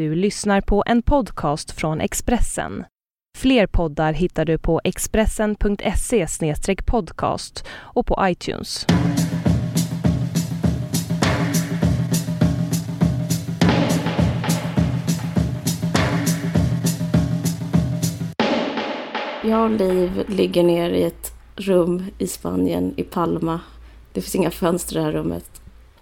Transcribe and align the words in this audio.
Du 0.00 0.14
lyssnar 0.14 0.60
på 0.60 0.82
en 0.86 1.02
podcast 1.02 1.70
från 1.70 2.00
Expressen. 2.00 2.84
Fler 3.38 3.66
poddar 3.66 4.12
hittar 4.12 4.44
du 4.44 4.58
på 4.58 4.80
expressen.se 4.84 6.26
podcast 6.86 7.64
och 7.70 8.06
på 8.06 8.18
iTunes. 8.22 8.86
Jag 19.44 19.64
och 19.64 19.70
Liv 19.70 20.24
ligger 20.28 20.62
ner 20.62 20.90
i 20.90 21.02
ett 21.02 21.32
rum 21.56 22.04
i 22.18 22.26
Spanien, 22.26 22.94
i 22.96 23.02
Palma. 23.02 23.60
Det 24.12 24.20
finns 24.20 24.34
inga 24.34 24.50
fönster 24.50 24.96
i 24.96 24.98
det 24.98 25.04
här 25.04 25.12
rummet. 25.12 25.59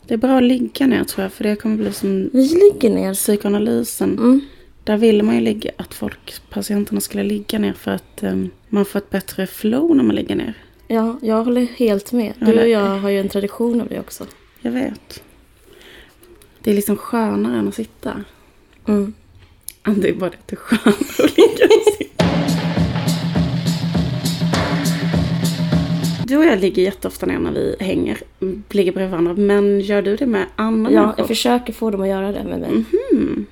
Det 0.09 0.15
är 0.15 0.19
bra 0.19 0.37
att 0.37 0.43
ligga 0.43 0.87
ner 0.87 1.05
tror 1.05 1.23
jag, 1.23 1.33
för 1.33 1.45
det 1.45 1.57
kommer 1.57 1.77
bli 1.77 1.93
som 1.93 2.31
Vi 2.33 2.49
ligger 2.49 2.91
ner. 2.91 3.15
psykoanalysen. 3.15 4.19
Mm. 4.19 4.41
Där 4.85 4.97
ville 4.97 5.23
man 5.23 5.35
ju 5.35 5.41
ligga, 5.41 5.71
att 5.77 5.95
folk, 5.95 6.35
patienterna 6.51 7.01
skulle 7.01 7.23
ligga 7.23 7.59
ner 7.59 7.73
för 7.73 7.91
att 7.91 8.23
um, 8.23 8.51
man 8.69 8.85
får 8.85 8.99
ett 8.99 9.11
bättre 9.11 9.47
flow 9.47 9.97
när 9.97 10.05
man 10.05 10.17
ligger 10.17 10.37
ner. 10.37 10.55
Ja, 10.87 11.19
jag 11.23 11.45
håller 11.45 11.63
helt 11.63 12.13
med. 12.13 12.33
Du 12.39 12.61
och 12.61 12.69
jag 12.69 12.99
har 12.99 13.11
ju 13.11 13.21
en 13.21 13.29
tradition 13.29 13.81
av 13.81 13.89
det 13.89 14.01
också. 14.01 14.27
Jag 14.61 14.71
vet. 14.73 15.23
Det 16.63 16.71
är 16.71 16.75
liksom 16.75 16.97
skönare 16.97 17.59
än 17.59 17.69
att 17.69 17.75
sitta. 17.75 18.25
Mm. 18.89 19.15
Det 19.97 20.09
är 20.09 20.15
bara 20.15 20.31
det 20.31 20.37
att 20.37 20.49
det 20.49 20.55
är 20.55 20.57
skönare 20.57 20.95
att 21.19 21.37
ligga 21.37 21.65
och 21.65 21.95
sitta. 21.99 22.18
Och 26.39 26.45
jag 26.45 26.61
ligger 26.61 26.83
jätteofta 26.83 27.27
ner 27.27 27.39
när 27.39 27.53
vi 27.53 27.77
hänger, 27.81 28.19
ligger 28.71 28.93
bredvid 28.93 29.11
varandra. 29.11 29.35
Men 29.35 29.81
gör 29.81 30.03
du 30.03 30.17
det 30.17 30.27
med 30.27 30.47
andra 30.57 30.91
Ja, 30.93 31.01
människor? 31.01 31.15
jag 31.19 31.27
försöker 31.29 31.73
få 31.73 31.91
dem 31.91 32.01
att 32.03 32.09
göra 32.09 32.33
det 32.33 32.45
med 32.45 32.61
mig. 32.61 32.85
Mhm. 33.13 33.47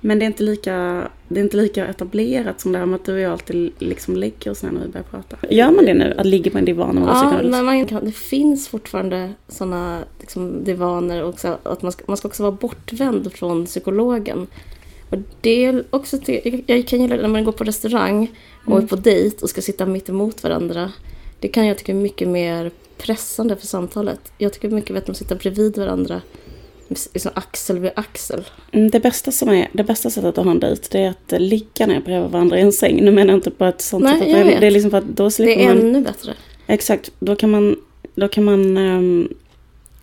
Men 0.00 0.18
det 0.18 0.24
är, 0.24 0.26
inte 0.26 0.42
lika, 0.42 1.08
det 1.28 1.40
är 1.40 1.44
inte 1.44 1.56
lika 1.56 1.86
etablerat 1.86 2.60
som 2.60 2.72
det 2.72 2.78
här 2.78 2.86
med 2.86 2.94
att 2.94 3.04
du 3.04 3.12
och 3.14 3.20
jag 3.20 3.32
alltid 3.32 3.72
liksom 3.78 4.16
lägger 4.16 4.50
oss 4.50 4.62
ner 4.62 4.70
när 4.70 4.80
vi 4.80 4.88
börjar 4.88 5.04
prata. 5.10 5.36
Gör 5.50 5.70
man 5.70 5.84
det 5.84 5.94
nu? 5.94 6.14
Att 6.18 6.26
ligga 6.26 6.50
på 6.50 6.58
en 6.58 6.64
divan 6.64 6.94
när 6.94 7.02
man 7.02 7.32
Ja, 7.42 7.48
men 7.50 7.64
man 7.64 7.86
kan, 7.86 8.04
det 8.04 8.12
finns 8.12 8.68
fortfarande 8.68 9.32
sådana 9.48 9.98
liksom, 10.20 10.64
divaner 10.64 11.22
och 11.22 11.40
så, 11.40 11.56
att 11.62 11.82
man 11.82 11.92
ska, 11.92 12.04
man 12.08 12.16
ska 12.16 12.28
också 12.28 12.42
vara 12.42 12.52
bortvänd 12.52 13.32
från 13.32 13.66
psykologen. 13.66 14.46
Och 15.10 15.16
det 15.40 15.82
också 15.90 16.18
till, 16.18 16.62
jag- 16.66 16.86
kan 16.86 17.00
gilla 17.02 17.16
det 17.16 17.22
när 17.22 17.28
man 17.28 17.44
går 17.44 17.52
på 17.52 17.64
restaurang 17.64 18.30
och 18.66 18.72
Mm. 18.72 18.84
är 18.84 18.88
på 18.88 18.96
dejt 18.96 19.36
och 19.42 19.50
ska 19.50 19.60
sitta 19.60 19.86
mitt 19.86 20.08
emot 20.08 20.42
varandra. 20.42 20.92
Det 21.40 21.48
kan 21.48 21.66
jag 21.66 21.78
tycka 21.78 21.92
är 21.92 21.96
mycket 21.96 22.28
mer 22.28 22.70
pressande 22.98 23.56
för 23.56 23.66
samtalet. 23.66 24.20
Jag 24.38 24.52
tycker 24.52 24.68
mycket 24.70 24.94
bättre 24.94 25.10
att 25.10 25.16
sitta 25.16 25.34
bredvid 25.34 25.78
varandra, 25.78 26.20
liksom 26.88 27.30
axel 27.34 27.78
vid 27.78 27.90
axel. 27.96 28.44
Mm, 28.72 28.90
Det 28.90 29.00
bästa, 29.00 29.32
som 29.32 29.48
är, 29.48 29.68
det 29.72 29.84
bästa 29.84 30.10
sättet 30.10 30.38
att 30.38 30.44
ha 30.44 30.52
en 30.52 30.60
dejt 30.60 30.82
det 30.90 30.98
är 30.98 31.10
att 31.10 31.40
ligga 31.40 31.86
ner 31.86 32.00
bredvid 32.00 32.30
varandra 32.30 32.58
i 32.58 32.62
en 32.62 32.72
säng. 32.72 33.04
Nu 33.04 33.10
menar 33.10 33.32
jag 33.32 33.38
inte 33.38 33.50
på 33.50 33.64
ett 33.64 33.80
sånt 33.80 34.04
Nej, 34.04 34.18
sätt. 34.18 34.22
att 34.22 34.38
jag 34.38 34.60
det, 34.60 34.66
är 34.66 34.70
liksom 34.70 34.90
för 34.90 34.98
att 34.98 35.04
då 35.16 35.30
slipper 35.30 35.56
Det 35.56 35.64
är 35.64 35.74
man... 35.74 35.78
ännu 35.86 36.00
bättre. 36.00 36.34
Exakt, 36.66 37.10
då 37.18 37.36
kan 37.36 37.50
man, 37.50 37.76
då 38.14 38.28
kan 38.28 38.44
man 38.44 38.76
ehm, 38.76 39.28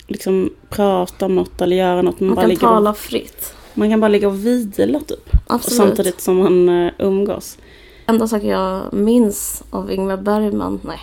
liksom 0.07 0.49
prata 0.69 1.25
om 1.25 1.35
något 1.35 1.61
eller 1.61 1.75
göra 1.75 2.01
något. 2.01 2.19
Man, 2.19 2.27
Man 2.27 2.35
bara 2.35 2.47
kan 2.47 2.55
tala 2.55 2.89
och, 2.89 2.97
fritt. 2.97 3.53
man 3.73 3.89
kan 3.89 3.99
bara 3.99 4.07
ligga 4.07 4.27
och 4.27 4.45
vila 4.45 4.99
typ. 4.99 5.29
Och 5.47 5.53
Absolut. 5.55 5.77
samtidigt 5.77 6.21
som 6.21 6.37
man 6.37 6.69
uh, 6.69 6.91
umgås. 6.99 7.57
Enda 8.07 8.27
saker 8.27 8.47
jag 8.47 8.93
minns 8.93 9.63
av 9.69 9.91
Ingmar 9.91 10.17
Bergman, 10.17 10.79
nej. 10.83 10.99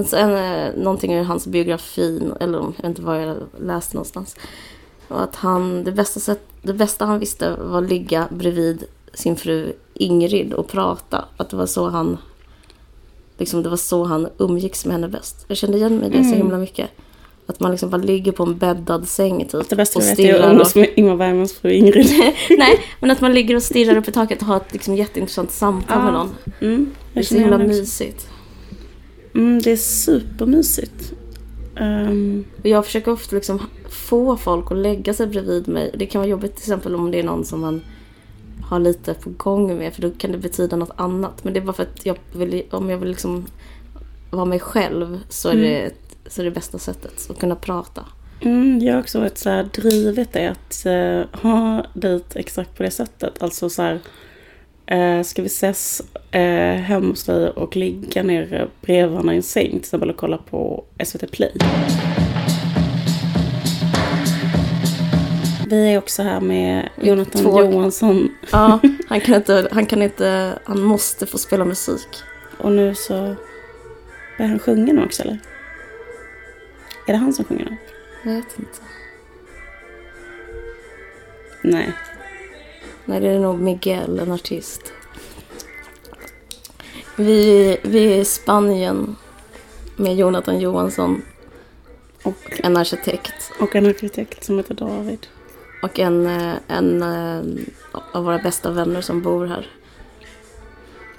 Men 0.00 0.08
sen 0.08 0.34
eh, 0.34 0.74
någonting 0.82 1.14
ur 1.14 1.22
hans 1.24 1.46
biografi, 1.46 2.20
eller 2.40 2.58
jag 2.58 2.66
vet 2.76 2.84
inte 2.84 3.02
var 3.02 3.14
jag 3.14 3.36
läste 3.60 3.96
någonstans. 3.96 4.36
Och 5.08 5.22
att 5.22 5.36
han, 5.36 5.84
det 5.84 5.92
bästa, 5.92 6.20
sätt, 6.20 6.40
det 6.62 6.72
bästa 6.72 7.04
han 7.04 7.18
visste 7.18 7.56
var 7.56 7.82
att 7.82 7.88
ligga 7.88 8.28
bredvid 8.30 8.84
sin 9.14 9.36
fru 9.36 9.72
Ingrid 9.94 10.52
och 10.52 10.68
prata. 10.68 11.24
Att 11.36 11.50
det 11.50 11.56
var 11.56 11.66
så 11.66 11.88
han, 11.88 12.18
liksom 13.38 13.62
det 13.62 13.68
var 13.68 13.76
så 13.76 14.04
han 14.04 14.28
umgicks 14.38 14.84
med 14.84 14.92
henne 14.92 15.08
bäst. 15.08 15.44
Jag 15.48 15.56
kände 15.56 15.76
igen 15.78 15.98
mig 15.98 16.08
i 16.08 16.10
det 16.10 16.22
så 16.24 16.28
Mm. 16.28 16.38
himla 16.38 16.58
mycket. 16.58 16.90
Att 17.46 17.60
man 17.60 17.70
liksom 17.70 17.90
bara 17.90 18.02
ligger 18.02 18.32
på 18.32 18.42
en 18.42 18.58
bäddad 18.58 19.08
säng 19.08 19.48
typ. 19.48 19.68
Det 19.68 19.76
bästa 19.76 19.98
och 19.98 20.04
jag 20.04 20.16
vet 20.16 20.18
är 20.18 20.40
att 20.40 20.52
umgås 20.52 20.74
med 20.74 20.88
Ingmar 20.96 21.16
Bergmans 21.16 21.52
fru 21.52 21.72
Ingrid. 21.72 22.10
Nej, 22.58 22.80
men 23.00 23.10
att 23.10 23.20
man 23.20 23.34
ligger 23.34 23.56
och 23.56 23.62
stirrar 23.62 23.96
upp 23.96 24.08
i 24.08 24.12
taket 24.12 24.40
och 24.40 24.46
har 24.46 24.56
ett 24.56 24.72
liksom, 24.72 24.96
jätteintressant 24.96 25.50
samtal 25.50 25.96
Ja, 25.98 26.04
med 26.04 26.12
någon. 26.12 26.30
Mm, 26.60 26.90
Det 27.14 27.20
är 27.20 27.24
så 27.24 27.34
himla 27.34 27.58
mysigt. 27.58 28.28
Mm, 29.34 29.60
det 29.62 29.72
är 29.72 29.76
supermysigt. 29.76 31.12
Um, 31.80 32.44
jag 32.62 32.84
försöker 32.84 33.12
ofta 33.12 33.36
liksom 33.36 33.60
få 33.90 34.36
folk 34.36 34.70
att 34.70 34.78
lägga 34.78 35.14
sig 35.14 35.26
bredvid 35.26 35.68
mig. 35.68 35.90
Det 35.94 36.06
kan 36.06 36.20
vara 36.20 36.30
jobbigt 36.30 36.56
till 36.56 36.62
exempel 36.62 36.94
om 36.94 37.10
det 37.10 37.18
är 37.18 37.24
någon 37.24 37.44
som 37.44 37.60
man 37.60 37.82
har 38.62 38.78
lite 38.78 39.14
på 39.14 39.30
gång 39.30 39.78
med 39.78 39.94
för 39.94 40.02
då 40.02 40.10
kan 40.10 40.32
det 40.32 40.38
betyda 40.38 40.76
något 40.76 40.90
annat. 40.96 41.44
Men 41.44 41.52
det 41.52 41.60
är 41.60 41.64
bara 41.64 41.72
för 41.72 41.82
att 41.82 42.06
jag 42.06 42.16
vill, 42.32 42.62
om 42.70 42.90
jag 42.90 42.98
vill 42.98 43.08
liksom 43.08 43.46
vara 44.30 44.44
mig 44.44 44.60
själv 44.60 45.20
så 45.28 45.48
är, 45.48 45.56
det, 45.56 45.92
så 46.26 46.40
är 46.40 46.44
det 46.44 46.50
bästa 46.50 46.78
sättet 46.78 47.30
att 47.30 47.38
kunna 47.38 47.56
prata. 47.56 48.04
mm, 48.40 48.78
jag 48.78 48.94
har 48.94 49.00
också 49.00 49.20
varit 49.20 49.38
så 49.38 49.50
här 49.50 49.62
drivet 49.62 50.32
det 50.32 50.46
att 50.50 50.86
uh, 50.86 51.40
ha 51.42 51.86
dejt 51.94 52.38
exakt 52.38 52.76
på 52.76 52.82
det 52.82 52.90
sättet. 52.90 53.42
Alltså 53.42 53.70
så 53.70 53.82
här, 53.82 54.00
eh, 54.90 55.22
ska 55.22 55.42
vi 55.42 55.46
ses 55.46 56.02
uh, 56.34 56.40
hemma 56.76 57.06
hos 57.08 57.24
dig 57.24 57.48
och 57.50 57.76
ligga 57.76 58.22
ner 58.22 58.68
bredvid 58.80 59.10
varandra 59.12 59.32
i 59.34 59.36
en 59.36 59.42
säng 59.42 59.68
till 59.70 59.78
exempel 59.78 60.10
och 60.10 60.16
kolla 60.16 60.38
på 60.38 60.84
SVT 61.04 61.30
Play. 61.32 61.52
Vi 65.66 65.92
är 65.94 65.98
också 65.98 66.22
här 66.22 66.40
med 66.40 66.88
Jonathan 67.02 67.42
Två- 67.42 67.60
Johansson 67.60 68.34
Ja, 68.52 68.80
han 69.08 69.20
kan 69.20 69.34
inte, 69.34 69.68
han 69.72 69.86
kan 69.86 70.02
inte, 70.02 70.58
han 70.64 70.80
måste 70.80 71.26
få 71.26 71.38
spela 71.38 71.64
musik. 71.64 72.08
och 72.58 72.72
nu 72.72 72.94
så 72.94 73.12
börjar 74.38 74.48
han 74.50 74.58
sjunga 74.58 74.92
nu 74.92 75.04
också 75.04 75.22
eller? 75.22 75.38
Är 77.06 77.12
det 77.12 77.18
han 77.18 77.32
som 77.32 77.44
sjunger 77.44 77.64
nu? 77.64 77.76
Jag 78.24 78.32
vet 78.36 78.58
inte. 78.58 78.78
Nej. 81.62 81.92
Nej, 83.10 83.20
det 83.20 83.28
är 83.28 83.38
nog 83.38 83.60
Miguel, 83.60 84.18
en 84.18 84.32
artist. 84.32 84.92
Vi, 87.16 87.76
vi 87.82 88.12
är 88.12 88.18
i 88.18 88.24
Spanien 88.24 89.16
med 89.96 90.16
Jonathan 90.16 90.60
Johansson 90.60 91.22
Och, 92.24 92.60
en 92.62 92.76
arkitekt 92.76 93.52
och 93.60 93.76
en 93.76 93.86
arkitekt 93.86 94.44
som 94.44 94.56
heter 94.56 94.74
David. 94.74 95.26
och 95.82 95.98
en, 95.98 96.26
eh, 96.26 96.54
en 96.68 97.02
eh, 97.02 97.64
av 98.12 98.24
våra 98.24 98.38
bästa 98.38 98.70
vänner 98.70 99.00
som 99.00 99.22
bor 99.22 99.46
här. 99.46 99.70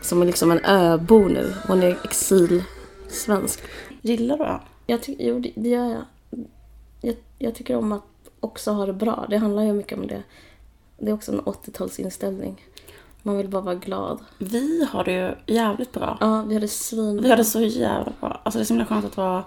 Som 0.02 0.22
är 0.22 0.26
liksom 0.26 0.52
en 0.52 0.66
öbo 0.66 1.28
nu. 1.28 1.54
Hon 1.68 1.84
är 1.84 1.98
exilsvensk. 2.04 3.60
Gillar 4.02 4.38
du? 4.38 4.60
Jag 4.94 5.04
tycker, 5.04 5.24
jo 5.24 5.40
det 5.40 5.52
det 5.56 5.70
gör 5.70 5.90
jag. 5.90 6.04
jag. 7.02 7.16
Jag 7.40 7.56
tycker 7.56 7.76
om 7.76 7.92
att 7.92 8.04
också 8.40 8.72
ha 8.72 8.86
det 8.86 8.94
bra. 8.94 9.26
Det 9.30 9.38
handlar 9.38 9.64
ju 9.64 9.74
mycket 9.74 9.98
om 9.98 10.08
det. 10.08 10.24
Det 11.02 11.12
är 11.12 11.14
också 11.14 11.32
en 11.32 11.42
80-talsinställning. 11.42 12.56
Man 13.24 13.38
vill 13.38 13.50
bara 13.50 13.62
vara 13.62 13.76
glad. 13.76 14.20
Vi 14.38 14.86
har 14.92 15.04
det 15.04 15.12
ju 15.12 15.56
jävligt 15.56 15.92
bra. 15.92 16.18
Ja, 16.20 16.42
vi 16.42 16.54
hade 16.54 16.68
svin. 16.68 17.22
Vi 17.22 17.30
har 17.30 17.38
det 17.38 17.46
så 17.46 17.62
jävla 17.62 18.14
bra. 18.20 18.42
Alltså 18.44 18.60
det 18.60 18.64
är 18.64 18.66
så 18.66 18.74
himla 18.74 18.86
skönt 18.86 19.06
att 19.06 19.18
vara 19.18 19.44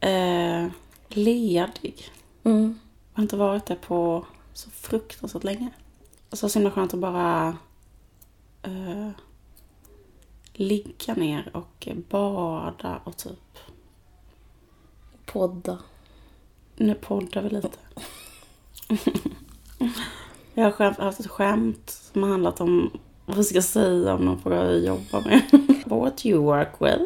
eh, 0.00 0.66
ledig. 1.08 2.12
Mm. 2.44 2.78
Jag 3.12 3.18
har 3.18 3.22
inte 3.22 3.36
varit 3.36 3.66
det 3.66 3.74
på 3.74 4.26
så 4.52 4.70
fruktansvärt 4.70 5.44
länge. 5.44 5.70
Så 6.32 6.48
så 6.48 6.58
himla 6.58 6.70
skönt 6.70 6.94
att 6.94 7.00
bara 7.00 7.56
eh, 8.62 9.10
ligga 10.52 11.14
ner 11.14 11.50
och 11.56 11.88
bada 12.08 13.00
och 13.04 13.16
typ 13.16 13.58
Podda. 15.26 15.78
Nu 16.76 16.94
poddar 16.94 17.42
vi 17.42 17.50
lite. 17.50 17.70
Jag 20.60 20.72
har 20.78 21.04
haft 21.04 21.20
ett 21.20 21.30
skämt 21.30 22.00
som 22.12 22.22
har 22.22 22.30
handlat 22.30 22.60
om 22.60 22.90
vad 23.26 23.46
ska 23.46 23.62
säga 23.62 24.14
om 24.14 24.24
någon 24.24 24.42
frågar 24.42 24.64
vad 24.64 24.68
vi 24.68 24.86
jobbar 24.86 25.20
med. 25.20 25.42
What 25.84 26.16
do 26.16 26.28
you 26.28 26.42
work 26.42 26.72
with? 26.78 27.00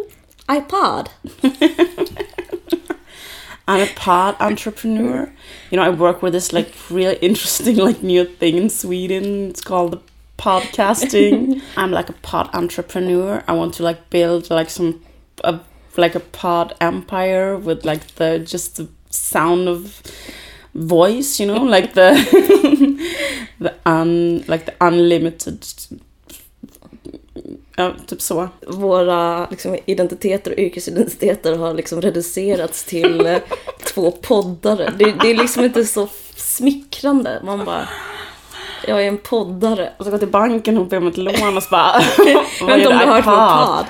iPod. 0.48 1.08
I'm 3.66 3.82
a 3.82 3.88
pod 3.96 4.34
entrepreneur. 4.40 5.32
You 5.70 5.78
know, 5.78 5.84
I 5.84 5.90
work 5.90 6.22
with 6.22 6.32
this 6.32 6.52
like 6.52 6.72
really 6.90 7.16
interesting 7.20 7.76
like 7.76 8.02
new 8.02 8.24
thing 8.24 8.58
in 8.58 8.70
Sweden. 8.70 9.50
It's 9.50 9.62
called 9.62 9.92
the 9.92 10.00
podcasting. 10.36 11.62
I'm 11.76 11.90
like 11.90 12.10
a 12.10 12.14
pod 12.22 12.50
entrepreneur. 12.52 13.42
I 13.48 13.52
want 13.52 13.74
to 13.74 13.82
like 13.82 14.10
build 14.10 14.50
like 14.50 14.70
some 14.70 15.00
a, 15.44 15.60
like 15.96 16.14
a 16.14 16.20
pod 16.20 16.74
empire 16.80 17.56
with 17.56 17.84
like 17.84 18.06
the 18.16 18.38
just 18.38 18.76
the 18.76 18.88
sound 19.10 19.68
of 19.68 20.02
voice, 20.74 21.40
you 21.40 21.54
know, 21.54 21.64
like 21.76 21.94
the 21.94 22.14
the 23.58 23.72
un 23.84 24.44
like 24.48 24.64
the 24.64 24.74
unlimited 24.80 25.64
Ja, 27.76 27.92
typ 28.06 28.22
så. 28.22 28.48
Våra 28.66 29.46
liksom, 29.50 29.76
identiteter 29.86 30.50
och 30.50 30.58
yrkesidentiteter 30.58 31.56
har 31.56 31.74
liksom 31.74 32.00
reducerats 32.00 32.84
till 32.84 33.26
eh, 33.26 33.38
två 33.94 34.10
poddare. 34.10 34.92
Det, 34.98 35.14
det 35.20 35.30
är 35.30 35.34
liksom 35.34 35.64
inte 35.64 35.84
så 35.84 36.08
smickrande. 36.36 37.40
Man 37.44 37.64
bara... 37.64 37.88
jag 38.86 39.02
är 39.02 39.08
en 39.08 39.18
poddare. 39.18 39.92
Och 39.98 40.04
så 40.04 40.10
gå 40.10 40.18
till 40.18 40.28
banken 40.28 40.78
och 40.78 40.86
be 40.86 40.96
om 40.96 41.06
ett 41.06 41.16
lån 41.16 41.56
och 41.56 41.62
så 41.62 41.70
bara... 41.70 42.02
Jag 42.58 42.66
vet 42.66 42.76
inte 42.76 42.88
om 42.88 42.98
du 42.98 43.04
har 43.04 43.22
hört 43.22 43.26
vår 43.26 43.66
podd. 43.66 43.86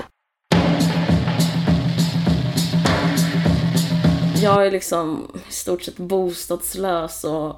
Jag 4.41 4.67
är 4.67 4.71
liksom 4.71 5.31
i 5.49 5.53
stort 5.53 5.81
sett 5.83 5.97
bostadslös 5.97 7.23
och 7.23 7.55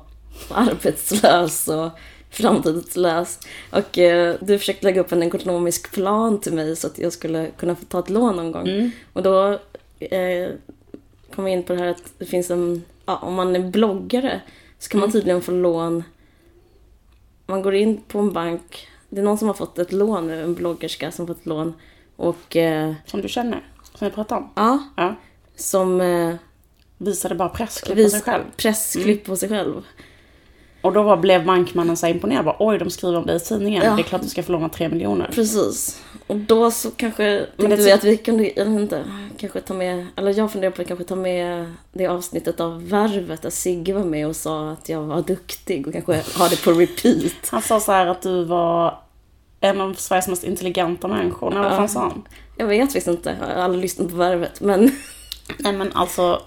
arbetslös 0.51 1.67
och 1.67 1.89
framtidslös. 2.29 3.39
Och 3.71 3.97
eh, 3.97 4.35
du 4.41 4.59
försökte 4.59 4.85
lägga 4.85 5.01
upp 5.01 5.11
en 5.11 5.23
ekonomisk 5.23 5.91
plan 5.91 6.39
till 6.41 6.53
mig 6.53 6.75
så 6.75 6.87
att 6.87 6.99
jag 6.99 7.13
skulle 7.13 7.51
kunna 7.57 7.75
få 7.75 7.85
ta 7.85 7.99
ett 7.99 8.09
lån 8.09 8.35
någon 8.35 8.51
gång. 8.51 8.67
Mm. 8.67 8.91
Och 9.13 9.23
då 9.23 9.59
eh, 9.99 10.49
kom 11.35 11.45
vi 11.45 11.51
in 11.51 11.63
på 11.63 11.73
det 11.73 11.79
här 11.79 11.87
att 11.87 12.03
det 12.17 12.25
finns 12.25 12.51
en, 12.51 12.83
ja, 13.05 13.17
om 13.17 13.33
man 13.33 13.55
är 13.55 13.59
bloggare 13.59 14.41
så 14.79 14.89
kan 14.89 14.99
man 14.99 15.11
tydligen 15.11 15.41
få 15.41 15.51
lån. 15.51 16.03
Man 17.45 17.61
går 17.61 17.75
in 17.75 18.01
på 18.07 18.19
en 18.19 18.33
bank, 18.33 18.87
det 19.09 19.19
är 19.19 19.23
någon 19.23 19.37
som 19.37 19.47
har 19.47 19.55
fått 19.55 19.79
ett 19.79 19.91
lån 19.91 20.27
nu, 20.27 20.43
en 20.43 20.53
bloggerska 20.55 21.11
som 21.11 21.27
fått 21.27 21.39
ett 21.39 21.45
lån. 21.45 21.73
Och 22.15 22.55
eh, 22.55 22.93
Som 23.05 23.21
du 23.21 23.27
känner, 23.29 23.63
som 23.93 24.07
vi 24.07 24.13
pratade 24.13 24.41
om. 24.41 24.49
ja, 24.55 24.79
Ja. 24.97 25.15
som 25.55 26.01
eh, 26.01 26.35
Visade 26.97 27.35
bara 27.35 27.49
pressklipp 27.49 27.97
på 27.97 28.03
vis- 28.03 28.11
sig 28.11 28.21
själv. 28.21 28.43
pressklipp 28.57 29.25
på 29.25 29.35
sig 29.35 29.49
själv. 29.49 29.83
Och 30.81 30.93
då 30.93 31.03
var, 31.03 31.17
blev 31.17 31.45
bankmannen 31.45 31.97
så 31.97 32.07
imponerad. 32.07 32.45
Bara, 32.45 32.55
Oj, 32.59 32.77
de 32.79 32.89
skriver 32.89 33.17
om 33.17 33.25
dig 33.25 33.35
i 33.35 33.39
tidningen. 33.39 33.83
Ja. 33.85 33.95
Det 33.95 34.01
är 34.01 34.03
klart 34.03 34.21
du 34.21 34.29
ska 34.29 34.43
få 34.43 34.51
låna 34.51 34.69
tre 34.69 34.89
miljoner. 34.89 35.29
Precis. 35.33 36.01
Och 36.27 36.35
då 36.35 36.71
så 36.71 36.91
kanske 36.91 37.23
det- 37.23 37.75
vi 37.75 37.91
att 37.91 38.03
vi 38.03 38.17
kunde, 38.17 38.51
jag 38.55 38.65
vet 38.65 38.81
inte, 38.81 39.03
kanske 39.37 39.61
ta 39.61 39.73
med, 39.73 40.05
eller 40.15 40.37
jag 40.37 40.51
funderar 40.51 40.71
på 40.71 40.81
att 40.81 40.87
kanske 40.87 41.05
ta 41.05 41.15
med 41.15 41.73
det 41.93 42.07
avsnittet 42.07 42.59
av 42.59 42.89
Värvet 42.89 43.41
där 43.41 43.49
Sigge 43.49 43.93
var 43.93 44.03
med 44.03 44.27
och 44.27 44.35
sa 44.35 44.69
att 44.71 44.89
jag 44.89 45.01
var 45.01 45.21
duktig 45.21 45.87
och 45.87 45.93
kanske 45.93 46.23
ha 46.37 46.47
det 46.49 46.63
på 46.63 46.71
repeat. 46.71 47.49
Han 47.51 47.61
sa 47.61 47.79
så 47.79 47.91
här 47.91 48.07
att 48.07 48.21
du 48.21 48.43
var 48.43 48.99
en 49.61 49.81
av 49.81 49.93
Sveriges 49.93 50.27
mest 50.27 50.43
intelligenta 50.43 51.07
människor. 51.07 51.49
Nej, 51.51 51.59
vad 51.59 51.71
fan 51.75 51.89
sa 51.89 51.99
han? 51.99 52.27
Jag 52.57 52.67
vet 52.67 52.85
faktiskt 52.85 53.07
inte, 53.07 53.37
jag 53.39 53.55
har 53.55 53.63
aldrig 53.63 53.81
lyssnat 53.81 54.09
på 54.09 54.15
Värvet, 54.15 54.61
men 54.61 54.91
Nej 55.57 55.73
men 55.73 55.91
alltså, 55.93 56.41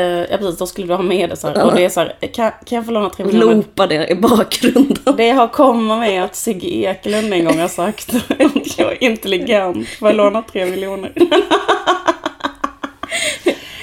ja 0.00 0.36
precis, 0.36 0.58
då 0.58 0.66
skulle 0.66 0.86
du 0.86 0.94
ha 0.94 1.02
med 1.02 1.30
det 1.30 1.36
så 1.36 1.48
här. 1.48 1.66
Och 1.66 1.74
det 1.74 1.84
är 1.84 1.88
så 1.88 2.00
här, 2.00 2.16
kan, 2.32 2.52
kan 2.64 2.76
jag 2.76 2.86
få 2.86 2.92
låna 2.92 3.10
tre 3.10 3.24
miljoner? 3.24 3.54
loopa 3.54 3.86
det 3.86 4.08
i 4.08 4.14
bakgrunden. 4.14 5.16
Det 5.16 5.30
har 5.30 5.48
kommit 5.48 5.98
med 5.98 6.24
att 6.24 6.34
Sigge 6.34 6.68
Ekelund 6.68 7.32
en 7.32 7.44
gång 7.44 7.58
har 7.58 7.68
sagt 7.68 8.14
att 8.14 8.78
jag 8.78 8.92
är 8.92 9.04
intelligent, 9.04 9.88
får 9.88 10.08
jag 10.08 10.16
låna 10.16 10.42
tre 10.42 10.66
miljoner? 10.66 11.12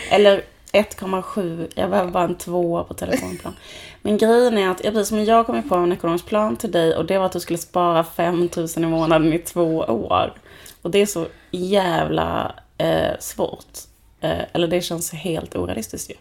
Eller 0.09 0.41
1,7, 0.73 1.67
jag 1.75 1.89
behöver 1.89 2.11
bara 2.11 2.23
en 2.23 2.35
tvåa 2.35 2.83
på 2.83 2.93
telefonplan. 2.93 3.53
Men 4.01 4.17
grejen 4.17 4.57
är 4.57 4.69
att 4.69 4.83
jag, 4.83 4.93
precis 4.93 5.09
som 5.09 5.23
jag 5.23 5.45
kom 5.45 5.69
på 5.69 5.75
en 5.75 5.91
ekonomisk 5.91 6.25
plan 6.25 6.55
till 6.55 6.71
dig 6.71 6.95
och 6.95 7.05
det 7.05 7.17
var 7.17 7.25
att 7.25 7.31
du 7.31 7.39
skulle 7.39 7.59
spara 7.59 8.03
5 8.03 8.49
000 8.55 8.67
i 8.77 8.79
månaden 8.79 9.33
i 9.33 9.39
två 9.39 9.77
år. 9.77 10.33
Och 10.81 10.91
det 10.91 11.01
är 11.01 11.05
så 11.05 11.25
jävla 11.51 12.55
eh, 12.77 13.19
svårt. 13.19 13.94
Eh, 14.25 14.45
eller 14.53 14.67
det 14.67 14.81
känns 14.81 15.11
helt 15.11 15.55
orealistiskt 15.55 16.11
ju. 16.11 16.15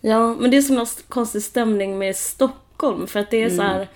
Ja, 0.00 0.34
men 0.34 0.50
det 0.50 0.56
är 0.56 0.62
som 0.62 0.76
någon 0.76 0.86
konstig 1.08 1.42
stämning 1.42 1.98
med 1.98 2.16
Stockholm. 2.16 3.06
För 3.06 3.20
att 3.20 3.30
det 3.30 3.42
är 3.42 3.50
så 3.50 3.62
här 3.62 3.88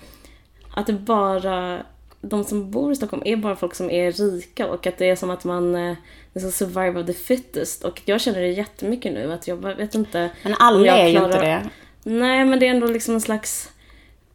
att 0.73 0.87
det 0.87 0.93
bara, 0.93 1.79
de 2.21 2.43
som 2.43 2.71
bor 2.71 2.91
i 2.91 2.95
Stockholm 2.95 3.23
är 3.25 3.35
bara 3.35 3.55
folk 3.55 3.75
som 3.75 3.89
är 3.89 4.11
rika 4.11 4.67
och 4.67 4.87
att 4.87 4.97
det 4.97 5.09
är 5.09 5.15
som 5.15 5.29
att 5.29 5.43
man, 5.43 5.75
eh, 5.75 5.95
det 6.33 6.39
är 6.39 6.43
så 6.43 6.51
survive 6.51 6.99
of 6.99 7.05
the 7.05 7.13
fittest. 7.13 7.83
Och 7.83 8.01
jag 8.05 8.21
känner 8.21 8.39
det 8.39 8.47
jättemycket 8.47 9.13
nu 9.13 9.33
att 9.33 9.47
jag 9.47 9.75
vet 9.75 9.95
inte. 9.95 10.29
Men 10.43 10.55
alla 10.59 10.97
är 10.97 11.07
ju 11.07 11.17
inte 11.17 11.41
det. 11.41 11.69
Nej, 12.03 12.45
men 12.45 12.59
det 12.59 12.67
är 12.67 12.71
ändå 12.71 12.87
liksom 12.87 13.13
en 13.13 13.21
slags, 13.21 13.69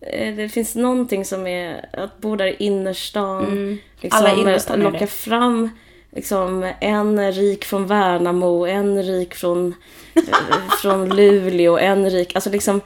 eh, 0.00 0.34
det 0.34 0.48
finns 0.48 0.74
någonting 0.74 1.24
som 1.24 1.46
är 1.46 1.88
att 1.92 2.18
bo 2.18 2.36
där 2.36 2.46
i 2.46 2.56
innerstan. 2.58 3.78
Liksom, 4.00 4.20
Alla 4.20 4.34
innerstan 4.34 4.80
locka 4.80 5.06
fram 5.06 5.70
liksom, 6.16 6.72
en 6.80 7.32
rik 7.32 7.64
från 7.64 7.86
Värnamo, 7.86 8.66
en 8.66 9.02
rik 9.02 9.34
från, 9.34 9.74
eh, 10.14 10.70
från 10.82 11.08
Luleå, 11.08 11.78
en 11.78 12.10
rik... 12.10 12.34
Alltså 12.34 12.50
liksom, 12.50 12.80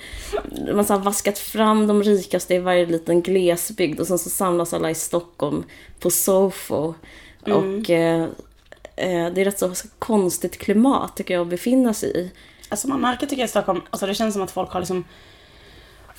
man 0.75 0.87
har 0.89 0.99
vaskat 0.99 1.39
fram 1.39 1.87
de 1.87 2.03
rikaste 2.03 2.55
i 2.55 2.59
varje 2.59 2.87
liten 2.87 3.23
glesbygd 3.23 4.01
och 4.01 4.07
sen 4.07 4.19
så 4.19 4.31
samlas 4.31 4.75
alla 4.75 4.91
i 4.91 4.95
Stockholm 4.95 5.65
på 6.01 6.11
Sofo. 6.11 6.95
Och 7.41 7.91
eh, 7.91 8.23
eh, 8.97 9.33
det 9.33 9.41
är 9.41 9.45
rätt 9.45 9.59
så 9.59 9.73
konstigt 9.99 10.59
klimat 10.59 11.17
tycker 11.17 11.35
jag 11.35 11.41
att 11.41 11.49
befinna 11.49 11.95
sig 11.95 12.17
i. 12.17 12.31
Alltså 12.69 12.89
man 12.89 13.01
märker 13.01 13.27
tycker 13.27 13.43
jag 13.43 13.49
i 13.49 13.51
Stockholm, 13.51 13.81
alltså 13.91 14.07
det 14.07 14.15
känns 14.15 14.35
som 14.35 14.43
att 14.43 14.51
folk 14.51 14.71
har 14.71 14.81
liksom 14.81 15.05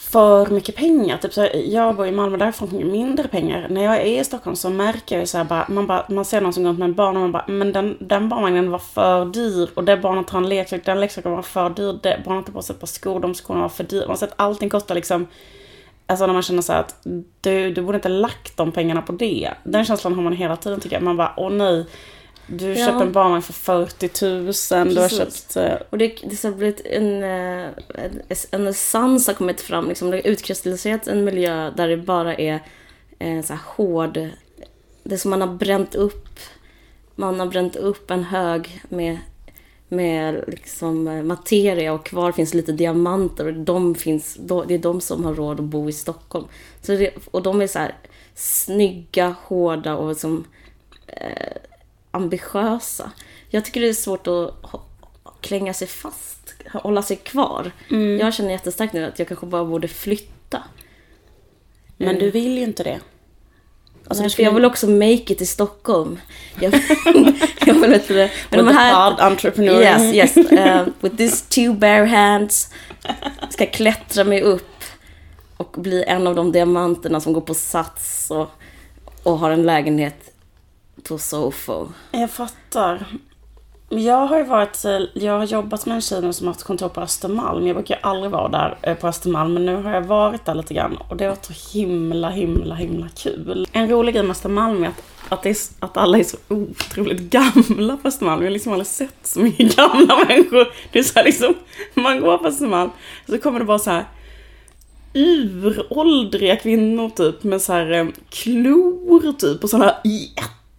för 0.01 0.45
mycket 0.48 0.75
pengar. 0.75 1.18
Typ 1.18 1.33
så 1.33 1.48
jag 1.65 1.95
bor 1.95 2.07
i 2.07 2.12
Malmö, 2.12 2.38
där 2.38 2.51
får 2.51 2.69
jag 2.74 2.86
mindre 2.86 3.27
pengar. 3.27 3.68
När 3.69 3.83
jag 3.83 3.98
är 3.98 4.21
i 4.21 4.24
Stockholm 4.24 4.56
så 4.56 4.69
märker 4.69 5.15
jag 5.15 5.21
ju 5.21 5.27
så 5.27 5.38
här 5.38 5.45
bara, 5.45 5.65
man, 5.69 5.88
bara, 5.88 6.06
man 6.09 6.25
ser 6.25 6.42
någon 6.42 6.53
som 6.53 6.63
går 6.63 6.69
runt 6.69 6.80
med 6.80 6.89
en 6.89 6.95
barn 6.95 7.15
och 7.15 7.21
man 7.21 7.31
bara, 7.31 7.45
men 7.48 7.74
den, 7.74 7.98
den 8.00 8.30
barnvagnen 8.30 8.71
var 8.71 8.80
för 8.80 9.25
dyr. 9.25 9.69
Och 9.74 9.83
det 9.83 9.98
barnet 9.98 10.30
har 10.30 10.39
en 10.39 10.50
leksak, 10.50 10.86
den 10.86 11.00
leksaken 11.00 11.31
var 11.31 11.42
för 11.42 11.69
dyr. 11.69 12.00
Det 12.03 12.21
barnet 12.25 12.48
har 12.48 12.53
på 12.53 12.62
sig 12.62 12.74
ett 12.74 12.80
par 12.80 12.88
skor, 12.88 13.19
de 13.19 13.33
skorna 13.33 13.62
var 13.62 13.69
för 13.69 13.83
dyra. 13.83 14.07
Man 14.07 14.18
ser 14.18 14.27
att 14.27 14.33
allting 14.36 14.69
kostar 14.69 14.95
liksom, 14.95 15.27
alltså 16.07 16.25
när 16.25 16.33
man 16.33 16.44
känner 16.44 16.62
så 16.62 16.74
här 16.74 16.80
att 16.80 17.07
du, 17.42 17.74
du 17.74 17.81
borde 17.81 17.95
inte 17.95 18.09
lagt 18.09 18.57
de 18.57 18.71
pengarna 18.71 19.01
på 19.01 19.12
det. 19.12 19.51
Den 19.63 19.86
känslan 19.86 20.13
har 20.13 20.21
man 20.24 20.33
hela 20.33 20.56
tiden 20.56 20.80
tycker 20.80 20.95
jag. 20.95 21.04
Man 21.04 21.18
bara, 21.18 21.33
åh 21.38 21.50
nej. 21.51 21.86
Du 22.48 22.68
Ja. 22.74 22.86
köpte 22.86 23.04
en 23.04 23.12
barnvagn 23.12 23.42
för 23.42 23.54
40 23.54 24.26
000, 24.26 24.94
du 24.94 25.02
har 25.02 25.08
Precis. 25.10 25.18
köpt... 25.54 25.56
eh, 25.56 25.88
Och 25.90 25.98
det, 25.98 26.08
det 26.08 26.44
har 26.44 26.52
blivit 26.52 26.82
en, 26.86 27.24
eh, 27.24 27.70
en 28.52 28.68
essens 28.68 29.28
har 29.28 29.34
kommit 29.34 29.62
fram. 29.62 29.88
Liksom. 29.88 30.12
Det 30.12 30.18
har 30.18 30.28
utkristalliserats 30.28 31.08
en 31.08 31.24
miljö 31.24 31.72
där 31.72 31.88
det 31.88 31.98
bara 31.98 32.36
är 32.36 32.60
eh, 33.20 33.42
så 33.42 33.54
här 33.54 33.62
hård... 33.66 34.20
Det 35.04 35.14
är 35.16 35.18
som 35.18 35.32
man 35.32 35.42
har 35.42 35.48
bränt 35.54 35.96
upp. 35.96 36.40
Man 37.16 37.40
har 37.40 37.48
bränt 37.48 37.76
upp 37.76 38.12
en 38.12 38.24
hög 38.24 38.82
med, 38.90 39.18
med 39.88 40.44
liksom 40.48 41.08
eh, 41.08 41.24
materia 41.24 41.94
och 41.94 42.06
kvar 42.06 42.32
finns 42.32 42.54
lite 42.54 42.72
diamanter. 42.72 43.46
Och 43.48 43.54
de 43.54 43.96
finns, 43.96 44.38
det 44.68 44.74
är 44.74 44.78
de 44.78 45.02
som 45.02 45.26
har 45.26 45.34
råd 45.36 45.60
att 45.60 45.66
bo 45.66 45.90
i 45.90 45.94
Stockholm. 45.94 46.46
Så 46.82 46.92
det, 46.92 47.12
och 47.32 47.44
de 47.44 47.62
är 47.62 47.68
så 47.68 47.80
här 47.80 47.96
snygga, 48.36 49.36
hårda 49.44 49.96
och 49.96 50.10
liksom 50.10 50.46
ambitiösa. 52.12 53.12
Jag 53.50 53.66
tycker 53.66 53.81
det 53.81 53.90
är 53.90 53.94
svårt 53.94 54.28
att 54.28 54.54
klänga 55.42 55.74
sig 55.74 55.88
fast, 55.88 56.54
hålla 56.74 57.02
sig 57.02 57.18
kvar. 57.18 57.72
Jag 58.19 58.34
känner 58.34 58.52
jättestarkt 58.52 58.94
nu 58.94 59.06
att 59.06 59.19
jag 59.19 59.28
kanske 59.28 59.46
bara 59.46 59.66
borde 59.66 59.88
flytta. 59.88 60.63
Men 61.98 62.19
du 62.19 62.31
vill 62.31 62.58
ju 62.58 62.63
inte 62.63 62.84
det. 62.84 63.00
Alltså, 64.08 64.24
Nej, 64.24 64.31
för 64.31 64.44
jag 64.44 64.52
vill 64.52 64.66
också 64.66 64.88
make 64.88 65.33
it 65.33 65.42
i 65.42 65.45
Stockholm. 65.45 66.19
Jag, 66.59 66.74
jag 67.66 67.74
vill 67.74 67.94
inte 67.94 68.14
det. 68.14 68.31
Men 68.50 68.59
With 68.59 68.71
de 68.71 68.78
här... 68.78 69.12
pod 69.12 69.19
entrepreneur. 69.19 69.81
Yes, 69.81 70.35
yes. 70.35 70.38
Uh, 70.52 70.88
with 71.00 71.16
these 71.16 71.45
two 71.50 71.74
bare 71.74 72.06
hands. 72.06 72.74
Ska 73.50 73.66
klättra 73.66 74.24
mig 74.24 74.42
upp 74.42 74.83
och 75.57 75.76
bli 75.78 76.04
en 76.04 76.28
av 76.28 76.35
de 76.35 76.52
diamanterna 76.52 77.21
som 77.21 77.33
går 77.33 77.42
på 77.42 77.54
Sats 77.54 78.31
och, 78.31 78.50
och 79.24 79.38
har 79.38 79.52
en 79.52 79.64
lägenhet 79.64 80.31
på 81.04 81.18
Sofo. 81.18 81.88
Jag 82.12 82.31
fattar. 82.31 83.06
Jag 83.90 84.28
har 84.28 84.38
ju 84.38 84.44
varit, 84.44 84.83
jag 85.14 85.38
har 85.38 85.45
jobbat 85.45 85.86
med 85.86 85.95
en 85.95 86.02
tjej 86.02 86.21
nu 86.21 86.33
som 86.33 86.48
har 86.48 86.54
haft 86.54 86.64
kontor 86.64 86.90
på 86.90 87.02
Östermalm. 87.02 87.68
Jag 87.68 87.76
brukar 87.76 88.00
aldrig 88.02 88.31
vara 88.31 88.50
där 88.50 88.78
eh, 88.81 88.95
på 88.95 89.07
Östermalm, 89.07 89.54
men 89.54 89.66
nu 89.66 89.76
har 89.76 89.92
jag 89.92 90.02
varit 90.02 90.45
där 90.45 90.56
lite 90.56 90.74
grann. 90.74 90.98
Och 91.10 91.18
det 91.18 91.24
har 91.24 91.30
varit 91.30 91.45
så 91.45 91.78
himla, 91.78 92.30
himla, 92.30 92.76
himla 92.76 93.10
kul. 93.10 93.68
En 93.71 93.90
rolig 93.90 94.14
grej 94.14 94.24
med 94.24 94.31
Östermalm 94.31 94.83
är 94.83 94.88
att, 94.88 95.04
att, 95.30 95.44
det 95.44 95.50
är, 95.50 95.57
att 95.80 95.98
alla 95.98 96.18
är 96.18 96.24
så 96.24 96.38
otroligt 96.48 97.19
gamla 97.19 97.98
på 97.98 98.07
Östermalm. 98.07 98.42
Jag 98.42 98.48
har 98.48 98.54
liksom 98.54 98.71
aldrig 98.71 98.88
sett 98.88 99.28
så 99.28 99.40
mycket 99.40 99.76
gamla 99.78 100.26
människor. 100.28 100.74
Det 100.92 101.00
är 101.00 101.04
så 101.04 101.14
här 101.16 101.24
liksom, 101.24 101.54
man 101.94 102.21
går 102.21 102.38
på 102.38 102.48
Östermalm, 102.48 102.90
så 103.30 103.38
kommer 103.38 103.60
det 103.60 103.66
bara 103.66 103.80
så 103.80 103.90
här 103.90 104.06
uråldriga 105.14 106.56
kvinnor 106.56 107.10
typ 107.10 107.44
med 107.44 107.62
så 107.62 107.74
här 107.74 107.92
eh, 107.92 108.07
klor 108.30 109.33
typ 109.33 109.64
och 109.64 109.69
sådana 109.69 109.95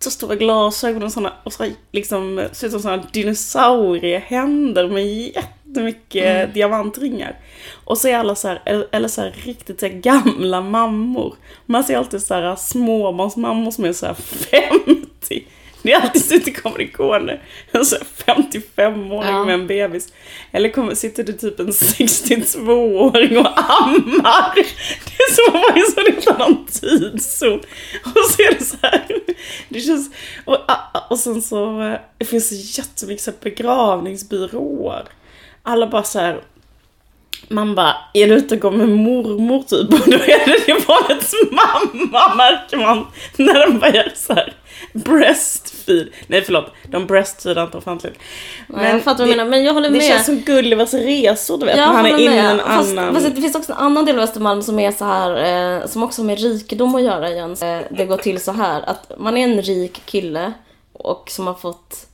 jättestora 0.02 0.36
glasögon 0.36 1.02
och 1.02 1.12
sådana 1.12 1.32
och 1.44 1.52
så 1.52 1.66
liksom 1.92 2.48
ser 2.52 2.66
ut 2.66 2.72
som 2.72 2.82
sådana 2.82 3.02
dinosauriehänder 3.12 4.88
med 4.88 5.06
jättemycket 5.06 6.54
diamantringar. 6.54 7.36
Och 7.84 7.98
så 7.98 8.08
är 8.08 8.18
alla 8.18 8.34
så 8.34 8.48
här, 8.48 8.62
eller, 8.64 8.86
eller 8.92 9.08
så 9.08 9.20
här 9.20 9.34
riktigt 9.44 9.80
så 9.80 9.86
här 9.86 9.92
gamla 9.92 10.60
mammor. 10.60 11.34
Man 11.66 11.84
ser 11.84 11.96
alltid 11.96 12.22
så 12.22 12.34
här 12.34 12.56
småbarnsmammor 12.56 13.70
som 13.70 13.84
är 13.84 13.92
så 13.92 14.06
här 14.06 14.14
50. 14.14 15.44
Det 15.82 15.92
är 15.92 16.00
alltid 16.00 16.24
så 16.24 16.36
att 16.36 16.44
det 16.44 16.50
kommer 16.50 16.92
gående 16.92 17.40
en 17.72 17.84
så 17.84 17.96
här 17.96 18.34
55-åring 18.36 19.30
Ja. 19.30 19.44
med 19.44 19.54
en 19.54 19.66
bebis. 19.66 20.12
Eller 20.52 20.68
kommer, 20.68 20.94
sitter 20.94 21.24
det 21.24 21.32
typ 21.32 21.60
en 21.60 21.66
62-åring 21.70 23.38
och 23.38 23.46
ammar. 23.82 24.54
Det 25.28 25.32
är 25.32 25.34
så 25.34 25.52
många 25.52 25.84
som 25.84 26.16
inte 26.16 26.32
har 26.32 26.38
någon 26.38 26.66
tidszon. 26.66 27.60
Och 28.04 28.30
så 28.30 28.42
är 28.42 28.58
det 28.58 28.64
så 28.64 28.76
här. 28.82 29.06
Det 29.68 29.80
känns, 29.80 30.10
och, 30.44 30.58
och 31.10 31.18
sen 31.18 31.42
så, 31.42 31.82
eh, 31.82 32.00
det 32.18 32.24
finns 32.24 32.78
jättemycket 32.78 33.24
så 33.24 33.30
här 33.30 33.38
begravningsbyråer. 33.42 35.04
Alla 35.62 35.86
bara 35.86 36.02
så 36.02 36.18
här 36.18 36.42
man 37.48 37.74
bara, 37.74 37.96
är 38.14 38.28
du 38.28 38.34
ute 38.34 38.54
och 38.54 38.60
går 38.60 38.70
med 38.70 38.88
mormor 38.88 39.62
typ? 39.62 39.92
Och 40.02 40.10
då 40.10 40.16
är 40.16 40.46
det 40.46 40.68
ju 40.68 40.86
barnets 40.86 41.34
mamma 41.50 42.34
märker 42.34 42.76
man. 42.76 43.06
När 43.36 43.66
de 43.66 43.78
börjar 43.78 44.12
så 44.14 44.34
här 44.34 44.54
breastfeed. 45.04 46.08
Nej 46.26 46.42
förlåt, 46.42 46.72
de 46.90 47.06
breastfeedar 47.06 47.64
inte 47.64 47.78
offentligt. 47.78 48.18
Men, 48.66 48.84
jag 48.84 49.02
fattar 49.02 49.18
vad 49.18 49.28
du 49.28 49.36
menar, 49.36 49.50
men 49.50 49.64
jag 49.64 49.74
håller 49.74 49.88
det 49.88 49.98
med. 49.98 50.02
känns 50.02 50.26
som 50.26 50.40
Gullivers 50.40 50.94
resor 50.94 51.58
du 51.58 51.66
vet. 51.66 51.76
Jag 51.76 51.84
han 51.84 52.06
är 52.06 52.18
inne 52.18 52.34
i 52.34 52.38
en 52.38 52.58
fast, 52.58 52.90
annan... 52.90 53.14
Fast 53.14 53.34
det 53.34 53.42
finns 53.42 53.54
också 53.54 53.72
en 53.72 53.78
annan 53.78 54.04
del 54.04 54.18
av 54.18 54.24
Östermalm 54.24 54.62
som 54.62 54.78
är 54.78 54.92
så 54.92 55.04
här, 55.04 55.80
eh, 55.80 55.86
som 55.86 56.02
också 56.02 56.22
har 56.22 56.26
med 56.26 56.38
rikedom 56.38 56.94
att 56.94 57.02
göra 57.02 57.30
igen. 57.30 57.56
Eh, 57.62 57.78
det 57.90 58.04
går 58.04 58.16
till 58.16 58.40
så 58.40 58.52
här 58.52 58.82
att 58.82 59.12
man 59.18 59.36
är 59.36 59.44
en 59.44 59.62
rik 59.62 60.02
kille 60.04 60.52
och 60.92 61.30
som 61.30 61.46
har 61.46 61.54
fått 61.54 62.06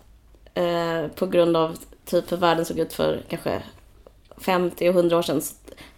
eh, 0.54 1.10
på 1.14 1.26
grund 1.26 1.56
av 1.56 1.78
typ 2.06 2.32
hur 2.32 2.36
världen 2.36 2.64
såg 2.64 2.78
ut 2.78 2.92
för 2.92 3.22
kanske 3.28 3.62
50 4.40 4.88
och 4.88 4.94
100 4.94 5.18
år 5.18 5.22
sedan. 5.22 5.42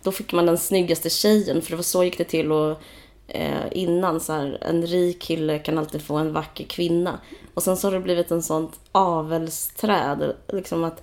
Då 0.03 0.13
fick 0.13 0.33
man 0.33 0.47
den 0.47 0.59
snyggaste 0.59 1.11
tjejen 1.11 1.63
för 1.63 1.71
det 1.71 1.77
var 1.77 1.83
så 1.83 2.05
gick 2.05 2.19
det 2.19 2.25
till 2.25 2.53
och 2.53 2.83
eh, 3.31 3.63
innan 3.73 4.21
så 4.21 4.33
här, 4.33 4.59
en 4.61 4.87
rik 4.87 5.23
kille 5.23 5.59
kan 5.59 5.79
alltid 5.79 6.03
få 6.03 6.17
en 6.17 6.33
vacker 6.33 6.65
kvinna. 6.65 7.19
Och 7.55 7.63
sen 7.63 7.77
så 7.77 7.87
har 7.87 7.93
det 7.93 8.01
blivit 8.01 8.31
en 8.31 8.43
sånt 8.43 8.81
avelsträd, 8.93 10.33
liksom 10.49 10.85
att 10.85 11.03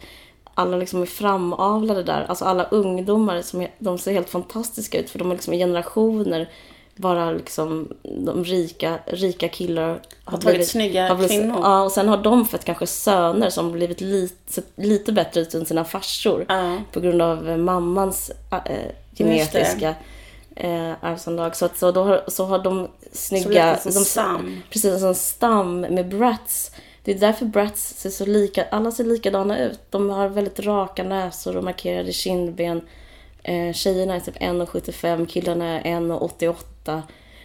alla 0.54 0.78
liksom 0.78 1.02
är 1.02 1.06
framavlade 1.06 2.04
där. 2.04 2.26
Alltså 2.30 2.46
alla 2.46 2.64
ungdomar, 2.64 3.42
som 3.42 3.62
är, 3.62 3.72
de 3.80 3.98
ser 3.98 4.14
helt 4.14 4.30
fantastiska 4.30 5.00
ut 5.00 5.10
för 5.10 5.20
de 5.20 5.32
är 5.32 5.36
liksom 5.36 5.54
i 5.54 5.58
generationer 5.58 6.50
bara 6.96 7.32
liksom 7.32 7.94
de 8.04 8.44
rika, 8.44 9.00
rika 9.06 9.48
killar 9.48 10.02
Har 10.24 10.38
tagit 10.38 10.68
snygga 10.68 11.08
har 11.08 11.16
blivit- 11.16 11.32
kvinnor. 11.38 11.60
Ja, 11.62 11.82
och 11.84 11.92
sen 11.92 12.08
har 12.08 12.18
de 12.18 12.46
fått 12.46 12.64
kanske 12.64 12.88
söner 12.88 13.50
som 13.50 13.72
blivit 13.72 14.02
lite, 14.02 14.62
lite 14.76 15.12
bättre 15.12 15.42
ut 15.42 15.54
än 15.54 15.66
sina 15.66 15.86
farsor. 15.86 16.46
Ja. 16.50 16.78
På 16.92 17.00
grund 17.00 17.22
av 17.22 17.60
mammans 17.60 18.32
äh, 18.52 18.74
genetiska 19.18 19.96
äh, 20.58 20.94
arvsanlag. 21.02 21.56
Så, 21.56 21.66
att, 21.66 21.78
så, 21.78 21.92
då 21.92 22.04
har, 22.04 22.24
så 22.28 22.46
har 22.46 22.60
de 22.60 22.88
Så 23.12 23.18
snygga... 23.18 23.66
det 23.66 23.80
som 23.82 23.92
de, 23.92 24.06
Sam. 24.06 24.62
Precis, 24.70 25.00
som 25.00 25.16
stam 25.16 25.82
med 25.82 26.10
brats. 26.10 26.72
Det 27.04 27.12
är 27.12 27.20
därför 27.20 27.46
brats 27.46 27.94
ser 27.98 28.10
så 28.10 28.26
lika, 28.26 28.66
alla 28.72 28.92
ser 28.92 29.04
likadana 29.04 29.60
ut. 29.60 29.80
De 29.90 30.10
har 30.10 30.28
väldigt 30.28 30.60
raka 30.60 31.04
näsor 31.04 31.58
och 31.58 31.64
markerade 31.64 32.14
kindben. 32.14 32.82
Eh, 33.44 33.74
tjejerna 33.74 34.16
är 34.16 34.20
typ 34.20 34.38
1,75, 34.38 35.26
killarna 35.26 35.66
är 35.66 36.00
1,88. 36.00 37.02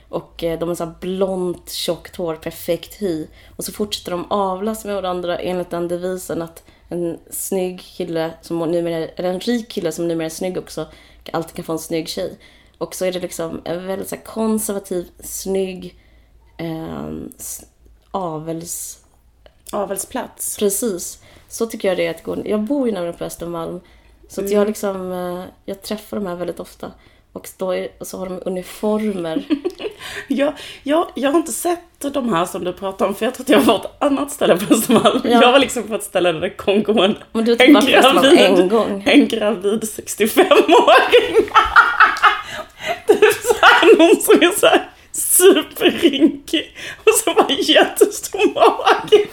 Och 0.08 0.44
eh, 0.44 0.58
de 0.58 0.68
har 0.68 0.76
så 0.76 0.84
här 0.84 0.94
blont, 1.00 1.70
tjockt 1.70 2.16
hår, 2.16 2.34
perfekt 2.34 3.02
hy. 3.02 3.26
Och 3.56 3.64
så 3.64 3.72
fortsätter 3.72 4.10
de 4.10 4.26
avlas 4.30 4.84
med 4.84 4.94
varandra 4.94 5.38
enligt 5.38 5.70
den 5.70 5.88
devisen 5.88 6.42
att 6.42 6.64
en 6.88 7.18
snygg 7.30 7.80
kille, 7.80 8.30
som 8.40 8.58
numera, 8.58 8.96
eller 8.96 9.28
en 9.28 9.40
rik 9.40 9.68
kille 9.68 9.92
som 9.92 10.08
numera 10.08 10.26
är 10.26 10.30
snygg 10.30 10.58
också, 10.58 10.86
alltid 11.32 11.56
kan 11.56 11.64
få 11.64 11.72
en 11.72 11.78
snygg 11.78 12.08
tjej. 12.08 12.38
Och 12.82 12.94
så 12.94 13.04
är 13.04 13.12
det 13.12 13.20
liksom 13.20 13.60
en 13.64 13.86
väldigt 13.86 14.08
så 14.08 14.16
konservativ, 14.16 15.06
snygg, 15.20 15.96
eh, 16.56 17.10
avels... 18.10 18.98
Avelsplats. 19.72 20.58
Precis. 20.58 21.22
Så 21.48 21.66
tycker 21.66 21.88
jag 21.88 21.96
det 21.96 22.06
är 22.06 22.10
att 22.10 22.22
gå. 22.22 22.36
Jag 22.44 22.60
bor 22.60 22.86
ju 22.88 22.92
nämligen 22.94 23.16
på 23.18 23.24
Östermalm. 23.24 23.80
Så 24.28 24.40
Mm. 24.40 24.52
jag 24.52 24.66
liksom, 24.66 25.12
eh, 25.12 25.44
jag 25.64 25.82
träffar 25.82 26.16
de 26.16 26.26
här 26.26 26.34
väldigt 26.36 26.60
ofta. 26.60 26.90
Och, 27.32 27.48
då 27.58 27.74
är, 27.74 27.88
och 27.98 28.06
så 28.06 28.18
har 28.18 28.26
de 28.26 28.40
uniformer. 28.46 29.44
Jag, 30.28 30.52
jag, 30.82 31.06
jag 31.14 31.30
har 31.30 31.38
inte 31.38 31.52
sett 31.52 31.78
de 32.12 32.32
här 32.32 32.44
som 32.44 32.64
du 32.64 32.72
pratar 32.72 33.06
om 33.06 33.14
för 33.14 33.24
jag 33.26 33.34
tror 33.34 33.44
att 33.44 33.48
jag 33.48 33.60
var 33.60 33.78
på 33.78 33.84
ett 33.84 34.02
annat 34.02 34.30
ställe 34.30 34.56
på 34.56 34.74
Östermalm. 34.74 35.20
Ja. 35.24 35.30
Jag 35.30 35.52
var 35.52 35.58
liksom 35.58 35.82
på 35.82 35.94
ett 35.94 36.02
ställe 36.02 36.32
där 36.32 36.40
det 36.40 36.50
kom 36.50 36.82
gående 36.82 37.16
typ 38.56 38.70
gång. 38.70 39.02
en 39.06 39.28
gravid 39.28 39.82
65-åring. 39.82 41.46
någon 43.98 44.20
som 44.20 44.34
är 44.34 44.58
såhär 44.58 44.90
superrynkig 45.12 46.76
och 47.04 47.14
så 47.24 47.34
var 47.34 47.70
jättestor 47.70 48.54
mage. 48.54 49.26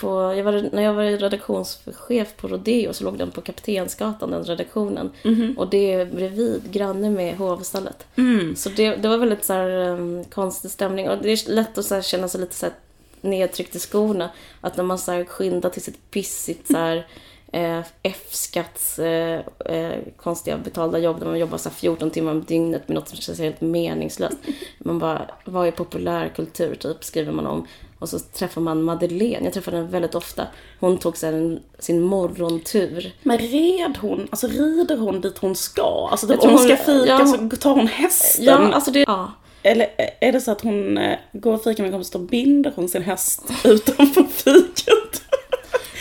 På, 0.00 0.34
jag 0.36 0.44
var, 0.44 0.68
när 0.72 0.82
jag 0.82 0.94
var 0.94 1.04
redaktionschef 1.04 2.36
på 2.36 2.48
Rodeo 2.48 2.92
så 2.92 3.04
låg 3.04 3.18
den 3.18 3.30
på 3.30 3.40
Kaptensgatan, 3.40 4.30
den 4.30 4.44
redaktionen. 4.44 5.10
Och 5.56 5.70
det 5.70 5.92
är 5.92 6.06
bredvid, 6.06 6.72
granne 6.72 7.10
med 7.10 7.36
hovstallet. 7.36 8.06
Så 8.56 8.68
det, 8.68 8.96
det 8.96 9.08
var 9.08 9.18
väldigt 9.18 9.44
så 9.44 9.52
här, 9.52 9.70
um, 9.70 10.24
konstig 10.24 10.70
stämning. 10.70 11.08
Och 11.08 11.18
det 11.22 11.30
är 11.32 11.50
lätt 11.50 11.78
att 11.78 11.84
så 11.84 11.94
här, 11.94 12.02
känna 12.02 12.28
sig 12.28 12.40
lite 12.40 12.54
så 12.54 12.66
här, 12.66 12.74
nedtryckt 13.20 13.74
i 13.74 13.78
skorna. 13.78 14.30
Att 14.60 14.76
när 14.76 14.84
man 14.84 14.98
så 14.98 15.12
här, 15.12 15.24
skyndar 15.24 15.70
till 15.70 15.82
sitt 15.82 16.10
pissigt 16.10 16.66
så 16.66 16.76
här, 16.76 17.06
eh, 17.52 17.80
F-skatts 18.02 18.98
eh, 18.98 19.40
eh, 19.64 19.98
konstiga 20.16 20.58
betalda 20.58 20.98
jobb 20.98 21.18
där 21.18 21.26
man 21.26 21.38
jobbar 21.38 21.58
så 21.58 21.68
här 21.68 21.76
14 21.76 22.10
timmar 22.10 22.32
om 22.32 22.44
dygnet 22.44 22.88
med 22.88 22.94
något 22.94 23.08
som 23.08 23.18
känns 23.18 23.38
helt 23.38 23.60
meningslöst. 23.60 24.38
Man 24.78 24.98
bara, 24.98 25.30
vad 25.44 25.66
är 25.66 25.70
populärkultur 25.70 26.74
typ, 26.74 27.04
skriver 27.04 27.32
man 27.32 27.46
om. 27.46 27.66
Och 27.98 28.08
så 28.08 28.18
träffar 28.18 28.60
man 28.60 28.82
Madeleine, 28.82 29.44
jag 29.44 29.52
träffade 29.52 29.76
henne 29.76 29.88
väldigt 29.88 30.14
ofta. 30.14 30.46
Hon 30.80 30.98
tog 30.98 31.16
så 31.16 31.26
här, 31.26 31.32
en, 31.32 31.60
sin 31.78 32.00
morgontur. 32.00 33.12
Men 33.22 33.38
red 33.38 33.98
hon, 34.00 34.28
alltså 34.30 34.46
rider 34.46 34.96
hon 34.96 35.20
dit 35.20 35.38
hon 35.38 35.56
ska? 35.56 36.08
Alltså 36.10 36.26
typ, 36.26 36.42
om 36.42 36.50
hon 36.50 36.58
ska 36.58 36.76
fika 36.76 37.06
ja. 37.06 37.26
så 37.26 37.56
tar 37.56 37.74
hon 37.74 37.86
hästen? 37.86 38.44
Ja, 38.44 38.72
alltså 38.72 38.90
det... 38.90 39.00
Ja. 39.00 39.32
Eller 39.62 39.88
är 40.20 40.32
det 40.32 40.40
så 40.40 40.50
att 40.50 40.60
hon 40.60 40.98
eh, 40.98 41.18
går 41.32 41.54
och 41.54 41.64
fikar 41.64 41.82
med 41.82 41.92
kompisar 41.92 42.18
och 42.18 42.24
binder 42.24 42.72
hon 42.76 42.88
sin 42.88 43.02
häst 43.02 43.42
utanför 43.64 44.22
fiket? 44.22 45.27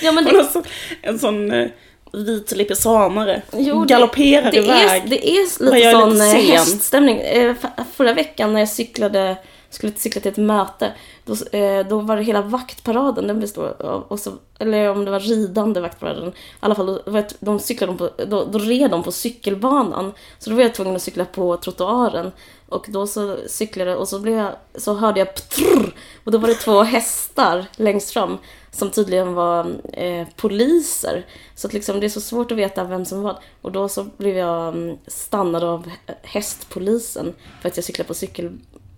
Ja, 0.02 0.12
men 0.12 0.26
det, 0.26 0.44
så, 0.44 0.64
en 1.02 1.20
sån 1.20 1.52
eh, 1.52 1.68
vit 2.14 2.52
lipizzanare. 2.52 3.42
Jo, 3.54 3.82
det- 3.86 3.94
Galopperar 3.94 4.52
det, 4.52 4.58
iväg. 4.58 5.04
är, 5.04 5.08
det 5.10 5.30
är 5.30 5.42
lite 5.42 5.92
sån 5.92 6.10
lite 6.14 6.26
eh, 6.26 6.32
häststämning. 6.52 7.20
Eh, 7.20 7.54
fa- 7.54 7.84
Förra 7.94 8.14
veckan 8.14 8.54
när 8.54 8.60
jag 8.60 8.70
cyklade, 8.70 9.38
skulle 9.70 9.94
cykla 9.96 10.22
till 10.22 10.32
ett 10.32 10.38
möte, 10.38 10.92
då, 11.26 11.58
eh, 11.58 11.88
då 11.88 12.00
var 12.00 12.18
det 12.18 12.24
hela 12.24 12.42
vaktparaden, 12.42 13.28
den 13.28 13.40
består 13.40 13.76
av, 13.82 14.04
och 14.08 14.20
så, 14.20 14.32
eller 14.60 14.90
om 14.90 15.06
det 15.06 15.12
var 15.12 15.20
ridande 15.20 15.80
vaktparaden, 15.80 16.30
i 16.30 16.34
alla 16.60 16.76
fall, 16.76 16.86
då, 17.06 17.12
det- 17.12 17.34
de 17.40 17.60
cyklade 17.60 17.94
på, 17.94 18.10
då, 18.28 18.46
då 18.46 18.60
red 18.60 18.92
de 18.92 19.04
på 19.04 19.12
cykelbanan. 19.12 20.14
Så 20.40 20.50
då 20.50 20.56
var 20.56 20.64
jag 20.64 20.74
tvungen 20.74 20.96
att 20.96 21.02
cykla 21.02 21.26
på 21.26 21.58
trottoaren. 21.58 22.32
Och 22.70 22.86
då 22.90 23.08
så 23.08 23.38
cyklade 23.48 23.96
och 23.96 24.08
så, 24.08 24.20
blev 24.20 24.38
jag, 24.38 24.52
så 24.76 24.94
hörde 24.94 25.20
jag 25.20 25.36
ptrr, 25.36 25.94
och 26.24 26.32
då 26.32 26.38
var 26.38 26.48
det 26.48 26.54
två 26.54 26.84
hästar 26.84 27.66
längst 27.76 28.12
fram 28.12 28.38
som 28.78 28.92
tydligen 28.92 29.34
var 29.34 29.76
eh, 29.94 30.28
poliser. 30.36 31.26
Så 31.56 31.68
att 31.68 31.74
liksom, 31.74 32.00
det 32.00 32.08
är 32.08 32.10
så 32.10 32.22
svårt 32.22 32.52
att 32.52 32.58
veta 32.58 32.84
vem 32.84 33.06
som 33.06 33.22
var. 33.22 33.40
Och 33.62 33.72
då 33.72 33.90
så 33.90 34.04
blev 34.18 34.38
jag 34.38 34.68
mm, 34.68 34.98
stannad 35.08 35.64
av 35.64 35.92
hästpolisen 36.22 37.34
för 37.62 37.70
att 37.70 37.78
jag 37.78 37.84
cyklade 37.84 38.08
på 38.08 38.14
cykel 38.14 38.58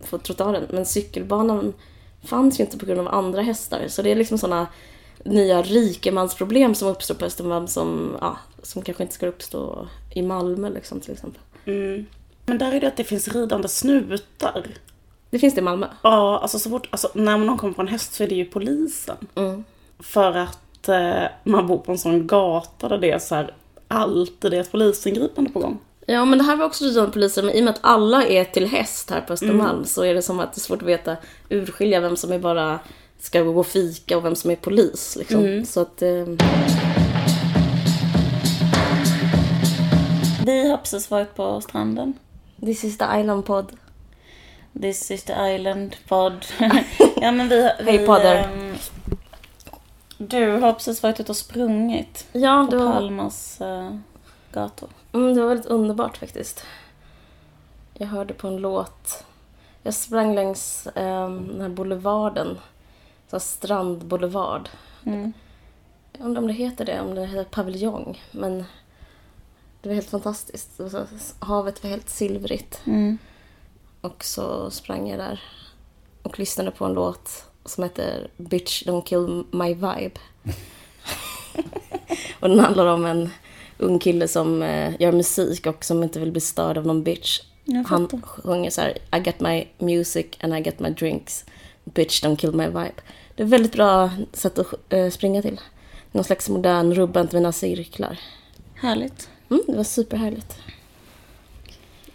på 0.09 0.17
trottoaren. 0.17 0.67
Men 0.69 0.85
cykelbanan 0.85 1.73
fanns 2.23 2.59
ju 2.59 2.63
inte 2.63 2.77
på 2.77 2.85
grund 2.85 2.99
av 2.99 3.07
andra 3.07 3.41
hästar. 3.41 3.87
Så 3.87 4.01
det 4.01 4.11
är 4.11 4.15
liksom 4.15 4.37
sådana 4.37 4.67
nya 5.23 5.61
rikemansproblem 5.61 6.75
som 6.75 6.87
uppstår 6.87 7.15
på 7.15 7.25
Östermalm 7.25 7.67
som, 7.67 8.17
ja, 8.21 8.37
som 8.63 8.81
kanske 8.81 9.03
inte 9.03 9.15
ska 9.15 9.27
uppstå 9.27 9.87
i 10.15 10.21
Malmö 10.21 10.69
liksom, 10.69 10.99
till 10.99 11.13
exempel. 11.13 11.41
Mm. 11.65 12.05
Men 12.45 12.57
där 12.57 12.71
är 12.71 12.81
det 12.81 12.87
att 12.87 12.97
det 12.97 13.03
finns 13.03 13.27
ridande 13.27 13.67
snutar. 13.67 14.67
Det 15.29 15.39
finns 15.39 15.53
det 15.55 15.59
i 15.59 15.63
Malmö. 15.63 15.87
Ja, 16.01 16.39
alltså 16.41 16.59
så 16.59 16.69
fort, 16.69 16.87
alltså 16.91 17.09
när 17.13 17.37
någon 17.37 17.57
kommer 17.57 17.73
på 17.73 17.81
en 17.81 17.87
häst 17.87 18.13
så 18.13 18.23
är 18.23 18.27
det 18.27 18.35
ju 18.35 18.45
polisen. 18.45 19.15
Mm. 19.35 19.63
För 19.99 20.37
att 20.37 20.89
eh, 20.89 21.23
man 21.43 21.67
bor 21.67 21.77
på 21.77 21.91
en 21.91 21.97
sån 21.97 22.27
gata 22.27 22.89
där 22.89 22.97
det 22.97 23.11
är 23.11 23.19
så 23.19 23.35
här 23.35 23.53
alltid 23.87 24.53
är 24.53 24.61
ett 24.61 24.71
polisingripande 24.71 25.49
på 25.51 25.59
gång. 25.59 25.79
Ja, 26.05 26.25
men 26.25 26.37
det 26.37 26.43
här 26.43 26.55
var 26.55 26.65
också 26.65 26.85
ridande 26.85 27.11
poliser, 27.11 27.43
men 27.43 27.55
i 27.55 27.59
och 27.59 27.63
med 27.63 27.71
att 27.73 27.79
alla 27.81 28.25
är 28.25 28.43
till 28.45 28.67
häst 28.67 29.09
här 29.09 29.21
på 29.21 29.33
Östermalm 29.33 29.85
så 29.85 30.03
är 30.03 30.13
det 30.13 30.21
som 30.21 30.39
att 30.39 30.53
det 30.53 30.57
är 30.57 30.61
svårt 30.61 30.81
att 30.81 30.87
veta, 30.87 31.15
urskilja 31.49 31.99
vem 31.99 32.15
som 32.17 32.31
är 32.31 32.39
bara 32.39 32.79
ska 33.19 33.41
gå 33.41 33.59
och 33.59 33.67
fika 33.67 34.17
och 34.17 34.25
vem 34.25 34.35
som 34.35 34.51
är 34.51 34.55
polis. 34.55 35.15
Liksom. 35.19 35.65
Så 35.65 35.79
att... 35.81 36.01
Eh, 36.01 36.25
Vi 40.45 40.69
har 40.69 40.77
precis 40.77 41.11
varit 41.11 41.35
på 41.35 41.61
stranden. 41.61 42.13
this 42.65 42.83
is 42.83 42.97
the 42.97 43.05
island 43.19 43.45
pod. 43.45 43.71
This 44.73 45.11
is 45.11 45.23
the 45.23 45.33
island 45.55 45.95
pod. 46.07 46.45
ja 47.21 47.31
men 47.31 47.49
vi, 47.49 47.71
vi 47.79 47.91
Hej, 47.91 48.05
podder. 48.05 48.35
ehm, 48.35 48.75
du 50.17 50.51
har 50.51 50.73
precis 50.73 51.03
varit 51.03 51.19
ute 51.19 51.31
och 51.31 51.35
sprungit 51.37 52.27
Ja, 52.31 52.67
på 52.71 52.77
var, 52.77 52.91
Palmas 52.93 53.61
eh, 53.61 53.95
gator. 54.51 54.89
mm, 55.13 55.33
det 55.35 55.41
var 55.41 55.47
väldigt 55.49 55.65
underbart 55.67 56.17
faktiskt. 56.17 56.65
Jag 57.93 58.07
hörde 58.07 58.33
på 58.33 58.47
en 58.47 58.57
låt. 58.57 59.23
Jag 59.83 59.93
sprang 59.93 60.35
längs 60.35 60.87
eh, 60.87 61.29
den 61.29 61.61
här 61.61 61.69
boulevarden. 61.69 62.57
Så 63.31 63.39
strandboulevard. 63.39 64.69
Mm. 65.05 65.33
Jag 66.17 66.25
undrar 66.25 66.41
om 66.41 66.47
det 66.47 66.53
heter 66.53 66.85
det, 66.85 67.01
om 67.01 67.15
det 67.15 67.25
heter 67.25 67.43
paviljong. 67.43 68.21
Men 68.31 68.63
det 69.81 69.89
var 69.89 69.93
helt 69.95 70.09
fantastiskt. 70.09 70.77
Det 70.77 70.83
var 70.83 70.89
så, 70.89 71.05
havet 71.45 71.83
var 71.83 71.89
helt 71.89 72.09
silvrigt. 72.09 72.81
Mm. 72.85 73.17
Och 74.01 74.23
så 74.23 74.71
sprang 74.71 75.09
jag 75.09 75.19
där 75.19 75.41
och 76.23 76.39
lyssnade 76.39 76.71
på 76.71 76.85
en 76.85 76.93
låt 76.93 77.45
som 77.65 77.83
heter 77.83 78.31
Bitch 78.37 78.83
Don't 78.83 79.03
Kill 79.03 79.43
My 79.51 79.73
Vibe. 79.73 80.19
och 82.39 82.49
den 82.49 82.59
handlar 82.59 82.85
om 82.85 83.05
en 83.05 83.29
ung 83.77 83.99
kille 83.99 84.27
som 84.27 84.61
eh, 84.63 85.01
gör 85.01 85.11
musik 85.11 85.65
och 85.65 85.85
som 85.85 86.03
inte 86.03 86.19
vill 86.19 86.31
bli 86.31 86.41
störd 86.41 86.77
av 86.77 86.85
någon 86.85 87.03
bitch. 87.03 87.41
Han 87.87 88.21
sjunger 88.23 88.69
så 88.69 88.81
här 88.81 88.97
I 89.17 89.19
got 89.19 89.39
my 89.39 89.67
music 89.77 90.25
and 90.39 90.57
I 90.57 90.61
got 90.61 90.79
my 90.79 90.89
drinks. 90.89 91.45
Bitch 91.83 92.23
don't 92.23 92.35
kill 92.35 92.51
my 92.51 92.65
vibe. 92.65 93.01
Det 93.35 93.43
är 93.43 93.45
ett 93.45 93.53
väldigt 93.53 93.73
bra 93.73 94.09
sätt 94.33 94.59
att 94.59 94.93
eh, 94.93 95.09
springa 95.09 95.41
till. 95.41 95.59
Någon 96.11 96.23
slags 96.23 96.49
modern 96.49 96.93
rubba 96.93 97.21
inte 97.21 97.35
mina 97.35 97.51
cirklar. 97.51 98.19
Härligt. 98.75 99.29
Mm, 99.49 99.63
det 99.67 99.75
var 99.75 99.83
superhärligt. 99.83 100.57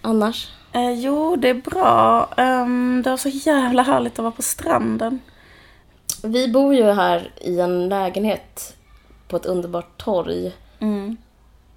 Annars? 0.00 0.48
Eh, 0.74 0.92
jo, 0.92 1.36
det 1.36 1.48
är 1.48 1.54
bra. 1.54 2.28
Ehm, 2.36 3.02
det 3.04 3.10
var 3.10 3.16
så 3.16 3.28
jävla 3.28 3.82
härligt 3.82 4.12
att 4.12 4.22
vara 4.22 4.30
på 4.30 4.42
stranden. 4.42 5.20
Vi 6.22 6.48
bor 6.48 6.74
ju 6.74 6.84
här 6.84 7.30
i 7.40 7.60
en 7.60 7.88
lägenhet 7.88 8.76
på 9.28 9.36
ett 9.36 9.46
underbart 9.46 9.98
torg. 10.04 10.52
Mm. 10.78 11.16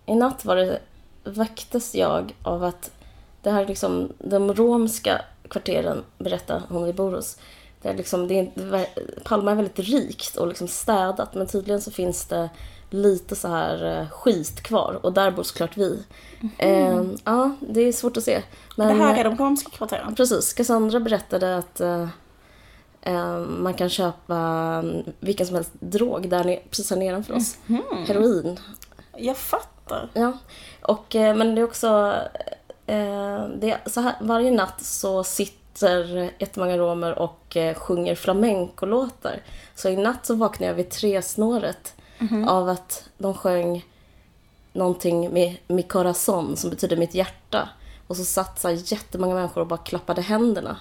I 0.06 0.16
natt 0.16 0.46
var 0.46 0.56
det, 0.56 0.80
väcktes 1.24 1.96
jag 1.96 2.36
av 2.44 2.63
att 2.63 2.92
det 3.42 3.51
här 3.51 3.66
liksom, 3.66 4.13
de 4.20 4.54
romska 4.54 5.22
kvarteren, 5.50 6.04
berättar 6.18 6.62
hon 6.70 6.84
vi 6.84 6.94
bor 6.94 7.12
hos. 7.12 7.38
Det 7.88 7.94
är 7.94 7.98
liksom, 7.98 8.27
det 8.27 8.39
är, 8.39 8.88
Palma 9.24 9.51
är 9.51 9.56
väldigt 9.56 9.79
rikt 9.79 10.36
och 10.36 10.48
liksom 10.48 10.67
städat 10.67 11.36
men 11.36 11.48
tydligen 11.48 11.82
så 11.82 11.91
finns 11.91 12.25
det 12.25 12.50
lite 12.89 13.36
så 13.36 13.48
här 13.48 14.00
eh, 14.00 14.10
skit 14.10 14.63
kvar 14.63 15.00
och 15.01 15.13
där 15.13 15.32
bor 15.32 15.44
såklart 15.44 15.77
vi. 15.77 16.03
Eh, 16.58 17.03
ja, 17.24 17.56
det 17.60 17.82
är 17.82 17.91
svårt 17.91 18.17
att 18.17 18.24
se. 18.24 18.41
Men, 18.75 18.88
det 18.88 19.03
här 19.03 19.17
är 19.17 19.24
de 19.24 19.38
romska 19.38 19.70
kvarteren. 19.70 20.15
Precis. 20.15 20.53
Cassandra 20.53 21.00
berättade 21.00 21.58
att 21.58 21.79
eh, 21.79 22.08
eh, 23.01 23.39
man 23.39 23.74
kan 23.74 23.89
köpa 23.89 24.36
mm, 24.84 25.03
vilken 25.20 25.48
som 25.48 25.56
helst 25.56 25.72
drog 25.79 26.29
där 26.29 26.60
precis 26.70 26.89
här 26.89 26.98
nedanför 26.98 27.34
oss. 27.34 27.58
Heroin. 28.08 28.60
Jag 29.17 29.38
fattar. 29.38 30.10
Ja. 30.13 30.34
Och, 30.82 31.15
eh, 31.15 31.36
men 31.36 31.56
det 31.56 31.62
är 31.62 31.65
också... 31.65 32.15
Eh, 32.86 33.48
det 33.60 33.72
är 33.72 33.89
så 33.89 34.01
här, 34.01 34.15
varje 34.22 34.51
natt 34.51 34.84
så 34.84 35.24
sitter 35.24 35.66
jättemånga 36.39 36.77
romer 36.77 37.19
och 37.19 37.57
eh, 37.57 37.75
sjunger 37.75 38.15
flamencolåtar. 38.15 39.41
Så 39.75 39.89
i 39.89 39.96
natt 39.98 40.25
så 40.25 40.36
vaknade 40.36 40.65
jag 40.69 40.75
vid 40.75 40.89
tresnåret 40.89 41.93
av 42.48 42.69
att 42.69 43.10
de 43.17 43.34
sjöng 43.34 43.86
någonting 44.74 45.34
med 45.34 45.57
mi 45.67 45.84
corazon 45.84 46.57
som 46.57 46.69
betyder 46.69 46.98
mitt 46.98 47.13
hjärta. 47.13 47.69
Och 48.07 48.17
så 48.17 48.25
satt 48.25 48.60
så 48.60 48.67
här 48.67 48.91
jättemånga 48.93 49.36
människor 49.36 49.62
och 49.62 49.67
bara 49.67 49.77
klappade 49.79 50.22
händerna. 50.22 50.77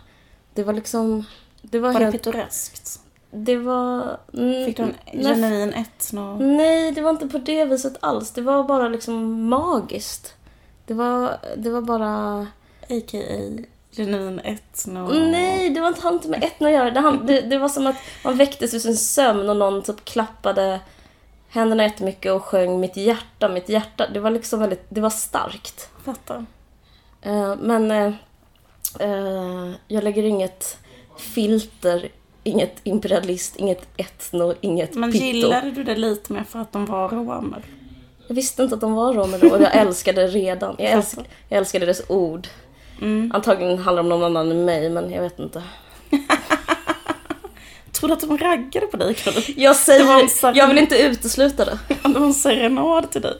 Det 0.55 0.62
var 0.65 0.73
liksom... 0.73 1.25
Det 1.62 1.79
var, 1.79 1.93
Var 1.93 2.00
det 2.00 2.05
helt... 2.05 2.17
pittoreskt? 2.17 3.00
Det 3.31 3.57
var... 3.57 4.17
mm, 4.35 4.65
Fick 4.67 4.76
du 4.76 4.83
en 4.83 4.95
genuin 5.23 5.73
etno? 5.73 6.37
Nej, 6.38 6.93
det 6.93 7.00
var 7.00 7.11
inte 7.11 7.29
på 7.29 7.38
det 7.38 7.65
viset 7.65 7.97
alls. 8.00 8.31
Det 8.31 8.41
var 8.41 8.65
bara 8.65 8.88
liksom 8.88 9.45
magiskt. 9.49 10.35
Det 10.87 10.95
var, 10.95 11.37
det 11.57 11.71
var 11.71 11.81
bara... 11.83 12.47
A.k.a. 12.91 13.62
genuin 13.97 14.38
etno? 14.45 15.09
Nej, 15.12 15.71
det 15.71 15.81
var 15.81 15.88
inte, 15.88 16.09
inte 16.09 16.29
med 16.29 16.45
etno 16.45 16.67
att 16.67 16.73
göra. 16.73 16.91
Det, 16.91 17.00
han- 17.00 17.26
det, 17.26 17.41
det 17.41 17.59
var 17.59 17.69
som 17.69 17.87
att 17.87 17.97
man 18.25 18.37
väcktes 18.37 18.75
ur 18.75 18.79
sin 18.79 18.97
sömn 18.97 19.49
och 19.50 19.57
någon 19.57 19.83
typ 19.83 20.05
klappade 20.05 20.81
händerna 21.49 21.83
jättemycket 21.83 22.33
och 22.33 22.43
sjöng 22.45 22.81
mitt 22.81 22.97
hjärta, 22.97 23.49
mitt 23.49 23.69
hjärta. 23.69 24.07
Det 24.15 24.21
var 24.21 24.31
liksom 24.31 24.61
väldigt, 24.61 24.85
det 24.88 25.00
var 25.00 25.11
starkt. 25.11 25.88
Fattar. 26.05 26.47
Eh, 27.23 27.55
men 27.61 27.91
eh, 27.91 28.12
eh, 29.00 29.71
jag 29.88 30.05
lägger 30.05 30.23
inget 30.23 30.79
filter, 31.19 32.09
inget 32.45 32.76
imperialist, 32.83 33.57
inget 33.57 33.88
etno, 33.97 34.55
inget 34.61 34.95
Men 34.95 35.12
pitto. 35.12 35.25
gillade 35.25 35.71
du 35.71 35.85
det 35.85 35.97
lite 35.97 36.33
mer 36.33 36.45
för 36.45 36.59
att 36.59 36.73
de 36.73 36.87
var 36.87 37.09
romer? 37.09 37.62
Jag 38.29 38.35
visste 38.35 38.62
inte 38.62 38.75
att 38.75 38.81
de 38.81 38.95
var 38.95 39.15
romer 39.15 39.38
då 39.38 39.49
och 39.50 39.62
jag 39.62 39.76
älskade 39.76 40.26
redan. 40.26 40.75
Jag, 40.79 40.91
älsk, 40.91 41.19
jag 41.49 41.59
älskade 41.59 41.87
deras 41.87 42.03
ord. 42.11 42.49
Mm. 43.00 43.31
Antagligen 43.35 43.79
handlar 43.79 44.02
det 44.02 44.15
om 44.15 44.21
någon 44.21 44.37
annan 44.37 44.50
än 44.50 44.65
mig, 44.65 44.91
men 44.91 45.11
jag 45.11 45.23
vet 45.23 45.39
inte. 45.39 45.63
Tror 47.93 48.09
du 48.09 48.15
att 48.15 48.21
de 48.21 48.39
raggade 48.39 48.87
på 48.87 48.97
dig, 48.97 49.15
Karin? 49.15 49.43
Jag 49.56 49.76
säger, 49.76 50.54
jag 50.56 50.67
vill 50.69 50.78
inte 50.78 50.99
utesluta 51.02 51.65
det. 51.65 51.78
Det 52.02 52.19
var 52.19 52.26
en 52.26 52.35
serenad 52.35 53.11
till 53.11 53.23
dig. 53.23 53.35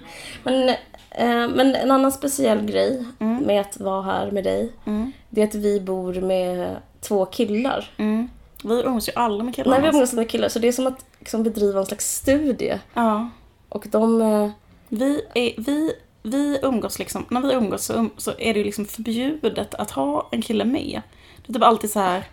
Men, 0.45 0.69
eh, 1.11 1.49
men 1.55 1.75
en 1.75 1.90
annan 1.90 2.12
speciell 2.12 2.62
grej 2.66 3.05
med 3.19 3.61
att 3.61 3.81
vara 3.81 4.03
här 4.03 4.31
med 4.31 4.45
dig, 4.45 4.73
Mm. 4.87 5.12
det 5.31 5.42
är 5.42 5.47
att 5.47 5.55
vi 5.55 5.81
bor 5.81 6.14
med 6.14 6.77
två 7.01 7.25
killar. 7.27 7.90
Mm. 7.97 8.29
Vi 8.64 8.83
umgås 8.83 9.09
ju 9.09 9.12
aldrig 9.16 9.45
med 9.45 9.55
killarna. 9.55 9.77
Nej, 9.79 9.90
vi 9.90 9.97
umgås 9.97 10.12
med 10.12 10.31
killar, 10.31 10.49
så 10.49 10.59
det 10.59 10.69
är 10.69 10.73
som 10.73 10.87
att 10.87 11.05
liksom, 11.19 11.42
bedriva 11.42 11.81
en 11.81 11.87
slags 11.87 12.14
studie. 12.14 12.79
Ja. 12.95 13.29
Och 13.69 13.87
de... 13.90 14.23
Eh, 14.23 14.51
Vi, 14.88 15.21
är, 15.35 15.62
vi, 15.62 15.92
vi 16.27 16.59
umgås 16.62 16.99
liksom, 16.99 17.25
när 17.29 17.41
vi 17.41 17.55
umgås 17.55 17.85
så, 17.85 17.95
um, 17.95 18.11
så 18.17 18.31
är 18.39 18.55
det 18.55 18.59
ju 18.59 18.65
liksom 18.65 18.87
förbjudet 18.87 19.75
att 19.75 19.91
ha 19.91 20.29
en 20.33 20.43
kille 20.43 20.65
med. 20.65 21.03
Det 21.37 21.51
är 21.51 21.53
typ 21.53 21.62
alltid 21.62 21.91
så 21.91 22.01
här, 22.01 22.25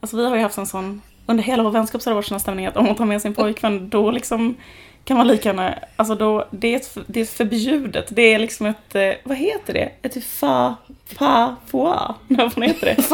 alltså 0.00 0.16
vi 0.16 0.26
har 0.26 0.36
ju 0.36 0.42
haft 0.42 0.58
en 0.58 0.66
sån, 0.66 1.02
under 1.26 1.44
hela 1.44 1.62
vår 1.62 1.70
vänskap 1.70 2.02
så 2.02 2.10
har 2.10 2.12
det 2.12 2.14
varit 2.14 2.26
sån 2.26 2.34
här 2.34 2.40
stämning 2.40 2.66
att 2.66 2.76
om 2.76 2.84
man 2.84 2.94
tar 2.94 3.04
med 3.04 3.22
sin 3.22 3.34
pojkvän 3.34 3.88
då 3.88 4.10
liksom 4.10 4.56
kan 5.04 5.16
man 5.16 5.26
lika 5.26 5.48
gärna, 5.48 5.74
alltså 5.96 6.14
då, 6.14 6.48
det 6.50 6.74
är, 6.74 6.76
ett, 6.76 6.96
det 7.06 7.20
är 7.20 7.24
förbjudet. 7.24 8.06
Det 8.10 8.22
är 8.22 8.38
liksom 8.38 8.66
ett, 8.66 8.94
eh, 8.94 9.10
vad 9.24 9.36
heter 9.36 9.72
det? 9.72 9.92
Ett 10.02 10.24
fa, 10.24 10.76
fa, 11.18 11.56
foa? 11.66 12.14
Vad 12.28 12.52
fan 12.52 12.62
heter 12.62 12.86
det? 12.86 13.10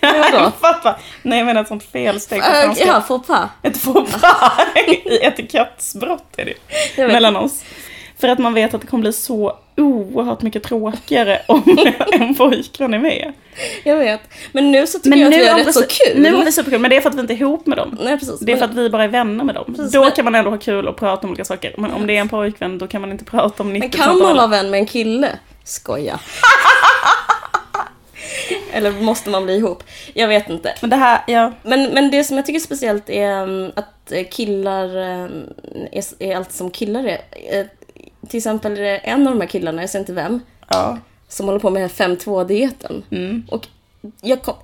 Vadå? 0.00 0.50
Fatwa? 0.60 0.96
Nej 1.22 1.38
jag 1.38 1.46
menar 1.46 1.60
ett 1.60 1.68
sånt 1.68 1.84
felsteg 1.84 2.38
äh, 2.38 2.72
ja, 2.86 3.00
faux 3.00 3.26
pas. 3.26 3.50
Ett 3.62 3.78
faux 3.78 4.12
pas 4.12 4.52
i 4.86 5.18
etikettsbrott 5.22 6.34
är 6.36 6.54
det 6.96 7.06
mellan 7.06 7.36
oss. 7.36 7.64
För 8.22 8.28
att 8.28 8.38
man 8.38 8.54
vet 8.54 8.74
att 8.74 8.80
det 8.80 8.86
kommer 8.86 9.02
bli 9.02 9.12
så 9.12 9.58
oerhört 9.76 10.42
mycket 10.42 10.62
tråkigare 10.62 11.42
om 11.48 11.78
en 12.12 12.34
pojkvän 12.34 12.94
är 12.94 12.98
med. 12.98 13.32
Jag 13.84 13.96
vet. 13.96 14.20
Men 14.52 14.72
nu 14.72 14.86
så 14.86 14.98
tycker 14.98 15.18
jag 15.18 15.26
att 15.32 15.40
vi 15.40 15.48
har 15.48 15.58
rätt 15.58 15.74
så 15.74 15.82
kul. 15.88 16.22
Nu 16.22 16.34
har 16.34 16.44
vi 16.44 16.52
superkul, 16.52 16.80
men 16.80 16.90
det 16.90 16.96
är 16.96 17.00
för 17.00 17.08
att 17.08 17.14
vi 17.16 17.20
inte 17.20 17.32
är 17.32 17.36
ihop 17.36 17.66
med 17.66 17.78
dem. 17.78 17.98
Nej, 18.02 18.18
precis. 18.18 18.40
Det 18.40 18.52
är 18.52 18.56
för 18.56 18.66
Men- 18.66 18.70
att 18.70 18.76
vi 18.84 18.90
bara 18.90 19.04
är 19.04 19.08
vänner 19.08 19.44
med 19.44 19.54
dem. 19.54 19.64
Precis, 19.76 19.92
Då 19.92 20.00
men- 20.02 20.10
kan 20.12 20.24
man 20.24 20.34
ändå 20.34 20.50
ha 20.50 20.58
kul 20.58 20.88
och 20.88 20.96
prata 20.96 21.22
om 21.26 21.30
olika 21.30 21.44
saker. 21.44 21.74
Men 21.78 21.92
om 21.92 22.06
det 22.06 22.16
är 22.16 22.20
en 22.20 22.28
pojkvän, 22.28 22.78
då 22.78 22.86
kan 22.86 23.00
man 23.00 23.12
inte 23.12 23.24
prata 23.24 23.62
om 23.62 23.72
90% 23.76 23.80
Men 23.80 23.90
kan 23.90 24.18
man 24.18 24.36
vara 24.36 24.46
vän 24.46 24.70
med 24.70 24.80
en 24.80 24.86
kille? 24.86 25.28
Skoja. 25.64 26.20
Eller 28.72 28.90
måste 28.92 29.30
man 29.30 29.44
bli 29.44 29.56
ihop? 29.56 29.82
Jag 30.14 30.28
vet 30.28 30.50
inte. 30.50 30.74
Men 30.80 30.90
det 30.90 30.96
här, 30.96 31.20
ja. 31.26 31.52
Men, 31.62 31.82
men 31.94 32.10
det 32.10 32.24
som 32.24 32.36
jag 32.36 32.46
tycker 32.46 32.60
är 32.60 32.64
speciellt 32.64 33.10
är 33.10 33.42
um, 33.42 33.72
att 33.76 34.12
killar 34.30 34.96
um, 34.96 35.44
är, 35.92 36.04
är 36.22 36.36
allt 36.36 36.52
som 36.52 36.70
killar 36.70 37.04
är. 37.04 37.18
Till 38.28 38.38
exempel 38.38 38.72
är 38.72 38.82
det 38.82 38.96
en 38.96 39.26
av 39.26 39.32
de 39.34 39.40
här 39.40 39.48
killarna, 39.48 39.82
jag 39.82 39.90
säger 39.90 40.02
inte 40.02 40.12
vem, 40.12 40.40
ja. 40.68 40.98
som 41.28 41.46
håller 41.46 41.58
på 41.60 41.70
med 41.70 41.90
5-2-dieten. 41.90 43.02
Mm. 43.10 43.42
Och 43.50 43.66
jag 44.20 44.42
kom, 44.42 44.54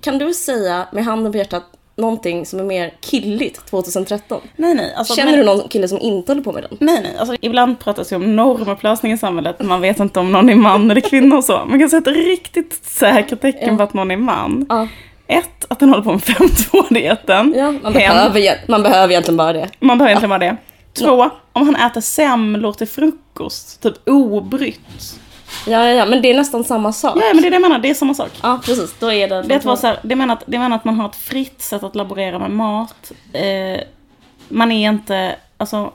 kan 0.00 0.18
du 0.18 0.34
säga 0.34 0.86
med 0.92 1.04
handen 1.04 1.32
på 1.32 1.38
hjärtat 1.38 1.64
någonting 1.96 2.46
som 2.46 2.60
är 2.60 2.64
mer 2.64 2.94
killigt 3.00 3.66
2013? 3.66 4.40
Nej, 4.56 4.74
nej. 4.74 4.94
Alltså, 4.96 5.14
Känner 5.14 5.30
men, 5.30 5.40
du 5.40 5.46
någon 5.46 5.68
kille 5.68 5.88
som 5.88 5.98
inte 5.98 6.32
håller 6.32 6.42
på 6.42 6.52
med 6.52 6.62
den? 6.62 6.76
Nej, 6.80 7.00
nej. 7.02 7.16
Alltså, 7.18 7.36
ibland 7.40 7.80
pratas 7.80 8.08
det 8.08 8.16
om 8.16 8.36
normupplösning 8.36 9.12
i 9.12 9.18
samhället. 9.18 9.62
Man 9.62 9.80
vet 9.80 10.00
inte 10.00 10.20
om 10.20 10.32
någon 10.32 10.48
är 10.50 10.54
man 10.54 10.90
eller 10.90 11.00
kvinna 11.00 11.36
och 11.36 11.44
så. 11.44 11.64
Man 11.64 11.78
kan 11.78 11.90
säga 11.90 12.00
ett 12.00 12.06
riktigt 12.06 12.84
säkert 12.84 13.40
tecken 13.40 13.68
Ja. 13.68 13.76
på 13.76 13.82
att 13.82 13.94
någon 13.94 14.10
är 14.10 14.16
man. 14.16 14.66
Ja, 14.68 14.88
Ett, 15.26 15.64
att 15.68 15.78
den 15.78 15.88
håller 15.88 16.02
på 16.02 16.12
med 16.12 16.20
5-2-dieten. 16.20 17.54
ja 17.56 17.72
man, 17.82 17.92
behöver, 17.92 18.68
man 18.70 18.82
behöver 18.82 19.10
egentligen 19.12 19.36
bara 19.36 19.52
det. 19.52 19.68
Man 19.80 19.98
behöver 19.98 20.10
egentligen 20.10 20.30
bara 20.30 20.38
det. 20.38 20.56
Två, 20.92 21.30
om 21.52 21.66
han 21.66 21.76
äter 21.76 22.00
semlor 22.00 22.72
till 22.72 22.88
frukost, 22.88 23.80
typ 23.82 24.08
obrytt. 24.08 25.20
Ja, 25.66 25.84
ja, 25.84 25.90
ja, 25.90 26.06
men 26.06 26.22
det 26.22 26.30
är 26.30 26.34
nästan 26.34 26.64
samma 26.64 26.92
sak. 26.92 27.16
Ja, 27.16 27.22
men 27.34 27.42
det 27.42 27.48
är 27.48 27.50
det 27.50 27.54
jag 27.54 27.62
menar, 27.62 27.78
det 27.78 27.90
är 27.90 27.94
samma 27.94 28.14
sak. 28.14 28.30
Ja, 28.42 28.60
precis. 28.64 28.94
Då 28.98 29.12
är 29.12 29.28
det... 29.28 29.42
Det, 29.42 29.54
att 29.56 29.64
vara 29.64 29.76
så 29.76 29.86
här, 29.86 29.98
det, 30.02 30.16
menar 30.16 30.34
att, 30.34 30.42
det 30.46 30.58
menar 30.58 30.76
att 30.76 30.84
man 30.84 30.94
har 31.00 31.08
ett 31.08 31.16
fritt 31.16 31.62
sätt 31.62 31.82
att 31.82 31.94
laborera 31.94 32.38
med 32.38 32.50
mat. 32.50 33.12
Eh, 33.32 33.80
man 34.48 34.72
är 34.72 34.88
inte, 34.88 35.36
alltså, 35.56 35.92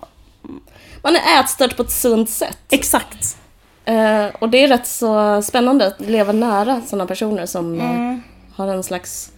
Man 1.03 1.15
är 1.15 1.39
ätstörd 1.39 1.75
på 1.77 1.83
ett 1.83 1.91
sunt 1.91 2.29
sätt. 2.29 2.57
exakt. 2.69 3.37
Eh, 3.85 4.25
och 4.39 4.49
det 4.49 4.63
är 4.63 4.67
rätt 4.67 4.87
så 4.87 5.41
spännande 5.41 5.87
att 5.87 6.01
leva 6.01 6.31
nära 6.31 6.81
sådana 6.85 7.05
personer 7.05 7.45
som 7.45 7.79
eh, 7.79 7.89
Mm. 7.91 8.23
har 8.55 8.67
en 8.67 8.83
slags... 8.83 9.31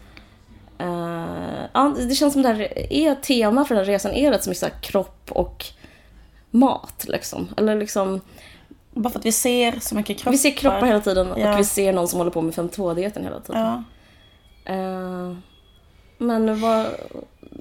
eh, 0.77 1.65
ja, 1.73 1.93
det 1.97 2.15
känns 2.15 2.33
som 2.33 2.41
det 2.41 2.47
här 2.49 2.93
är 2.93 3.15
tema 3.15 3.65
för 3.65 3.75
den 3.75 3.85
här 3.85 3.91
resan 3.91 4.11
är 4.11 4.31
rätt 4.31 4.43
så 4.43 4.49
mycket 4.49 4.59
så 4.63 4.69
kropp 4.81 5.31
och 5.31 5.65
mat 6.51 7.05
liksom. 7.07 7.47
Eller 7.57 7.75
liksom, 7.75 8.21
Bara 8.93 9.09
för 9.09 9.19
att 9.19 9.25
vi 9.25 9.31
ser 9.31 9.79
så 9.79 9.95
mycket 9.95 10.17
kroppar. 10.17 10.31
vi 10.31 10.37
ser 10.37 10.51
kroppar 10.51 10.85
hela 10.85 10.99
tiden 10.99 11.33
Ja. 11.37 11.53
och 11.53 11.59
vi 11.59 11.63
ser 11.63 11.93
någon 11.93 12.07
som 12.07 12.19
håller 12.19 12.31
på 12.31 12.41
med 12.41 12.53
5.2-dieten 12.53 13.23
hela 13.23 13.39
tiden. 13.39 13.61
Ja. 14.63 14.73
Eh, 14.73 15.33
men 16.17 16.59
vad... 16.61 16.85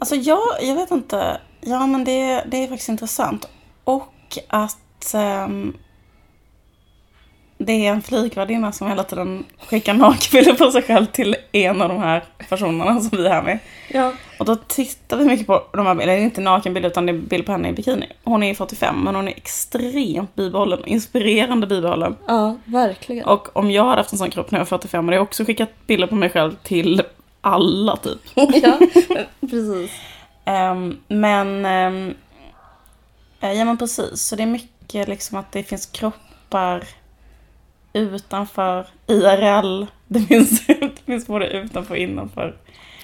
Alltså 0.01 0.15
jag, 0.17 0.41
jag 0.63 0.75
vet 0.75 0.91
inte. 0.91 1.41
Ja 1.61 1.87
men 1.87 2.05
det, 2.05 2.45
det 2.47 2.57
är 2.57 2.69
faktiskt 2.69 2.89
intressant. 2.89 3.49
Och 3.85 4.39
att 4.49 5.15
ehm, 5.15 5.77
det 7.59 7.87
är 7.87 7.93
en 7.93 8.03
flygvärdinna 8.03 8.73
som 8.73 8.89
hela 8.89 9.05
tiden 9.05 9.45
skickar 9.69 9.95
nakenbilder 9.95 10.55
på 10.55 10.71
sig 10.71 10.83
själv 10.83 11.07
till 11.07 11.37
en 11.53 11.83
av 11.83 11.89
de 11.89 11.99
här 11.99 12.25
personerna 12.49 13.01
som 13.01 13.19
vi 13.19 13.27
är 13.27 13.31
här 13.31 13.43
med. 13.43 13.59
Ja. 13.89 14.13
Och 14.39 14.45
då 14.45 14.57
tittar 14.57 15.17
vi 15.17 15.25
mycket 15.25 15.47
på 15.47 15.63
de 15.73 15.87
här 15.87 15.95
bilderna, 15.95 16.17
det 16.17 16.23
är 16.23 16.25
inte 16.25 16.41
nakenbilder 16.41 16.91
utan 16.91 17.07
det 17.07 17.13
är 17.13 17.19
bild 17.19 17.47
på 17.47 17.53
henne 17.53 17.69
i 17.69 17.73
bikini. 17.73 18.07
Hon 18.25 18.43
är 18.43 18.55
45 18.55 19.05
men 19.05 19.15
hon 19.15 19.29
är 19.29 19.33
extremt 19.37 20.35
bibehållen, 20.35 20.85
inspirerande 20.87 21.67
bibehållen. 21.67 22.17
ja, 22.27 22.57
verkligen. 22.65 23.25
Och 23.25 23.57
om 23.57 23.71
jag 23.71 23.85
hade 23.85 23.97
haft 23.97 24.13
en 24.13 24.19
sån 24.19 24.31
kropp 24.31 24.51
när 24.51 24.59
jag 24.59 24.65
var 24.65 24.79
45 24.79 25.05
hade 25.05 25.17
jag 25.17 25.23
också 25.23 25.45
skickat 25.45 25.87
bilder 25.87 26.07
på 26.07 26.15
mig 26.15 26.31
själv 26.31 26.57
till 26.63 27.03
alla 27.41 27.97
typ. 27.97 28.21
ja, 28.35 28.79
precis. 29.41 29.91
Ehm, 30.45 30.99
men, 31.09 31.67
um, 31.67 32.15
ja 33.41 33.65
men 33.65 33.79
precis, 33.79 34.23
så 34.23 34.37
det 34.37 34.43
är 34.43 34.47
mycket 34.47 35.09
liksom 35.09 35.39
att 35.39 35.53
det 35.53 35.63
finns 35.63 35.87
kroppar 35.87 36.85
utanför 37.95 38.87
IRL. 39.07 39.87
Det 40.09 40.21
finns, 40.21 40.67
det 40.67 40.91
finns 41.07 41.27
både 41.27 41.47
utanför 41.49 41.91
och 41.95 41.99
innanför. 41.99 42.57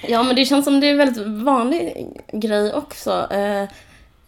Ja, 0.09 0.23
men 0.23 0.37
det 0.37 0.45
känns 0.45 0.65
som 0.65 0.81
det 0.81 0.87
är 0.87 0.91
en 0.91 0.99
väldigt 0.99 1.27
vanlig 1.45 2.07
grej 2.33 2.75
också. 2.75 3.11
Eh, 3.33 3.65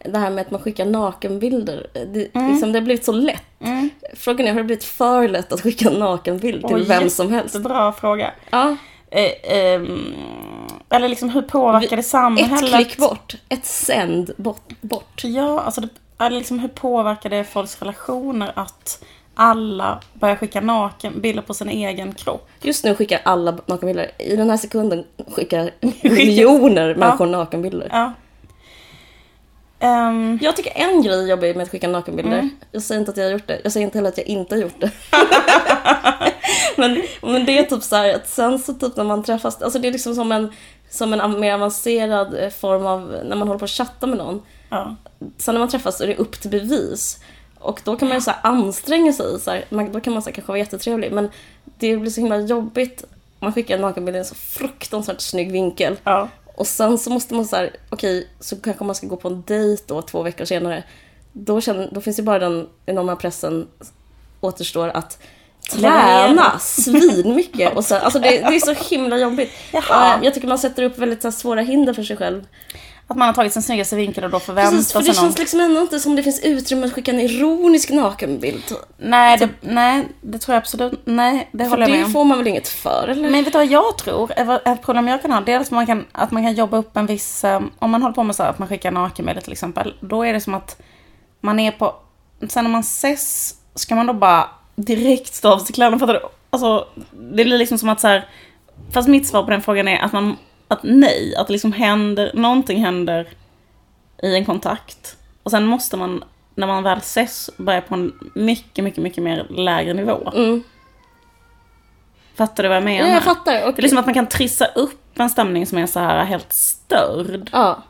det 0.05 0.19
här 0.19 0.31
med 0.31 0.41
att 0.43 0.51
man 0.51 0.61
skickar 0.61 0.85
nakenbilder. 0.87 1.87
Det, 1.93 2.35
Mm. 2.35 2.51
liksom, 2.53 2.73
det 2.73 2.79
har 2.79 2.85
blivit 2.85 3.05
så 3.05 3.13
lätt. 3.13 3.43
Frågan 4.15 4.47
är, 4.47 4.51
har 4.53 4.59
det 4.59 4.65
blivit 4.65 4.85
för 4.85 5.29
lätt 5.29 5.53
att 5.53 5.61
skicka 5.61 5.89
en 5.89 5.95
nakenbild 5.99 6.67
till 6.67 6.77
Oj, 6.77 6.83
vem 6.85 7.11
som 7.11 7.33
helst? 7.33 7.55
Jättebra 7.55 7.93
fråga. 7.93 8.31
Ja, 8.51 8.77
Eh, 9.15 9.57
ehm, 9.57 10.15
eller 10.91 11.09
liksom 11.09 11.29
hur 11.31 11.43
påverkar 11.43 11.97
det 11.97 12.01
ett 12.01 12.07
samhället? 12.07 12.75
klick 12.75 12.97
bort. 12.97 13.35
Ett 13.49 13.65
sänd 13.67 14.31
bort. 14.37 14.73
bort. 14.81 15.21
Ja, 15.25 15.61
alltså 15.61 15.81
det, 15.81 15.89
eller 16.19 16.39
liksom 16.39 16.59
hur 16.59 16.69
påverkar 16.69 17.31
det 17.31 17.45
folks 17.45 17.79
relationer 17.83 18.53
att 18.55 19.05
alla 19.35 20.01
börjar 20.15 20.37
skicka 20.37 20.61
naken 20.61 21.21
bilder 21.21 21.43
på 21.43 21.55
sin 21.55 21.69
egen 21.69 22.13
kropp? 22.15 22.49
Just 22.63 22.85
nu 22.85 22.95
skickar 22.95 23.21
alla 23.25 23.59
nakenbilder. 23.67 24.11
I 24.19 24.37
den 24.37 24.51
här 24.51 24.57
sekunden 24.57 25.05
skickar 25.33 25.71
miljoner 26.03 26.95
människor 26.95 27.27
nakenbilder. 27.27 27.89
Ja. 27.91 28.13
Ehm, 29.81 30.39
Jag 30.43 30.57
tycker 30.57 30.73
en 30.75 31.03
grej 31.03 31.19
är 31.25 31.27
jobbig 31.27 31.57
med 31.57 31.63
att 31.65 31.71
skicka 31.71 31.89
nakenbilder. 31.89 32.39
Mm. 32.39 32.51
Jag 32.73 32.83
säger 32.83 32.99
inte 33.01 33.11
att 33.11 33.17
jag 33.17 33.25
har 33.25 33.33
gjort 33.33 33.47
det. 33.47 33.61
Jag 33.63 33.73
säger 33.73 33.85
inte 33.87 33.99
heller 33.99 34.09
att 34.09 34.19
jag 34.19 34.27
inte 34.27 34.55
har 34.55 34.63
gjort 34.63 34.81
det. 34.81 34.91
men, 36.77 37.03
men 37.23 37.45
det 37.45 37.59
är 37.59 37.63
typ 37.63 37.83
så 37.83 37.97
här 37.97 38.15
att 38.15 38.29
sen 38.29 38.59
så 38.59 38.75
typ 38.75 38.97
när 38.97 39.05
man 39.05 39.23
träffas, 39.25 39.63
alltså 39.63 39.79
det 39.79 39.89
är 39.89 39.93
liksom 39.93 40.15
som 40.15 40.33
en, 40.33 40.53
som 40.91 41.13
en 41.13 41.41
mer 41.41 41.55
avancerad 41.55 42.35
eh, 42.39 42.51
form 42.51 42.87
av 42.87 43.01
när 43.25 43.37
man 43.37 43.49
håller 43.49 43.59
på 43.59 43.65
att 43.65 43.71
chatta 43.71 44.07
med 44.07 44.19
någon. 44.19 44.43
ja. 44.71 44.97
Sen 45.39 45.55
när 45.55 45.59
man 45.59 45.69
träffas 45.69 45.99
så 45.99 46.05
är 46.05 46.09
det 46.09 46.17
upp 46.17 46.41
till 46.41 46.51
bevis. 46.51 47.19
Och 47.63 47.81
då 47.85 47.97
kan 47.97 48.09
man 48.09 48.17
ju 48.17 48.21
så 48.23 48.33
anstränga 48.43 49.13
sig. 49.13 49.41
Så 49.41 49.51
här, 49.51 49.65
man, 49.69 49.93
då 49.93 50.01
kan 50.01 50.13
man 50.13 50.23
så 50.23 50.29
här, 50.29 50.35
kanske 50.35 50.49
vara 50.49 50.59
jättetrevlig. 50.59 51.13
Men 51.13 51.31
det 51.79 51.97
blir 51.97 52.11
så 52.11 52.21
himla 52.21 52.37
jobbigt. 52.41 53.05
Man 53.39 53.53
skickar 53.53 53.75
en 53.75 53.81
nakenbild 53.81 54.17
i 54.17 54.19
en 54.19 54.25
så 54.25 54.35
fruktansvärt 54.35 55.21
snygg 55.21 55.53
vinkel. 55.53 55.97
ja. 56.05 56.29
Och 56.55 56.67
sen 56.67 56.99
så 56.99 57.11
måste 57.11 57.35
man 57.35 57.45
så 57.47 57.57
här, 57.57 57.77
okej, 57.91 58.29
så 58.41 58.57
kanske 58.57 58.85
man 58.85 58.95
ska 58.95 59.07
gå 59.07 59.17
på 59.17 59.29
en 59.29 59.43
dejt 59.47 59.83
då 59.87 60.03
två 60.03 60.23
veckor 60.23 60.45
senare. 60.45 60.83
Då, 61.33 61.61
känner, 61.61 61.89
då 61.93 62.01
finns 62.01 62.19
ju 62.19 62.23
bara 62.23 62.39
den 62.39 62.69
enorma 62.87 63.17
pressen 63.17 63.69
återstår 64.41 64.89
att 64.89 65.19
träna 65.71 66.59
svinmycket. 66.59 67.77
Och 67.77 67.85
så, 67.85 67.95
alltså 67.97 68.19
det, 68.19 68.29
det 68.29 68.57
är 68.57 68.61
så 68.61 68.73
himla 68.95 69.19
jobbigt. 69.19 69.51
Jaha. 69.73 70.15
Eh, 70.19 70.25
Jag 70.25 70.35
tycker 70.35 70.49
man 70.49 70.59
sätter 70.59 70.83
upp 70.83 70.99
väldigt 70.99 71.23
så 71.23 71.33
svåra 71.33 71.61
hinder 71.61 71.93
för 71.95 72.03
sig 72.03 72.17
själv. 72.17 72.47
Att 73.07 73.17
man 73.17 73.27
har 73.29 73.35
tagit 73.35 73.53
sin 73.53 73.63
snyggaste 73.63 73.97
vinkel 73.97 74.25
och 74.25 74.31
då 74.31 74.41
förväntar 74.41 74.71
Precis, 74.71 74.93
för 74.93 74.99
det 75.01 75.05
sig 75.05 75.15
någon... 75.15 75.25
känns 75.25 75.39
liksom 75.39 75.61
ändå 75.61 75.81
inte 75.81 76.01
som 76.01 76.17
det 76.17 76.23
finns 76.23 76.41
utrymme 76.41 76.87
att 76.87 76.93
skicka 76.93 77.11
en 77.11 77.21
ironisk 77.21 77.91
nakenbild. 77.91 78.63
Nej, 78.99 79.39
det, 79.39 79.49
nej, 79.61 80.09
det 80.21 80.39
tror 80.39 80.55
jag 80.55 80.61
absolut 80.61 81.01
Nej, 81.05 81.49
det 81.53 81.65
För 81.65 81.71
håller 81.71 81.83
jag 81.83 81.91
med 81.91 82.01
det 82.01 82.05
om. 82.05 82.13
får 82.13 82.25
man 82.25 82.39
väl 82.39 82.47
inget 82.47 82.69
för, 82.69 83.09
eller? 83.09 83.31
Men 83.31 83.45
vet 83.45 83.53
du 83.53 83.59
vad 83.59 83.67
jag 83.67 83.99
tror? 83.99 84.33
Ett 84.65 84.83
problem 84.83 85.09
jag 85.09 85.23
kan 85.23 85.33
ha, 85.33 85.41
dels 85.41 85.67
att 85.69 85.71
man 85.71 85.87
kan, 85.87 86.05
att 86.13 86.31
man 86.31 86.43
kan 86.43 86.55
jobba 86.55 86.77
upp 86.77 86.97
en 86.97 87.07
viss... 87.07 87.45
eh, 87.45 87.61
Om 87.79 87.91
man 87.91 88.03
håller 88.03 88.15
på 88.15 88.23
med 88.23 88.37
så 88.37 88.43
här, 88.43 88.51
att 88.51 88.59
man 88.59 88.69
skickar 88.69 88.91
nakenbilder 88.91 89.43
till 89.43 89.53
exempel. 89.53 89.95
Då 90.01 90.23
är 90.27 90.33
det 90.33 90.41
som 90.41 90.55
att 90.55 90.83
man 91.41 91.61
är 91.61 91.71
på... 91.73 91.95
Sen 92.49 92.65
när 92.65 92.71
man 92.71 92.81
ses, 92.81 93.55
ska 93.75 93.95
man 93.95 94.07
då 94.07 94.13
bara 94.13 94.49
direkt 94.77 95.35
stå 95.35 95.49
av 95.53 95.59
sig 95.59 95.75
kläderna? 95.75 95.99
Fattar 95.99 96.15
du? 96.15 96.21
Alltså, 96.51 96.87
det 97.13 97.45
blir 97.45 97.59
liksom 97.59 97.79
som 97.79 97.89
att 97.89 98.01
så 98.01 98.09
här... 98.09 98.29
Fast 98.93 99.09
mitt 99.09 99.27
svar 99.27 99.43
på 99.43 99.51
den 99.51 99.63
frågan 99.63 99.89
är 99.89 99.99
att 99.99 100.13
man... 100.13 100.37
Att 100.73 100.81
nej, 100.83 101.35
att 101.37 101.47
det 101.47 101.53
liksom 101.53 101.73
händer... 101.73 102.31
Någonting 102.35 102.85
händer 102.85 103.29
i 104.23 104.35
en 104.35 104.45
kontakt. 104.45 105.17
Och 105.43 105.51
sen 105.51 105.67
måste 105.67 105.97
man, 105.97 106.25
när 106.55 106.67
man 106.67 106.83
väl 106.83 106.99
ses, 106.99 107.51
börja 107.57 107.81
på 107.81 107.95
en 107.95 108.13
mycket, 108.35 108.85
mycket, 108.85 109.03
mycket 109.03 109.25
mer 109.25 109.47
lägre 109.51 109.95
nivå. 109.95 110.33
Mm. 110.35 110.63
Fattar 112.35 112.63
du 112.63 112.69
vad 112.69 112.77
jag 112.77 112.85
menar? 112.85 113.09
Ja, 113.09 113.15
jag 113.15 113.23
fattar. 113.23 113.67
Och, 113.67 113.75
Det 113.75 113.81
är 113.81 113.83
liksom 113.83 113.99
att 113.99 114.07
man 114.07 114.15
kan 114.15 114.27
trissa 114.27 114.67
upp 114.67 115.19
en 115.19 115.31
stämning 115.31 115.67
som 115.67 115.79
är 115.79 115.87
så 115.87 116.01
här 116.01 116.25
helt 116.25 116.53
störd. 116.53 117.51
ja. 117.53 117.83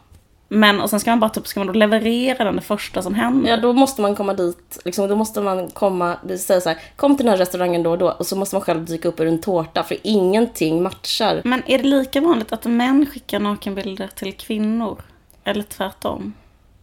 Men 0.54 0.80
och 0.80 0.90
sen 0.90 1.00
ska 1.00 1.10
man 1.10 1.20
bara 1.20 1.30
typ, 1.30 1.46
ska 1.46 1.60
man 1.60 1.66
då 1.66 1.72
leverera 1.72 2.44
den 2.44 2.56
det 2.56 2.62
första 2.62 3.02
som 3.02 3.14
händer? 3.14 3.50
Ja, 3.50 3.56
då 3.56 3.72
måste 3.72 4.02
man 4.02 4.16
komma 4.16 4.34
dit. 4.34 4.78
Liksom, 4.84 5.08
då 5.08 5.16
måste 5.16 5.40
man 5.40 5.70
komma, 5.70 6.16
det 6.24 6.38
säger 6.38 6.60
så 6.60 6.68
här, 6.68 6.78
kom 6.96 7.16
till 7.16 7.26
den 7.26 7.32
här 7.32 7.38
restaurangen 7.38 7.82
då 7.82 7.90
och 7.90 7.98
då 7.98 8.10
och 8.10 8.26
så 8.26 8.36
måste 8.36 8.54
man 8.54 8.62
själv 8.62 8.84
dyka 8.84 9.08
upp 9.08 9.20
ur 9.20 9.26
en 9.26 9.40
tårta 9.40 9.82
för 9.82 9.96
ingenting 10.02 10.82
matchar. 10.82 11.40
Men 11.44 11.62
är 11.66 11.78
det 11.78 11.84
lika 11.84 12.20
vanligt 12.20 12.52
att 12.52 12.64
män 12.64 13.06
skickar 13.06 13.40
nakenbilder 13.40 14.06
till 14.06 14.32
kvinnor? 14.32 15.02
Eller 15.44 15.62
tvärtom? 15.62 16.32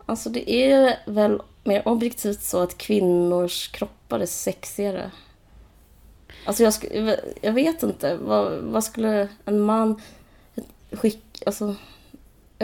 Alltså 0.06 0.30
det 0.30 0.52
är 0.52 0.98
väl 1.06 1.42
mer 1.64 1.88
objektivt 1.88 2.42
så 2.42 2.60
att 2.60 2.78
kvinnors 2.78 3.68
kroppar 3.68 4.20
är 4.20 4.26
sexigare. 4.26 5.12
Alltså 6.46 6.64
jag, 6.64 6.74
jag 7.42 7.54
vet 7.54 7.84
inte, 7.84 8.16
vad, 8.16 8.52
vad 8.52 8.84
skulle 8.84 9.28
en 9.46 9.62
man 9.62 10.02
skicka, 10.92 11.46
alltså 11.46 11.76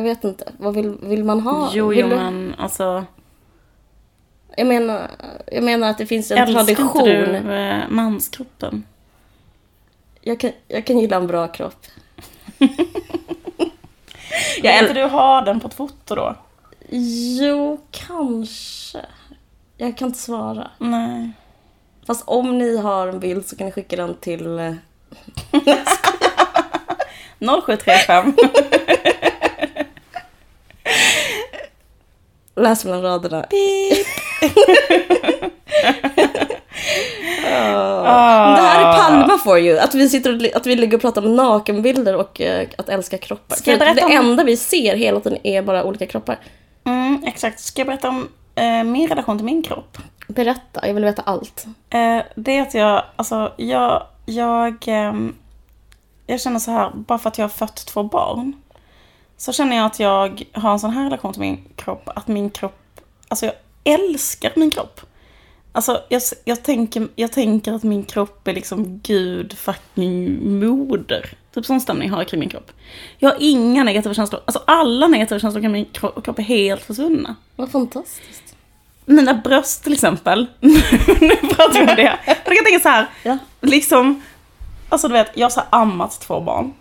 vet 0.04 0.24
inte, 0.24 0.52
vad 0.58 0.74
vill, 0.76 0.98
vill 1.02 1.24
man 1.24 1.40
ha? 1.40 1.70
jo, 1.74 1.94
jo, 1.94 2.08
du- 2.10 2.16
men 2.16 2.56
alltså... 2.58 3.06
jag, 4.58 4.68
menar, 4.68 5.12
jag 5.52 5.64
menar 5.64 5.90
att 5.90 5.98
det 5.98 6.06
finns 6.06 6.32
en 6.32 6.38
Älskar 6.38 6.64
tradition. 6.64 7.08
inte 7.08 7.40
du 7.42 7.54
eh, 7.54 7.90
manskroppen? 7.90 8.84
Jag, 10.22 10.40
kan, 10.40 10.52
jag 10.68 10.86
kan 10.86 11.00
gilla 11.00 11.16
en 11.18 11.28
bra 11.28 11.48
kropp. 11.48 11.86
Jag 14.62 14.74
äl- 14.76 14.82
inte 14.82 14.94
du 14.94 15.04
ha 15.04 15.42
den 15.42 15.60
på 15.60 15.68
ett 15.68 15.74
foto 15.74 16.16
då? 16.16 16.36
Jo, 17.40 17.82
kanske. 17.92 19.06
Jag 19.78 19.98
kan 19.98 20.08
inte 20.08 20.20
svara. 20.20 20.72
Nej. 20.78 21.32
Fast 22.08 22.24
om 22.28 22.58
ni 22.58 22.78
har 22.78 23.08
en 23.08 23.20
bild 23.20 23.46
så 23.46 23.56
kan 23.56 23.66
ni 23.66 23.72
skicka 23.72 23.96
den 23.96 24.16
till... 24.16 24.60
eh, 24.60 24.74
0735. 27.40 28.34
Läs 32.56 32.86
mellan 32.86 33.02
raderna. 33.02 33.46
Ah. 38.08 38.56
Det 38.56 38.62
här 38.62 38.94
är 38.94 38.98
Palma 38.98 39.38
for 39.38 39.60
you. 39.60 39.80
Att 39.80 39.96
vi 39.96 40.10
sitter 40.10 40.36
och, 40.36 40.56
att 40.56 40.66
vi 40.66 40.76
ligger 40.76 40.98
och 40.98 41.02
pratar 41.02 41.26
om 41.26 41.36
nakenbilder 41.36 42.16
och 42.16 42.42
eh, 42.42 42.68
att 42.78 42.90
älska 42.90 43.18
kroppar. 43.18 43.56
Ska 43.56 43.78
det 43.78 44.04
om- 44.04 44.12
enda 44.12 44.44
vi 44.44 44.58
ser 44.58 44.96
hela 44.96 45.20
tiden 45.20 45.40
är 45.44 45.62
bara 45.62 45.84
olika 45.84 46.06
kroppar. 46.06 46.40
Mm, 46.86 47.24
exakt. 47.26 47.60
Ska 47.60 47.80
jag 47.80 47.88
berätta 47.88 48.10
om 48.10 48.28
eh, 48.56 48.84
min 48.84 49.08
relation 49.08 49.38
till 49.38 49.46
min 49.46 49.64
kropp? 49.64 49.98
Berätta, 50.28 50.88
jag 50.88 50.94
vill 50.94 51.06
veta 51.06 51.22
allt. 51.22 51.66
Eh, 51.90 52.20
det 52.36 52.58
är 52.58 52.62
att 52.62 52.74
jag, 52.74 53.04
alltså 53.16 53.54
jag, 53.58 54.04
jag, 54.26 54.76
ehm, 54.88 55.36
jag 56.28 56.42
känner 56.42 56.60
så 56.60 56.72
här, 56.72 56.92
bara 56.96 57.20
för 57.20 57.30
att 57.30 57.38
jag 57.38 57.44
har 57.44 57.50
fött 57.50 57.76
två 57.86 58.04
barn. 58.04 58.54
Så 59.38 59.54
känner 59.54 59.76
jag 59.76 59.86
att 59.86 60.00
jag 60.00 60.44
har 60.54 60.72
en 60.72 60.80
sån 60.80 60.92
här 60.92 61.04
relation 61.04 61.34
till 61.34 61.42
min 61.42 61.60
kropp, 61.76 62.10
att 62.16 62.28
min 62.28 62.50
kropp, 62.50 62.80
alltså 63.28 63.46
jag 63.46 63.54
älskar 63.84 64.52
min 64.56 64.72
kropp. 64.72 65.02
Alltså 65.72 66.02
jag, 66.10 66.22
jag, 66.46 66.64
tänker, 66.64 67.08
jag 67.16 67.32
tänker 67.32 67.74
att 67.74 67.84
min 67.84 68.04
kropp 68.04 68.48
är 68.48 68.54
liksom 68.54 69.00
gud 69.04 69.58
fucking 69.58 70.60
moder. 70.60 71.30
Typ 71.54 71.66
sån 71.66 71.82
stämning 71.82 72.10
har 72.10 72.18
jag 72.18 72.28
kring 72.28 72.40
min 72.40 72.50
kropp. 72.50 72.72
Jag 73.18 73.30
har 73.30 73.38
inga 73.40 73.84
negativa 73.84 74.14
känslor, 74.14 74.42
alltså 74.46 74.64
alla 74.68 75.08
negativa 75.08 75.40
känslor 75.40 75.62
kring 75.62 75.72
min 75.72 75.86
kro- 75.86 76.22
kropp 76.22 76.40
är 76.40 76.44
helt 76.44 76.82
försvunna. 76.84 77.36
Vad 77.56 77.72
fantastiskt. 77.72 78.56
Mina 79.06 79.34
bröst 79.34 79.84
till 79.84 79.94
exempel. 79.94 80.48
nu 80.60 81.36
pratar 81.56 81.74
vi 81.74 81.80
om 81.80 81.86
det. 81.96 82.20
Jag 82.26 82.46
kan 82.46 82.66
tänka 82.66 82.80
så 82.80 82.90
här. 82.90 83.08
Ja. 83.24 83.38
Liksom, 83.62 84.22
alltså 84.90 85.08
du 85.08 85.14
vet, 85.14 85.32
jag 85.34 85.46
har 85.46 85.50
så 85.50 85.62
ammat 85.70 86.22
två 86.22 86.42
barn. 86.42 86.74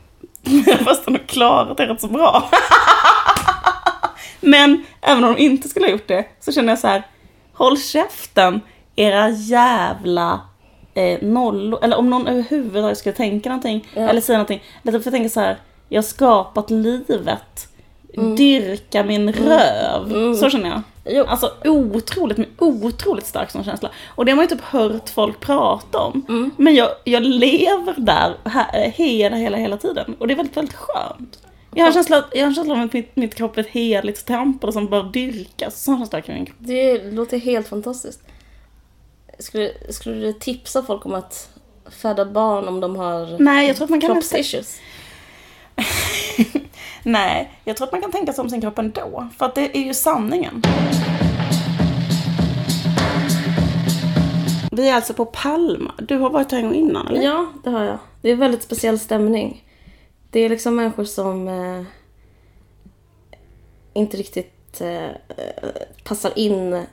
Fast 0.84 1.04
de 1.04 1.14
har 1.14 1.18
klarat 1.26 1.76
det 1.76 1.86
rätt 1.86 2.00
så 2.00 2.08
bra. 2.08 2.50
Men 4.40 4.84
även 5.00 5.24
om 5.24 5.34
de 5.34 5.40
inte 5.40 5.68
skulle 5.68 5.86
ha 5.86 5.90
gjort 5.92 6.08
det 6.08 6.24
så 6.40 6.52
känner 6.52 6.68
jag 6.72 6.78
så 6.78 6.86
här. 6.86 7.02
Håll 7.52 7.78
käften, 7.78 8.60
era 8.96 9.28
jävla 9.28 10.40
eh, 10.94 11.22
nollor. 11.22 11.84
Eller 11.84 11.96
om 11.98 12.10
någon 12.10 12.26
överhuvudtaget 12.26 12.98
skulle 12.98 13.14
tänka 13.14 13.48
någonting 13.48 13.88
Ja. 13.94 14.08
eller 14.08 14.20
säga 14.20 14.38
någonting. 14.38 14.62
Eller 14.82 14.98
för 14.98 15.06
jag 15.06 15.12
tänker 15.14 15.28
så 15.28 15.40
här. 15.40 15.56
Jag 15.88 15.98
har 16.02 16.06
skapat 16.06 16.70
livet 16.70 17.68
dyrka 18.16 19.04
min 19.04 19.32
röv. 19.32 20.34
Så 20.34 20.50
känner 20.50 20.68
jag. 20.68 20.82
Jo. 21.04 21.24
Alltså 21.24 21.52
otroligt, 21.64 22.38
otroligt 22.58 23.26
stark 23.26 23.50
sån 23.50 23.64
känsla. 23.64 23.90
Och 24.08 24.24
det 24.24 24.32
har 24.32 24.36
man 24.36 24.44
ju 24.44 24.48
typ 24.48 24.64
hört 24.64 25.08
folk 25.08 25.40
prata 25.40 25.98
om. 25.98 26.50
Men 26.56 26.74
jag, 26.74 26.88
jag 27.04 27.22
lever 27.22 27.94
där 27.96 28.36
här, 28.44 28.90
hela, 28.90 29.36
hela, 29.36 29.56
hela 29.56 29.76
tiden. 29.76 30.16
Och 30.18 30.26
det 30.26 30.34
är 30.34 30.36
väldigt, 30.36 30.56
väldigt 30.56 30.74
skönt. 30.74 31.38
Jag 31.74 31.82
har 31.82 31.88
en 31.88 31.94
känsla, 31.94 32.24
jag 32.32 32.40
har 32.40 32.46
en 32.46 32.54
känsla 32.54 32.74
av 32.74 32.80
att 32.80 32.92
mitt, 32.92 33.16
mitt 33.16 33.34
kropp 33.34 33.56
är 33.56 33.60
ett 33.60 33.68
heligt 33.68 34.26
tempel 34.26 34.72
som 34.72 34.86
bör 34.86 35.02
dyrkas. 35.02 35.82
Sån 35.82 35.98
känsla 35.98 36.20
kring 36.20 36.36
min 36.36 36.46
kropp. 36.46 36.56
Det 36.58 37.12
låter 37.12 37.38
helt 37.38 37.68
fantastiskt. 37.68 38.22
Skulle, 39.38 39.72
skulle 39.90 40.26
du 40.26 40.32
tipsa 40.32 40.82
folk 40.82 41.06
om 41.06 41.14
att 41.14 41.48
föda 41.90 42.24
barn 42.24 42.68
om 42.68 42.80
de 42.80 42.96
har 42.96 43.38
Nej, 43.38 43.66
jag 43.66 43.76
tror 43.76 43.84
att 43.84 43.90
man 43.90 44.00
kan... 44.00 44.12
kroppsissues? 44.12 44.78
Nej, 47.02 47.50
jag 47.64 47.76
tror 47.76 47.86
att 47.86 47.92
man 47.92 48.00
kan 48.00 48.12
tänka 48.12 48.32
sig 48.32 48.42
om 48.42 48.50
sin 48.50 48.60
kropp 48.60 48.78
ändå. 48.78 49.28
För 49.38 49.46
att 49.46 49.54
det 49.54 49.76
är 49.76 49.82
ju 49.82 49.94
sanningen. 49.94 50.62
Vi 54.72 54.88
är 54.88 54.94
alltså 54.94 55.14
på 55.14 55.26
Palma. 55.26 55.94
Du 55.98 56.16
har 56.16 56.30
varit 56.30 56.52
här 56.52 56.58
en 56.58 56.64
gång 56.64 56.74
innan, 56.74 57.06
eller? 57.06 57.22
Ja, 57.22 57.46
det 57.64 57.70
har 57.70 57.84
jag. 57.84 57.98
Det 58.22 58.28
är 58.28 58.32
en 58.32 58.38
väldigt 58.38 58.62
speciell 58.62 58.98
stämning. 58.98 59.64
Det 60.30 60.40
är 60.40 60.48
liksom 60.48 60.76
människor 60.76 61.04
som 61.04 61.48
eh, 61.48 61.82
inte 63.92 64.16
riktigt 64.16 64.80
eh, 64.80 65.08
passar 66.04 66.38
in 66.38 66.84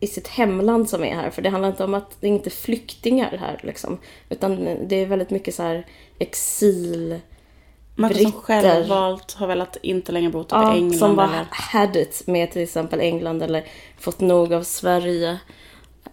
i 0.00 0.06
sitt 0.06 0.28
hemland 0.28 0.88
som 0.88 1.04
är 1.04 1.14
här. 1.14 1.30
För 1.30 1.42
det 1.42 1.48
handlar 1.48 1.68
inte 1.68 1.84
om 1.84 1.94
att 1.94 2.16
det 2.20 2.26
är 2.26 2.30
inte 2.30 2.50
flyktingar 2.50 3.36
här 3.36 3.60
liksom. 3.62 3.98
Utan 4.28 4.78
det 4.88 4.96
är 4.96 5.06
väldigt 5.06 5.30
mycket 5.30 5.54
så 5.54 5.62
här 5.62 5.86
exil... 6.18 7.20
Människor 8.00 8.20
som 8.22 8.30
britter. 8.30 8.40
självvalt 8.62 9.32
har 9.32 9.46
velat 9.46 9.76
inte 9.82 10.12
längre 10.12 10.30
bo 10.30 10.42
typ 10.44 10.52
i 10.52 10.54
Ja, 10.56 10.74
England 10.74 10.98
som 10.98 11.16
bara 11.16 11.26
eller... 11.26 11.46
had 11.50 11.96
it 11.96 12.22
med 12.26 12.50
till 12.52 12.62
exempel 12.62 13.00
England 13.00 13.42
eller 13.42 13.64
fått 13.98 14.20
nog 14.20 14.52
av 14.54 14.62
Sverige. 14.62 15.38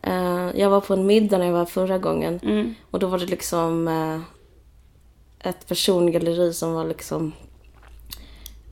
Eh, 0.01 0.49
jag 0.55 0.69
var 0.69 0.81
på 0.81 0.93
en 0.93 1.05
middag 1.05 1.37
när 1.37 1.45
jag 1.45 1.53
var 1.53 1.65
förra 1.65 1.97
gången 1.97 2.39
Mm. 2.43 2.75
och 2.91 2.99
då 2.99 3.07
var 3.07 3.17
det 3.19 3.25
liksom 3.25 3.87
eh, 3.87 4.19
ett 5.49 5.67
persongalleri 5.67 6.53
som 6.53 6.73
var 6.73 6.85
liksom 6.85 7.31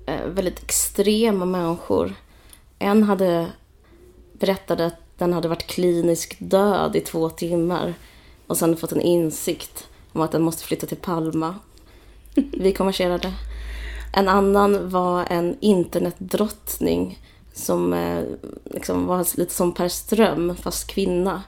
eh, 0.05 0.25
väldigt 0.25 0.63
extrema 0.63 1.45
människor. 1.45 2.13
En 2.79 3.03
hade 3.03 3.47
berättade 4.33 4.85
att 4.85 4.95
den 5.17 5.33
hade 5.33 5.47
varit 5.47 5.67
kliniskt 5.67 6.37
död 6.39 6.95
i 6.95 6.99
två 7.01 7.29
timmar 7.29 7.93
och 8.47 8.57
sen 8.57 8.77
fått 8.77 8.91
en 8.91 9.01
insikt 9.01 9.87
om 10.13 10.21
att 10.21 10.31
den 10.31 10.41
måste 10.41 10.63
flytta 10.63 10.87
till 10.87 10.97
Palma. 10.97 11.55
Vi 12.53 12.71
konverserade. 12.71 13.33
En 14.13 14.27
annan 14.27 14.89
var 14.89 15.25
en 15.29 15.57
internetdrottning 15.59 17.19
som 17.53 17.93
eh, 17.93 18.23
liksom 18.65 19.05
var 19.05 19.37
lite 19.37 19.53
som 19.53 19.73
Per 19.73 19.87
Ström, 19.87 20.55
fast 20.55 20.87
kvinna. 20.87 21.43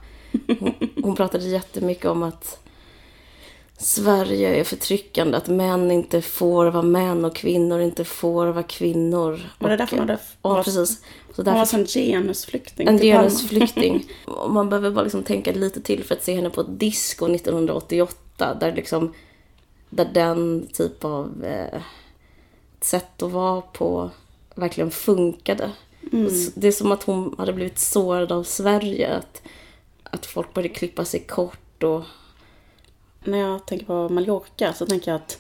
Hon, 0.60 0.74
hon 1.04 1.16
pratade 1.16 1.46
jättemycket 1.48 2.06
om 2.06 2.24
att 2.24 2.60
Sverige 3.78 4.56
är 4.56 4.64
förtryckande, 4.64 5.38
att 5.38 5.48
män 5.48 5.92
inte 5.92 6.22
får 6.22 6.66
vara 6.66 6.84
män 6.84 7.26
och 7.26 7.36
kvinnor 7.36 7.80
inte 7.80 8.04
får 8.04 8.46
vara 8.46 8.64
kvinnor. 8.64 9.40
Var 9.60 9.70
det 9.70 9.74
Och, 9.74 9.78
därför 9.78 9.98
hon 9.98 10.10
hade... 10.10 10.20
Ja, 10.42 10.64
precis. 10.64 10.90
Så 11.00 11.04
Hon 11.36 11.46
var 11.46 11.54
därför 11.54 11.66
som 11.66 11.86
genusflykting 11.86 12.88
en 12.88 12.98
genusflykting. 12.98 14.06
Och 14.26 14.52
man 14.54 14.70
behöver 14.70 14.92
bara 14.92 15.04
liksom 15.04 15.24
tänka 15.24 15.52
lite 15.52 15.82
till 15.82 16.04
för 16.04 16.16
att 16.16 16.24
se 16.24 16.36
henne 16.36 16.50
på 16.50 16.62
ett 16.62 16.80
disco 16.80 17.26
1988 17.26 18.54
där 18.60 18.76
liksom 18.76 19.14
där 19.90 20.10
den 20.14 20.68
typ 20.74 21.04
av 21.04 21.46
eh, 21.46 21.82
sätt 22.82 23.22
att 23.22 23.32
vara 23.32 23.62
på 23.62 24.10
verkligen 24.56 24.92
funkade. 24.92 25.72
Mm. 26.14 26.32
Det 26.56 26.68
är 26.68 26.72
som 26.72 26.92
att 26.92 27.04
hon 27.04 27.36
hade 27.38 27.54
blivit 27.54 27.80
sårad 27.80 28.32
av 28.32 28.44
Sverige. 28.44 29.16
Att, 29.16 29.42
att 30.04 30.26
folk 30.26 30.54
började 30.54 30.74
klippa 30.74 31.06
sig 31.06 31.20
kort 31.20 31.84
och 31.84 32.04
När 33.24 33.38
jag 33.38 33.66
tänker 33.66 33.86
på 33.86 34.10
Mallorca 34.10 34.74
så 34.74 34.86
tänker 34.86 35.12
jag 35.12 35.16
att 35.16 35.40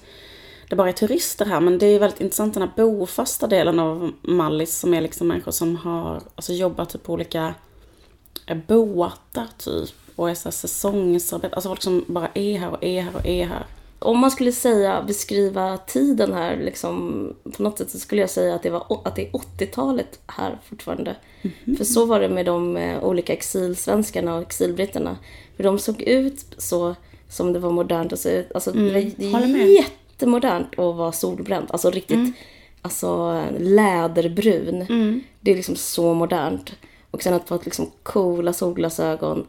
det 0.69 0.75
bara 0.75 0.89
är 0.89 0.93
turister 0.93 1.45
här. 1.45 1.59
Men 1.59 1.77
det 1.77 1.85
är 1.85 1.99
väldigt 1.99 2.21
intressant 2.21 2.53
den 2.53 2.63
här 2.63 2.71
bofasta 2.75 3.47
delen 3.47 3.79
av 3.79 4.11
Mallis 4.21 4.79
som 4.79 4.93
är 4.93 5.01
liksom 5.01 5.27
människor 5.27 5.51
som 5.51 5.75
har 5.75 6.21
alltså, 6.35 6.53
jobbat 6.53 6.89
typ 6.89 7.03
på 7.03 7.13
olika 7.13 7.53
eh, 8.45 8.57
båtar 8.67 9.47
typ. 9.57 9.95
Och 10.15 10.29
är 10.29 10.35
så 10.35 10.43
här 10.43 10.51
säsongsarbete. 10.51 11.55
Alltså 11.55 11.69
folk 11.69 11.81
som 11.81 12.05
bara 12.07 12.29
är 12.33 12.57
här 12.57 12.71
och 12.71 12.83
är 12.83 13.01
här 13.01 13.15
och 13.15 13.25
är 13.25 13.45
här. 13.45 13.65
Om 13.99 14.19
man 14.19 14.31
skulle 14.31 14.51
säga, 14.51 15.03
beskriva 15.07 15.77
tiden 15.77 16.33
här 16.33 16.57
liksom, 16.57 17.33
på 17.57 17.63
något 17.63 17.77
sätt 17.77 17.89
så 17.89 17.99
skulle 17.99 18.21
jag 18.21 18.29
säga 18.29 18.55
att 18.55 18.63
det, 18.63 18.69
var, 18.69 19.01
att 19.05 19.15
det 19.15 19.27
är 19.27 19.31
80-talet 19.31 20.19
här 20.27 20.59
fortfarande. 20.69 21.15
För 21.77 21.83
så 21.85 22.05
var 22.05 22.19
det 22.19 22.29
med 22.29 22.45
de 22.45 22.77
eh, 22.77 23.03
olika 23.03 23.33
exilsvenskarna 23.33 24.35
och 24.35 24.41
exilbritterna. 24.41 25.17
För 25.55 25.63
de 25.63 25.79
såg 25.79 26.01
ut 26.01 26.45
så 26.57 26.95
som 27.29 27.53
det 27.53 27.59
var 27.59 27.71
modernt 27.71 28.13
att 28.13 28.19
se 28.19 28.29
ut. 28.39 28.51
Alltså, 28.55 28.71
det 28.71 28.79
var- 28.83 29.39
det 29.41 29.47
med. 29.47 29.67
jättemodernt 29.69 30.71
att 30.71 30.95
vara 30.95 31.11
solbränd. 31.11 31.67
Alltså 31.69 31.89
riktigt 31.91 32.17
alltså, 32.81 33.43
läderbrun. 33.59 34.85
Det 35.41 35.51
är 35.51 35.55
liksom 35.55 35.75
så 35.75 36.13
modernt. 36.13 36.71
Och 37.11 37.23
sen 37.23 37.33
att 37.33 37.47
få 37.47 37.59
liksom 37.63 37.91
coola 38.03 38.53
solglasögon. 38.53 39.47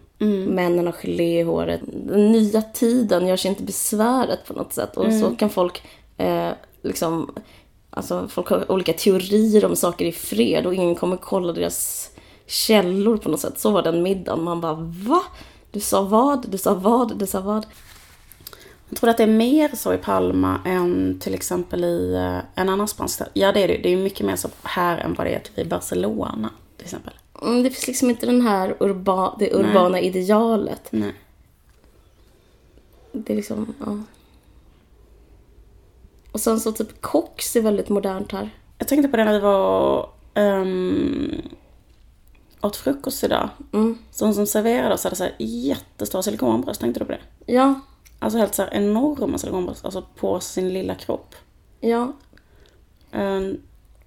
Männen 0.48 0.86
har 0.86 0.92
gelé 0.92 1.40
i 1.40 1.42
håret. 1.42 1.80
Den 1.86 2.32
nya 2.32 2.62
tiden 2.62 3.26
gör 3.26 3.36
sig 3.36 3.48
inte 3.48 3.62
besväret 3.62 4.46
på 4.46 4.54
något 4.54 4.72
sätt. 4.72 4.96
Och 4.96 5.12
så 5.12 5.36
kan 5.36 5.50
folk 5.50 5.82
eh, 6.16 6.50
liksom... 6.82 7.34
Alltså 7.90 8.28
folk 8.28 8.48
har 8.48 8.72
olika 8.72 8.92
teorier 8.92 9.64
om 9.64 9.76
saker 9.76 10.04
i 10.04 10.12
fred 10.12 10.66
och 10.66 10.74
ingen 10.74 10.94
kommer 10.94 11.16
kolla 11.16 11.52
deras 11.52 12.10
källor 12.46 13.16
på 13.16 13.28
något 13.28 13.40
sätt. 13.40 13.58
Så 13.58 13.70
var 13.70 13.82
den 13.82 14.02
middagen. 14.02 14.44
Man 14.44 14.60
bara 14.60 14.74
va? 15.08 15.22
Du 15.70 15.80
sa 15.80 16.02
vad? 16.02 16.50
Du 16.50 16.58
sa 16.58 16.74
vad? 16.74 17.18
Du 17.18 17.26
sa 17.26 17.40
vad? 17.40 17.66
Jag 18.88 18.98
tror 18.98 19.10
att 19.10 19.16
det 19.16 19.22
är 19.22 19.26
mer 19.26 19.70
så 19.74 19.94
i 19.94 19.96
Palma 19.98 20.60
än 20.64 21.18
till 21.20 21.34
exempel 21.34 21.84
i 21.84 22.14
eh, 22.14 22.62
en 22.62 22.68
annan 22.68 22.88
spansk 22.88 23.14
stad. 23.14 23.28
Ja 23.32 23.52
det 23.52 23.62
är 23.62 23.68
det. 23.68 23.76
Det 23.76 23.92
är 23.92 23.96
mycket 23.96 24.26
mer 24.26 24.36
så 24.36 24.48
här 24.62 24.98
än 24.98 25.14
vad 25.14 25.26
det 25.26 25.34
är 25.34 25.40
typ 25.40 25.58
i 25.58 25.64
Barcelona 25.64 26.50
till 26.76 26.84
exempel. 26.84 27.12
Mm, 27.42 27.62
det 27.62 27.70
finns 27.70 27.86
liksom 27.86 28.10
inte 28.10 28.26
den 28.26 28.42
här 28.42 28.76
urba, 28.80 29.36
det 29.38 29.54
urbana 29.54 30.00
idealet. 30.00 30.88
Nej. 30.90 31.14
Det 33.12 33.32
är 33.32 33.36
liksom, 33.36 33.74
ja. 33.86 33.98
Och 36.32 36.40
sen 36.40 36.60
så 36.60 36.72
typ 36.72 37.00
kox 37.00 37.56
är 37.56 37.62
väldigt 37.62 37.88
modernt 37.88 38.32
här. 38.32 38.50
Jag 38.78 38.88
tänkte 38.88 39.08
på 39.08 39.16
det 39.16 39.24
när 39.24 39.32
vi 39.32 39.40
var 39.40 40.10
um, 40.34 41.42
åt 42.60 42.76
frukost 42.76 43.24
idag. 43.24 43.48
Mm. 43.72 43.98
Så 44.10 44.24
hon 44.24 44.34
som 44.34 44.46
serverade 44.46 44.94
oss 44.94 45.04
hade 45.04 45.16
så 45.16 45.24
här 45.24 45.34
jättestora 45.38 46.22
silikonbröst. 46.22 46.80
Tänkte 46.80 47.00
du 47.00 47.06
på 47.06 47.12
det? 47.12 47.20
Ja, 47.52 47.80
Alltså 48.18 48.38
helt 48.38 48.54
så 48.54 48.62
här 48.62 48.74
enorma 48.74 49.38
silikonbröst. 49.38 49.84
Alltså 49.84 50.04
på 50.16 50.40
sin 50.40 50.72
lilla 50.72 50.94
kropp. 50.94 51.34
ja. 51.80 52.12
Ehm, 53.12 53.60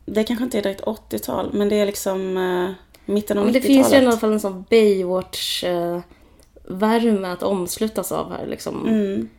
det 0.06 0.24
kanske 0.24 0.44
inte 0.46 0.58
är 0.58 0.62
direkt 0.62 0.82
80-tal. 0.82 1.54
Men 1.54 1.70
det 1.70 1.76
är 1.76 1.86
liksom 1.86 2.38
uh, 2.38 2.72
mitten 3.12 3.38
av 3.38 3.44
Men 3.44 3.54
det 3.54 3.60
90-talet. 3.60 3.76
finns 3.76 3.92
ju 3.94 3.96
i 3.96 4.00
alla 4.06 4.18
fall 4.18 4.34
en 4.34 4.40
sån 4.40 4.66
Baywatch-värme 4.70 7.32
att 7.34 7.44
omslutas 7.44 8.12
av 8.12 8.32
här 8.32 8.48
liksom. 8.48 8.88
Mm. 8.88 9.30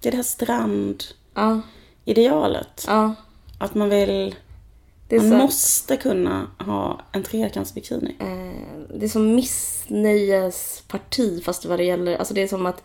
Det 0.00 0.08
är 0.08 0.10
det 0.10 0.16
här 0.16 0.22
strandidealet. 0.24 2.84
Ja, 2.86 2.92
ja. 2.92 3.14
Att 3.58 3.74
man 3.74 3.88
vill... 3.88 4.34
Man 5.10 5.20
så, 5.20 5.26
måste 5.36 5.96
kunna 5.96 6.46
ha 6.58 7.00
en 7.12 7.22
trekantsbikini. 7.22 8.16
eh, 8.20 8.52
det 8.98 9.06
är 9.06 9.08
som 9.08 9.34
missnöjesparti 9.34 11.44
fast 11.44 11.64
vad 11.64 11.78
det 11.78 11.84
gäller, 11.84 12.16
alltså 12.16 12.34
det 12.34 12.42
är 12.42 12.48
som 12.48 12.66
att 12.66 12.82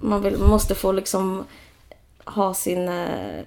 man, 0.00 0.22
vill, 0.22 0.38
man 0.38 0.50
måste 0.50 0.74
få 0.74 0.92
liksom 0.92 1.44
ha 2.24 2.54
sin, 2.54 2.88
eh, 2.88 3.40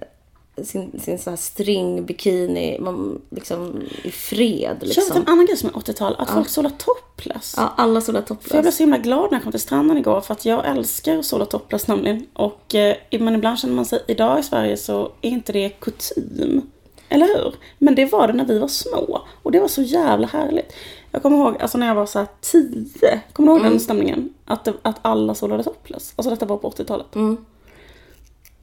sin, 0.64 1.00
sin 1.00 1.20
så 1.20 1.30
här 1.30 1.38
stringbikini 1.38 2.80
man, 2.80 3.22
liksom, 3.30 3.82
i 4.04 4.12
fred. 4.12 4.78
Liksom. 4.82 5.18
en 5.18 5.28
annan 5.28 5.46
grej 5.46 5.58
som 5.58 5.70
är 5.70 5.74
80-tal? 5.74 6.16
Att 6.20 6.30
folk 6.30 6.50
solar 6.50 6.72
topless. 6.78 7.54
Ja, 7.58 7.74
alla 7.78 8.02
solar 8.02 8.22
För 8.22 8.34
jag 8.34 8.38
blev 8.38 8.58
topless. 8.58 8.76
så 8.78 8.84
himla 8.84 8.98
glad 8.98 9.32
när 9.32 9.38
jag 9.38 9.44
kom 9.44 9.52
till 9.52 9.62
stranden 9.62 9.98
igår 9.98 10.22
för 10.22 10.34
att 10.34 10.46
jag 10.46 10.68
älskar 10.68 11.22
sola 11.22 11.46
topless 11.46 11.88
nämligen. 11.88 12.26
Och, 12.34 12.76
eh, 12.76 12.96
men 13.20 13.36
ibland 13.36 13.60
känner 13.60 13.76
man 13.76 13.86
sig, 13.86 14.04
idag 14.08 14.40
i 14.40 14.44
Sverige 14.44 14.78
så 14.78 15.12
är 15.22 15.30
inte 15.30 15.54
det 15.54 15.70
kutym. 15.70 16.62
Eller 17.10 17.26
hur? 17.28 17.56
Men 17.78 17.96
det 17.96 18.06
var 18.06 18.28
det 18.28 18.34
när 18.34 18.46
vi 18.46 18.60
var 18.60 18.68
små. 18.68 19.22
Och 19.44 19.52
det 19.52 19.60
var 19.60 19.68
så 19.68 19.82
jävla 19.82 20.28
härligt. 20.28 20.74
Jag 21.12 21.22
kommer 21.22 21.38
ihåg, 21.38 21.62
alltså 21.62 21.78
när 21.78 21.88
jag 21.88 21.96
var 21.96 22.06
så 22.06 22.20
här 22.20 22.28
tio, 22.42 23.22
kommer 23.34 23.52
du 23.52 23.58
ihåg 23.58 23.72
den 23.72 23.80
stämningen? 23.80 24.34
Att, 24.46 24.66
det, 24.66 24.74
att 24.82 25.00
alla 25.02 25.36
solade 25.36 25.64
topless. 25.64 26.14
Alltså 26.16 26.30
detta 26.30 26.46
var 26.46 26.58
på 26.58 26.70
80-talet. 26.70 27.16
Mm. 27.16 27.38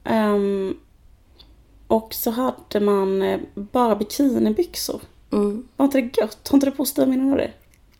Ehm, 0.03 0.77
och 1.87 2.13
så 2.13 2.31
hade 2.31 2.79
man 2.79 3.21
eh, 3.21 3.39
bara 3.53 3.95
bikinibyxor. 3.95 5.01
Mm. 5.31 5.67
Var 5.77 5.85
inte 5.85 6.01
det 6.01 6.17
gött? 6.21 6.47
Har 6.49 6.55
inte 6.57 6.67
du 6.67 6.71
positiva 6.71 7.07
minnen 7.07 7.31
av 7.31 7.37
det? 7.37 7.51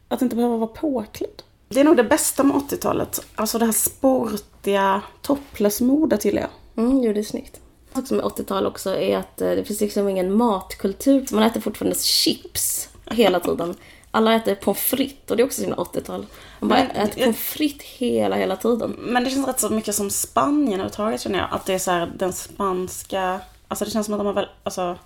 Att 0.08 0.22
inte 0.22 0.36
behöva 0.36 0.58
vara 0.58 0.68
påklädd. 0.68 1.44
Det 1.70 1.80
är 1.80 1.84
nog 1.84 1.98
det 1.98 2.04
bästa 2.04 2.44
med 2.44 2.56
80-talet. 2.56 3.26
Alltså 3.36 3.58
det 3.60 3.66
här 3.66 3.72
sportiga 3.72 5.02
topless-modet 5.22 6.26
gillar 6.26 6.42
jag. 6.42 6.84
Mm, 6.86 7.04
jo, 7.04 7.14
det 7.14 7.20
är 7.20 7.24
snyggt. 7.24 7.60
sak 7.94 8.08
som 8.08 8.20
är 8.20 8.24
80-tal 8.24 8.66
också 8.66 8.96
är 8.96 9.18
att 9.18 9.42
eh, 9.42 9.50
det 9.50 9.64
finns 9.64 9.82
liksom 9.82 10.10
ingen 10.10 10.34
matkultur. 10.38 11.26
Man 11.32 11.44
äter 11.44 11.62
fortfarande 11.62 12.00
chips 12.00 12.90
hela 13.06 13.40
tiden. 13.40 13.76
Alla 14.12 14.34
äter 14.36 14.56
pommes 14.56 14.80
frites 14.80 15.32
och 15.32 15.38
det 15.38 15.44
är 15.44 15.46
också 15.46 15.62
sina 15.62 15.76
80-tal. 15.76 16.26
Man 16.60 16.70
bara 16.70 16.80
Men- 16.94 17.08
äter 17.08 17.22
pommes 17.24 17.38
frites 17.38 17.86
hela, 17.86 18.36
hela 18.36 18.56
tiden. 18.58 18.96
Men 19.00 19.24
det 19.24 19.30
känns 19.30 19.48
rätt 19.48 19.60
så 19.60 19.70
mycket 19.70 19.96
som 19.96 20.10
Spanien 20.10 20.74
överhuvudtaget 20.74 21.22
känner 21.22 21.40
jag. 21.40 21.48
Att 21.52 21.66
det 21.66 21.74
är 21.74 21.80
så 21.80 21.92
här 21.92 22.12
den 22.18 22.34
spanska... 22.34 23.40
Alltså 23.68 23.86
det 23.86 23.92
känns 23.92 24.06
som 24.06 24.14
att 24.14 24.20
de 24.20 24.26
har 24.28 24.34
väl... 24.34 24.50
Alltså... 24.64 24.98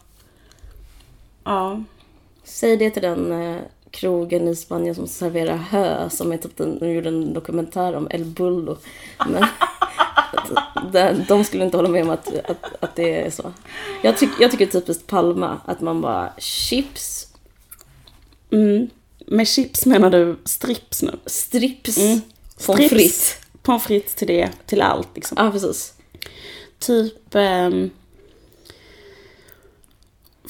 Ja. 1.43 1.83
Säg 2.43 2.77
det 2.77 2.89
till 2.89 3.01
den 3.01 3.31
eh, 3.31 3.61
krogen 3.91 4.47
i 4.47 4.55
Spanien 4.55 4.95
som 4.95 5.07
serverar 5.07 5.55
hö 5.55 6.09
som 6.09 6.31
är 6.31 6.37
typ 6.37 6.57
den, 6.57 6.79
de 6.79 6.91
gjorde 6.91 7.09
en 7.09 7.33
dokumentär 7.33 7.95
om 7.95 8.07
El 8.11 8.25
Bullo. 8.25 8.77
Men 9.29 9.45
de, 10.91 11.25
de 11.27 11.43
skulle 11.43 11.65
inte 11.65 11.77
hålla 11.77 11.89
med 11.89 12.03
om 12.03 12.09
att, 12.09 12.35
att, 12.49 12.83
att 12.83 12.95
det 12.95 13.25
är 13.25 13.29
så. 13.31 13.53
Jag, 14.03 14.17
tyck, 14.17 14.29
jag 14.39 14.51
tycker 14.51 14.65
typiskt 14.65 15.07
Palma 15.07 15.61
att 15.65 15.81
man 15.81 16.01
bara 16.01 16.33
chips, 16.37 17.25
Mm. 18.51 18.89
Med 19.27 19.47
chips 19.47 19.85
menar 19.85 20.09
du 20.09 20.39
strips 20.45 21.01
nu? 21.01 21.19
strips, 21.25 21.97
Mm. 21.97 22.21
pommes 22.65 22.89
frites. 22.89 23.35
Pommes 23.61 23.83
frites 23.83 24.15
till 24.15 24.27
det, 24.27 24.49
till 24.65 24.81
allt 24.81 25.07
liksom. 25.15 25.37
Ja, 25.41 25.51
precis. 25.51 25.93
Typ... 26.79 27.35
ehm, 27.35 27.89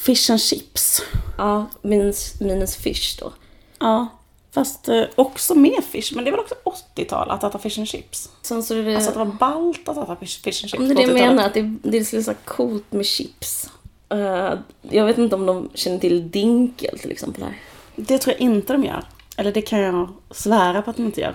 fish 0.00 0.30
and 0.30 0.40
chips. 0.40 1.02
Ja, 1.38 1.66
minus, 1.82 2.40
minus 2.40 2.76
fish 2.76 3.18
då. 3.20 3.32
Ja. 3.78 4.06
Fast 4.52 4.88
eh, 4.88 5.02
också 5.14 5.54
med 5.54 5.84
fish. 5.84 6.12
Men 6.14 6.24
det 6.24 6.30
är 6.30 6.32
väl 6.32 6.40
också 6.40 6.54
80-tal 6.96 7.30
att 7.30 7.44
äta 7.44 7.58
fish 7.58 7.78
and 7.78 7.88
chips? 7.88 8.30
Sen 8.42 8.62
så 8.62 8.74
är 8.74 8.82
det... 8.82 8.94
Alltså 8.94 9.10
att 9.10 9.14
det 9.14 9.18
var 9.24 9.32
ballt 9.32 9.88
att 9.88 9.96
äta 9.96 10.16
fish, 10.16 10.26
fish 10.42 10.46
and 10.64 10.70
chips 10.70 10.74
Om 10.74 10.88
det 10.88 10.94
är 10.94 10.96
det 10.96 11.02
jag 11.02 11.10
80-talet. 11.10 11.30
menar, 11.30 11.46
att 11.46 11.54
det, 11.54 11.76
det 11.82 11.98
är 11.98 12.04
så 12.04 12.22
så 12.22 12.34
coolt 12.44 12.92
med 12.92 13.06
chips. 13.06 13.70
Eh, 14.08 14.52
jag 14.82 15.04
vet 15.06 15.18
inte 15.18 15.34
om 15.34 15.46
de 15.46 15.68
känner 15.74 15.98
till 15.98 16.30
dinkel 16.30 16.98
till 16.98 17.10
exempel 17.10 17.42
här. 17.42 17.58
Det 17.96 18.18
tror 18.18 18.32
jag 18.34 18.40
inte 18.40 18.72
de 18.72 18.84
gör. 18.84 19.04
Eller 19.36 19.52
det 19.52 19.62
kan 19.62 19.78
jag 19.78 20.08
svära 20.30 20.82
på 20.82 20.90
att 20.90 20.96
de 20.96 21.02
inte 21.06 21.20
gör. 21.20 21.34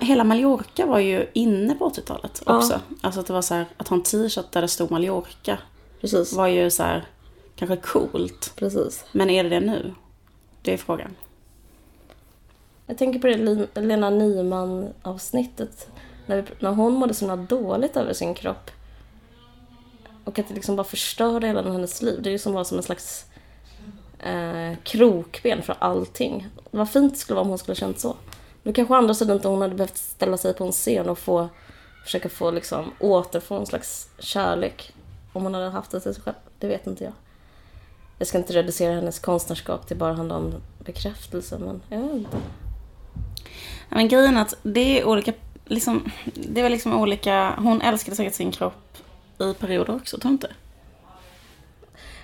Hela 0.00 0.24
Mallorca 0.24 0.86
var 0.86 0.98
ju 0.98 1.26
inne 1.32 1.74
på 1.74 1.88
80-talet 1.90 2.42
Ja. 2.46 2.56
också. 2.56 2.80
Alltså 3.00 3.20
att 3.20 3.26
det 3.26 3.32
var 3.32 3.42
så 3.42 3.54
här, 3.54 3.66
att 3.76 3.88
ha 3.88 3.96
en 3.96 4.02
t-shirt 4.02 4.52
där 4.52 4.60
det 4.62 4.68
stod 4.68 4.90
Mallorca 4.90 5.58
Precis, 6.00 6.32
var 6.32 6.46
ju 6.46 6.70
så 6.70 6.82
här, 6.82 7.04
kanske 7.66 7.88
coolt. 7.88 8.52
precis. 8.56 9.04
Men 9.12 9.30
är 9.30 9.44
det 9.44 9.48
det 9.48 9.60
nu? 9.60 9.94
Det 10.62 10.72
är 10.72 10.76
frågan. 10.76 11.16
Jag 12.86 12.98
tänker 12.98 13.20
på 13.20 13.26
det 13.26 13.80
Lena 13.80 14.10
Nyman 14.10 14.88
avsnittet. 15.02 15.88
När, 16.26 16.44
när 16.58 16.70
hon 16.70 16.92
mådde 16.92 17.14
så 17.14 17.36
dåligt 17.36 17.96
över 17.96 18.12
sin 18.12 18.34
kropp. 18.34 18.70
Och 20.24 20.38
att 20.38 20.48
det 20.48 20.54
liksom 20.54 20.76
bara 20.76 20.84
förstörde 20.84 21.46
hela 21.46 21.72
hennes 21.72 22.02
liv. 22.02 22.22
Det 22.22 22.30
är 22.30 22.32
ju 22.32 22.38
som 22.38 22.52
var 22.52 22.64
som 22.64 22.76
en 22.76 22.82
slags 22.82 23.26
eh, 24.18 24.76
krokben 24.82 25.62
för 25.62 25.76
allting. 25.78 26.48
Vad 26.70 26.90
fint 26.90 27.12
det 27.12 27.18
skulle 27.18 27.34
vara 27.34 27.44
om 27.44 27.48
hon 27.48 27.58
skulle 27.58 27.72
ha 27.72 27.80
känt 27.80 28.00
så. 28.00 28.16
Nu 28.62 28.72
kanske 28.72 28.94
å 28.94 28.96
andra 28.96 29.14
sidan 29.14 29.36
inte 29.36 29.48
hon 29.48 29.62
hade 29.62 29.74
behövt 29.74 29.96
ställa 29.96 30.36
sig 30.36 30.54
på 30.54 30.64
en 30.64 30.72
scen 30.72 31.08
och 31.08 31.18
få 31.18 31.48
försöka 32.04 32.28
få 32.28 32.50
liksom 32.50 32.92
återfå 33.00 33.54
en 33.54 33.66
slags 33.66 34.08
kärlek. 34.18 34.94
Om 35.32 35.42
hon 35.42 35.54
hade 35.54 35.68
haft 35.68 35.90
det 35.90 36.00
till 36.00 36.14
sig 36.14 36.22
själv. 36.22 36.36
Det 36.58 36.66
vet 36.66 36.86
inte 36.86 37.04
jag. 37.04 37.12
Jag 38.22 38.26
ska 38.26 38.38
inte 38.38 38.52
reducera 38.52 38.94
hennes 38.94 39.18
konstnärskap 39.18 39.86
till 39.86 39.96
bara 39.96 40.12
handla 40.12 40.36
om 40.36 40.54
bekräftelse 40.78 41.58
men 41.58 41.82
jag 41.88 41.98
vet 41.98 42.12
inte. 42.12 42.36
Ja, 43.88 43.96
Men 43.96 44.08
grejen 44.08 44.36
är 44.36 44.42
att 44.42 44.54
det 44.62 45.00
är 45.00 45.04
olika, 45.04 45.32
liksom, 45.64 46.10
det 46.34 46.62
väl 46.62 46.72
liksom 46.72 47.00
olika, 47.00 47.54
hon 47.58 47.80
älskade 47.82 48.16
säkert 48.16 48.34
sin 48.34 48.52
kropp 48.52 48.98
i 49.38 49.54
perioder 49.54 49.94
också, 49.94 50.18
tror 50.18 50.30
du 50.30 50.34
inte? 50.34 50.50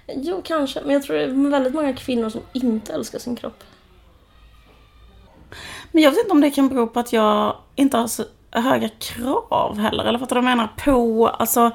Jo, 0.07 0.43
kanske. 0.45 0.81
Men 0.81 0.91
jag 0.91 1.03
tror 1.03 1.17
det 1.17 1.23
är 1.23 1.51
väldigt 1.51 1.75
många 1.75 1.93
kvinnor 1.93 2.29
som 2.31 2.41
inte 2.53 2.93
älskar 2.93 3.19
sin 3.19 3.37
kropp. 3.37 3.65
Men 5.93 6.03
jag 6.03 6.11
vet 6.11 6.21
inte 6.21 6.33
om 6.33 6.41
det 6.41 6.51
kan 6.51 6.69
bero 6.69 6.87
på 6.87 7.01
att 7.01 7.13
jag 7.13 7.57
inte 7.77 7.97
har 7.97 8.07
så 8.07 8.25
höga 8.51 8.89
krav 8.89 9.79
heller. 9.79 10.05
Eller 10.05 10.19
fattar 10.19 10.37
du 10.37 10.43
vad 10.43 10.51
jag 10.51 10.57
menar? 10.57 10.73
På, 10.85 11.29
alltså. 11.29 11.71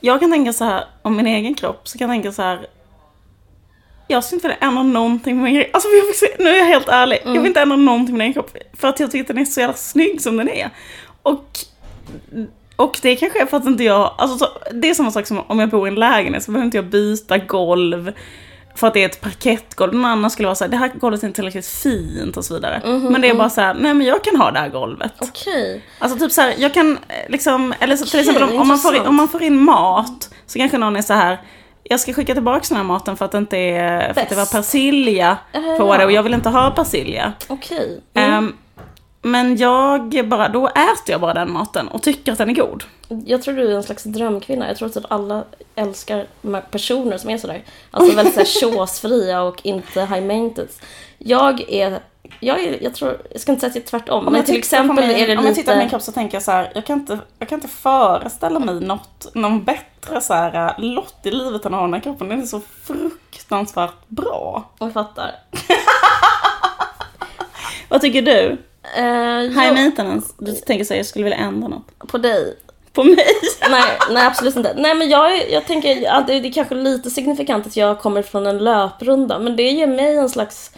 Jag 0.00 0.20
kan 0.20 0.30
tänka 0.30 0.52
så 0.52 0.64
här 0.64 0.84
om 1.02 1.16
min 1.16 1.26
egen 1.26 1.54
kropp. 1.54 1.88
Så 1.88 1.98
kan 1.98 2.08
jag 2.08 2.14
tänka 2.14 2.32
så 2.32 2.42
här. 2.42 2.66
Jag 4.06 4.24
skulle 4.24 4.36
inte 4.36 4.48
vilja 4.48 4.66
ändra 4.68 4.82
någonting 4.82 5.36
med 5.36 5.44
min 5.44 5.56
egen 5.56 5.70
Alltså 5.72 5.88
jag 5.88 6.14
se, 6.14 6.26
nu 6.38 6.50
är 6.50 6.58
jag 6.58 6.64
helt 6.64 6.88
ärlig. 6.88 7.18
Jag 7.24 7.32
vill 7.32 7.46
inte 7.46 7.60
ändra 7.60 7.76
någonting 7.76 8.16
med 8.16 8.26
min 8.26 8.34
kropp. 8.34 8.56
För 8.72 8.88
att 8.88 9.00
jag 9.00 9.10
tycker 9.10 9.24
att 9.24 9.28
den 9.28 9.38
är 9.38 9.44
så 9.44 9.60
jävla 9.60 9.76
snygg 9.76 10.20
som 10.20 10.36
den 10.36 10.48
är. 10.48 10.70
Och, 11.22 11.58
och 12.76 12.98
det 13.02 13.16
kanske 13.16 13.42
är 13.42 13.46
för 13.46 13.56
att 13.56 13.66
inte 13.66 13.84
jag, 13.84 14.14
alltså 14.18 14.38
så, 14.38 14.48
det 14.72 14.90
är 14.90 14.94
samma 14.94 15.10
sak 15.10 15.26
som 15.26 15.40
om 15.46 15.58
jag 15.58 15.68
bor 15.68 15.88
i 15.88 15.90
en 15.90 15.94
lägenhet 15.94 16.42
så 16.42 16.50
behöver 16.50 16.64
inte 16.64 16.76
jag 16.76 16.86
byta 16.86 17.38
golv. 17.38 18.12
För 18.74 18.86
att 18.86 18.94
det 18.94 19.02
är 19.02 19.08
ett 19.08 19.20
parkettgolv. 19.20 19.94
Någon 19.94 20.04
annan 20.04 20.30
skulle 20.30 20.46
vara 20.46 20.54
såhär, 20.54 20.70
det 20.70 20.76
här 20.76 20.88
golvet 20.88 21.22
är 21.22 21.26
inte 21.26 21.36
tillräckligt 21.36 21.66
fint 21.66 22.36
och 22.36 22.44
så 22.44 22.54
vidare. 22.54 22.80
Men 23.10 23.20
det 23.20 23.28
är 23.28 23.34
bara 23.34 23.50
så 23.50 23.60
här, 23.60 23.74
nej 23.74 23.94
men 23.94 24.06
jag 24.06 24.24
kan 24.24 24.36
ha 24.36 24.50
det 24.50 24.58
här 24.58 24.68
golvet. 24.68 25.12
Okej. 25.18 25.84
Alltså 25.98 26.18
typ 26.18 26.32
så 26.32 26.40
här, 26.40 26.54
jag 26.58 26.74
kan 26.74 26.92
eh, 26.92 27.14
liksom, 27.28 27.74
eller 27.80 27.96
så, 27.96 28.06
till 28.06 28.20
exempel 28.20 28.42
om, 28.42 28.60
om, 28.60 28.68
man 28.68 28.78
får 28.78 29.08
om 29.08 29.14
man 29.14 29.28
får 29.28 29.42
in 29.42 29.64
mat 29.64 30.30
så 30.46 30.58
kanske 30.58 30.78
någon 30.78 30.96
är 30.96 31.02
så 31.02 31.12
här. 31.12 31.38
Jag 31.84 32.00
ska 32.00 32.12
skicka 32.12 32.34
tillbaka 32.34 32.64
den 32.68 32.76
här 32.76 32.84
maten 32.84 33.16
för 33.16 33.24
att 33.24 33.32
det 33.32 33.38
inte 33.38 33.56
är, 33.58 34.14
för 34.14 34.20
att 34.20 34.28
det 34.28 34.34
var 34.34 34.52
persilja 34.52 35.38
på 35.52 35.60
Ja. 35.60 35.98
det 35.98 36.04
och 36.04 36.12
jag 36.12 36.22
vill 36.22 36.34
inte 36.34 36.48
ha 36.48 36.70
persilja. 36.70 37.32
Okej. 37.48 38.00
Mm. 38.14 38.32
Ehm, 38.32 38.54
men 39.22 39.56
jag 39.56 40.28
bara, 40.28 40.48
då 40.48 40.68
äter 40.68 41.06
jag 41.06 41.20
bara 41.20 41.34
den 41.34 41.52
maten 41.52 41.88
och 41.88 42.02
tycker 42.02 42.32
att 42.32 42.38
den 42.38 42.50
är 42.50 42.54
god. 42.54 42.84
Jag 43.26 43.42
tror 43.42 43.54
du 43.54 43.72
är 43.72 43.76
en 43.76 43.82
slags 43.82 44.04
drömkvinna. 44.04 44.68
Jag 44.68 44.76
tror 44.76 44.88
att 44.88 45.10
alla 45.10 45.44
älskar 45.74 46.26
personer 46.70 47.18
som 47.18 47.30
är 47.30 47.38
sådär. 47.38 47.62
Alltså 47.90 48.16
väldigt 48.16 48.34
såhär 48.34 48.72
chosefria 48.76 49.42
och 49.42 49.60
inte 49.62 50.00
high 50.00 50.20
maintenance. 50.20 50.82
Jag 51.18 51.60
är, 51.72 51.98
jag 52.40 52.64
är, 52.64 52.82
jag 52.82 52.94
tror, 52.94 53.22
jag 53.32 53.40
ska 53.40 53.52
inte 53.52 53.60
säga 53.60 53.70
att 53.70 53.76
jag 53.76 53.82
är 53.82 53.88
tvärtom. 53.88 54.24
Men 54.24 54.34
jag 54.34 54.46
till 54.46 54.58
exempel 54.58 55.06
min, 55.06 55.16
är 55.16 55.26
det 55.26 55.36
Om 55.36 55.46
jag 55.46 55.54
tittar 55.54 55.72
på 55.72 55.76
min 55.76 55.84
lite... 55.84 55.90
kropp 55.90 56.02
så 56.02 56.12
tänker 56.12 56.36
jag 56.36 56.42
så 56.42 56.50
här, 56.50 56.72
jag 56.74 56.86
kan 56.86 57.00
inte, 57.00 57.18
jag 57.38 57.48
kan 57.48 57.56
inte 57.56 57.68
föreställa 57.68 58.58
mig 58.58 58.80
något, 58.80 59.34
någon 59.34 59.64
bättre 59.64 60.20
så 60.20 60.34
här, 60.34 60.66
äh, 60.66 60.84
lott 60.84 61.18
i 61.22 61.30
livet 61.30 61.64
än 61.64 61.74
att 61.74 61.80
ha 61.80 61.86
den 61.86 61.94
här 61.94 62.00
kroppen. 62.00 62.28
Den 62.28 62.42
är 62.42 62.46
så 62.46 62.60
fruktansvärt 62.84 64.08
bra. 64.08 64.70
Jag 64.78 64.92
fattar. 64.92 65.30
Vad 67.88 68.00
tycker 68.00 68.22
du? 68.22 68.58
Uh, 68.98 69.60
High 69.60 69.74
maintenance? 69.74 70.32
Du 70.38 70.52
tänker 70.52 70.84
säga 70.84 70.98
jag 70.98 71.06
skulle 71.06 71.24
vilja 71.24 71.38
ändra 71.38 71.68
något. 71.68 71.98
på 71.98 72.18
dig. 72.18 72.56
På 72.92 73.04
mig? 73.04 73.26
Nej, 73.70 73.98
nej 74.10 74.26
absolut 74.26 74.56
inte. 74.56 74.74
Nej 74.76 74.94
men 74.94 75.08
jag, 75.08 75.50
jag 75.50 75.66
tänker 75.66 76.10
att 76.10 76.26
det 76.26 76.40
det 76.40 76.48
är 76.48 76.52
kanske 76.52 76.74
lite 76.74 77.10
signifikant 77.10 77.66
att 77.66 77.76
jag 77.76 78.00
kommer 78.00 78.22
från 78.22 78.46
en 78.46 78.58
löprunda. 78.58 79.38
Men 79.38 79.56
det 79.56 79.70
ger 79.70 79.86
mig 79.86 80.16
en 80.16 80.28
slags... 80.28 80.70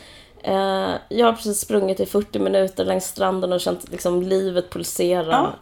Eh, 0.47 0.95
jag 1.09 1.27
har 1.27 1.33
precis 1.33 1.61
sprungit 1.61 2.01
i 2.01 2.07
40 2.07 2.39
minuter 2.39 2.85
längs 2.85 3.05
stranden 3.05 3.53
och 3.53 3.61
känt 3.61 3.91
liksom 3.91 4.23
livet 4.23 4.71
pulsera. 4.71 5.53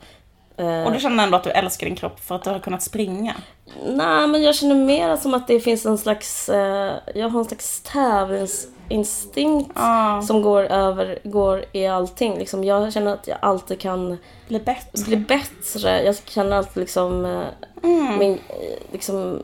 Eh, 0.57 0.83
Och 0.85 0.93
du 0.93 1.01
känner 1.01 1.25
ändå 1.25 1.37
att 1.37 1.45
du 1.45 1.51
älskar 1.51 1.87
din 1.87 1.97
kropp 1.97 2.21
för 2.21 2.35
att 2.35 2.43
du 2.45 2.51
har 2.51 2.59
kunnat 2.59 2.83
springa? 2.83 3.35
Nej, 3.87 4.27
men 4.27 4.43
jag 4.43 4.55
känner 4.55 4.75
mer 4.75 5.17
som 5.17 5.35
att 5.35 5.47
det 5.47 5.61
finns 5.61 5.87
en 5.87 5.99
slags... 5.99 6.49
Eh, 6.49 6.93
jag 7.15 7.29
har 7.29 7.39
en 7.41 7.45
slags 7.45 7.81
tävlingsinstinkt 7.83 9.71
Ja. 9.75 10.23
som 10.27 10.43
går 10.43 10.65
över, 10.65 11.19
går 11.25 11.65
i 11.73 11.87
allting. 11.87 12.39
Liksom, 12.39 12.65
jag 12.65 12.93
känner 12.93 13.13
att 13.15 13.29
jag 13.29 13.39
alltid 13.43 13.81
kan 13.81 14.19
Bli 14.49 14.59
bättre. 14.61 15.05
bli 15.07 15.17
bättre. 15.17 16.03
Jag 16.03 16.17
känner 16.17 16.57
alltid 16.57 16.81
liksom... 16.81 17.25
Eh, 17.25 17.45
min, 18.19 18.33
eh, 18.33 18.39
liksom 18.93 19.43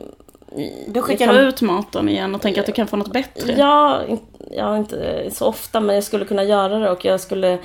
Du 0.55 0.91
jag 0.93 1.03
skickar 1.03 1.25
kan- 1.25 1.37
ut 1.37 1.61
maten 1.61 2.09
igen 2.09 2.35
och 2.35 2.41
tänker 2.41 2.61
att 2.61 2.67
du 2.67 2.71
kan 2.71 2.87
få 2.87 2.97
något 2.97 3.13
bättre? 3.13 3.55
Ja, 3.57 4.01
ja, 4.51 4.77
inte 4.77 5.29
så 5.31 5.45
ofta 5.45 5.79
men 5.79 5.95
jag 5.95 6.03
skulle 6.03 6.25
kunna 6.25 6.43
göra 6.43 6.79
det 6.79 6.91
och 6.91 7.05
jag 7.05 7.19
skulle... 7.19 7.57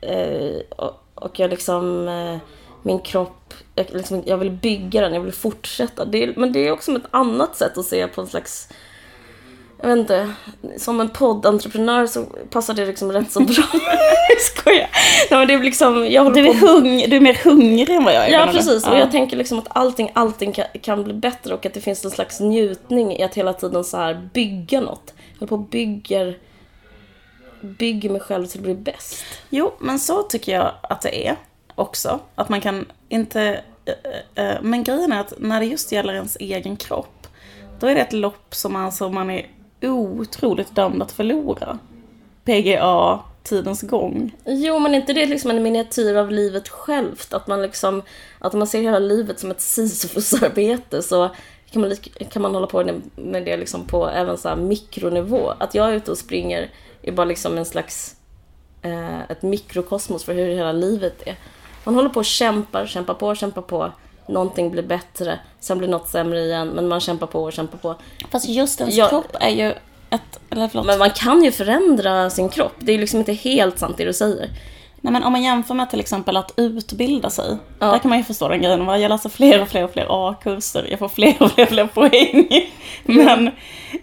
Eh, 0.00 0.56
och, 1.14 1.40
jag 1.40 1.50
liksom... 1.50 2.08
Eh, 2.08 2.38
min 2.82 2.98
kropp, 2.98 3.54
jag, 3.74 3.86
liksom, 3.92 4.22
jag 4.26 4.36
vill 4.36 4.50
bygga 4.50 5.00
den, 5.00 5.14
jag 5.14 5.20
vill 5.20 5.32
fortsätta. 5.32 6.04
Det, 6.04 6.36
men 6.36 6.52
det 6.52 6.68
är 6.68 6.72
också 6.72 6.96
ett 6.96 7.02
annat 7.10 7.56
sätt 7.56 7.78
att 7.78 7.84
se 7.84 8.06
på 8.08 8.20
en 8.20 8.26
slags... 8.26 8.68
Jag 9.80 9.88
vet 9.88 9.98
inte, 9.98 10.32
som 10.76 11.00
en 11.00 11.08
poddentreprenör 11.08 12.06
så 12.06 12.22
passar 12.50 12.74
det 12.74 12.86
liksom 12.86 13.12
rätt 13.12 13.32
så 13.32 13.40
bra. 13.40 13.64
jag 14.28 14.40
skojar. 14.40 14.88
Nej, 15.30 15.38
men 15.38 15.48
det 15.48 15.54
är 15.54 15.58
liksom, 15.58 16.06
jag 16.10 16.34
Du 16.34 16.48
är, 16.48 16.60
på 16.60 16.66
hung, 16.66 16.98
du 17.08 17.16
är 17.16 17.20
mer 17.20 17.34
hungrig 17.44 17.90
än 17.96 18.04
vad 18.04 18.14
jag 18.14 18.24
är. 18.28 18.32
Ja 18.32 18.46
precis, 18.52 18.86
och 18.86 18.94
Ja. 18.94 18.98
jag 18.98 19.10
tänker 19.10 19.36
liksom 19.36 19.58
att 19.58 19.66
allting, 19.68 20.10
allting 20.12 20.52
kan, 20.52 20.64
kan 20.82 21.04
bli 21.04 21.14
bättre 21.14 21.54
och 21.54 21.66
att 21.66 21.74
det 21.74 21.80
finns 21.80 22.04
en 22.04 22.10
slags 22.10 22.40
njutning 22.40 23.16
i 23.16 23.22
att 23.22 23.34
hela 23.34 23.52
tiden 23.52 23.84
så 23.84 23.96
här 23.96 24.28
bygga 24.34 24.80
något. 24.80 25.14
Jag 25.32 25.38
håller 25.40 25.48
på 25.48 25.54
och 25.54 25.60
bygger, 25.68 26.38
bygger 27.60 28.10
mig 28.10 28.20
själv 28.20 28.46
till 28.46 28.58
att 28.60 28.64
bli 28.64 28.74
bäst. 28.74 29.24
Jo, 29.50 29.72
men 29.78 29.98
så 29.98 30.22
tycker 30.22 30.52
jag 30.52 30.72
att 30.82 31.00
det 31.00 31.26
är 31.28 31.36
också. 31.74 32.20
Att 32.34 32.48
man 32.48 32.60
kan 32.60 32.86
inte... 33.08 33.60
eh, 34.34 34.44
eh, 34.44 34.56
Men 34.62 34.84
grejen 34.84 35.12
är 35.12 35.20
att 35.20 35.32
när 35.38 35.60
det 35.60 35.66
just 35.66 35.92
gäller 35.92 36.14
ens 36.14 36.36
egen 36.40 36.76
kropp, 36.76 37.26
då 37.80 37.86
är 37.86 37.94
det 37.94 38.00
ett 38.00 38.12
lopp 38.12 38.54
som 38.54 38.76
alltså 38.76 39.08
man 39.08 39.30
är 39.30 39.46
otroligt 39.82 40.74
dömd 40.74 41.02
att 41.02 41.12
förlora. 41.12 41.78
PGA, 42.44 43.18
tidens 43.42 43.82
gång. 43.82 44.36
Jo, 44.44 44.78
men 44.78 44.94
är 44.94 44.98
inte 44.98 45.12
det 45.12 45.26
liksom 45.26 45.50
en 45.50 45.62
miniatyr 45.62 46.14
av 46.14 46.30
livet 46.30 46.68
självt? 46.68 47.34
Att 47.34 47.46
man 47.46 47.62
liksom, 47.62 48.02
att 48.38 48.52
man 48.52 48.66
ser 48.66 48.82
hela 48.82 48.98
livet 48.98 49.40
som 49.40 49.50
ett 49.50 49.60
sisyfosarbete 49.60 51.02
så 51.02 51.30
kan 51.70 51.82
man, 51.82 51.96
kan 52.30 52.42
man 52.42 52.54
hålla 52.54 52.66
på 52.66 53.00
med 53.16 53.44
det 53.44 53.56
liksom 53.56 53.86
på 53.86 54.08
även 54.08 54.38
så 54.38 54.56
mikronivå. 54.56 55.52
Att 55.58 55.74
jag 55.74 55.88
är 55.88 55.92
ute 55.92 56.10
och 56.10 56.18
springer 56.18 56.70
är 57.02 57.12
bara 57.12 57.24
liksom 57.24 57.58
en 57.58 57.64
slags 57.64 58.16
eh, 58.82 59.30
ett 59.30 59.42
mikrokosmos 59.42 60.24
för 60.24 60.34
hur 60.34 60.48
hela 60.48 60.72
livet 60.72 61.22
är. 61.26 61.36
Man 61.84 61.94
håller 61.94 62.08
på 62.08 62.20
och 62.20 62.24
kämpar, 62.24 62.86
kämpar 62.86 63.14
på, 63.14 63.34
kämpar 63.34 63.62
på. 63.62 63.92
Någonting 64.28 64.70
blir 64.70 64.82
bättre, 64.82 65.38
sen 65.60 65.78
blir 65.78 65.88
något 65.88 66.08
sämre 66.08 66.40
igen, 66.40 66.68
men 66.68 66.88
man 66.88 67.00
kämpar 67.00 67.26
på 67.26 67.42
och 67.42 67.52
kämpar 67.52 67.78
på. 67.78 67.94
Fast 68.30 68.48
just 68.48 68.80
ens 68.80 68.94
jag, 68.96 69.10
kropp 69.10 69.36
är 69.40 69.50
ju 69.50 69.74
ett... 70.10 70.40
Eller 70.50 70.68
förlåt. 70.68 70.86
Men 70.86 70.98
man 70.98 71.10
kan 71.10 71.44
ju 71.44 71.52
förändra 71.52 72.30
sin 72.30 72.48
kropp. 72.48 72.74
Det 72.78 72.92
är 72.92 72.98
liksom 72.98 73.18
inte 73.18 73.32
helt 73.32 73.78
sant 73.78 73.96
det 73.96 74.04
du 74.04 74.12
säger. 74.12 74.50
Nej 75.00 75.12
men 75.12 75.24
om 75.24 75.32
man 75.32 75.42
jämför 75.42 75.74
med 75.74 75.90
till 75.90 76.00
exempel 76.00 76.36
att 76.36 76.52
utbilda 76.56 77.30
sig. 77.30 77.56
Ja. 77.78 77.86
Där 77.86 77.98
kan 77.98 78.08
man 78.08 78.18
ju 78.18 78.24
förstå 78.24 78.48
den 78.48 78.62
grejen. 78.62 78.86
Jag 78.86 79.08
läser 79.08 79.28
fler 79.28 79.62
och 79.62 79.68
fler 79.68 79.84
och 79.84 79.92
fler 79.92 80.06
A-kurser. 80.08 80.86
Jag 80.90 80.98
får 80.98 81.08
fler 81.08 81.42
och 81.42 81.50
fler 81.50 81.64
och 81.64 81.68
fler 81.68 81.86
poäng. 81.86 82.48
Men 83.04 83.50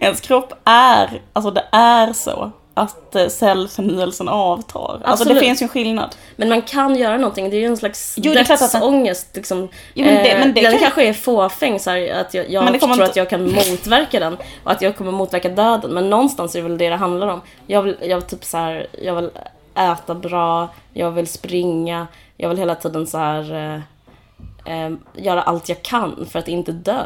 ens 0.00 0.20
kropp 0.20 0.52
är, 0.64 1.22
alltså 1.32 1.50
det 1.50 1.64
är 1.72 2.12
så 2.12 2.52
att 2.76 3.14
eh, 3.14 3.28
cellförnyelsen 3.28 4.28
avtar. 4.28 4.80
Absolut. 4.80 5.06
Alltså 5.06 5.28
det 5.28 5.40
finns 5.40 5.62
ju 5.62 5.64
en 5.64 5.68
skillnad. 5.68 6.16
Men 6.36 6.48
man 6.48 6.62
kan 6.62 6.96
göra 6.96 7.16
någonting, 7.16 7.50
det 7.50 7.56
är 7.56 7.60
ju 7.60 7.66
en 7.66 7.76
slags 7.76 8.14
jo, 8.16 8.34
dödsångest. 8.34 9.36
Liksom. 9.36 9.68
Jo, 9.94 10.04
men 10.04 10.14
det, 10.14 10.38
men 10.38 10.54
det 10.54 10.60
eh, 10.60 10.62
den 10.62 10.72
kan... 10.72 10.80
kanske 10.80 11.08
är 11.08 11.12
fåfäng, 11.12 11.80
så 11.80 11.90
här, 11.90 12.20
att 12.20 12.34
jag, 12.34 12.50
jag 12.50 12.80
tror 12.80 12.92
inte... 12.92 13.04
att 13.04 13.16
jag 13.16 13.30
kan 13.30 13.44
motverka 13.44 14.20
den 14.20 14.36
och 14.64 14.70
att 14.70 14.82
jag 14.82 14.96
kommer 14.96 15.12
motverka 15.12 15.48
döden. 15.48 15.90
Men 15.90 16.10
någonstans 16.10 16.54
är 16.54 16.58
det 16.58 16.68
väl 16.68 16.78
det 16.78 16.88
det 16.88 16.96
handlar 16.96 17.26
om. 17.26 17.40
Jag 17.66 17.82
vill, 17.82 17.96
jag 18.02 18.26
typ 18.26 18.44
så 18.44 18.56
här, 18.56 18.86
jag 19.02 19.14
vill 19.14 19.30
äta 19.74 20.14
bra, 20.14 20.68
jag 20.92 21.10
vill 21.10 21.26
springa, 21.26 22.06
jag 22.36 22.48
vill 22.48 22.58
hela 22.58 22.74
tiden 22.74 23.06
så 23.06 23.18
här 23.18 23.54
eh, 23.54 24.84
eh 24.84 24.92
göra 25.14 25.42
allt 25.42 25.68
jag 25.68 25.82
kan 25.82 26.26
för 26.30 26.38
att 26.38 26.48
inte 26.48 26.72
dö. 26.72 27.02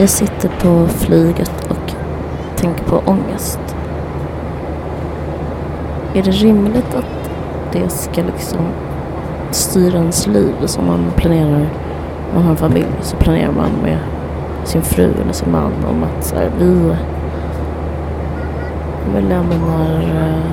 Jag 0.00 0.08
sitter 0.08 0.48
på 0.48 0.86
flyget 0.88 1.70
och 1.70 1.94
tänker 2.56 2.84
på 2.84 3.02
ångest. 3.06 3.60
Är 6.14 6.22
det 6.22 6.30
rimligt 6.30 6.94
att 6.94 7.30
det 7.72 7.88
ska 7.88 8.22
liksom 8.22 8.60
styra 9.50 9.98
ens 9.98 10.26
liv 10.26 10.54
som 10.66 10.86
man 10.86 11.10
planerar? 11.16 11.68
Om 12.28 12.34
man 12.34 12.42
har 12.42 12.50
en 12.50 12.56
familj 12.56 12.92
så 13.00 13.16
planerar 13.16 13.52
man 13.52 13.70
med 13.82 13.98
sin 14.64 14.82
fru 14.82 15.12
eller 15.22 15.32
sin 15.32 15.52
man 15.52 15.72
om 15.90 16.02
att 16.02 16.24
så 16.24 16.36
här, 16.36 16.50
vi, 16.58 16.94
vi 19.14 19.20
lämnar 19.20 20.02
eh, 20.02 20.50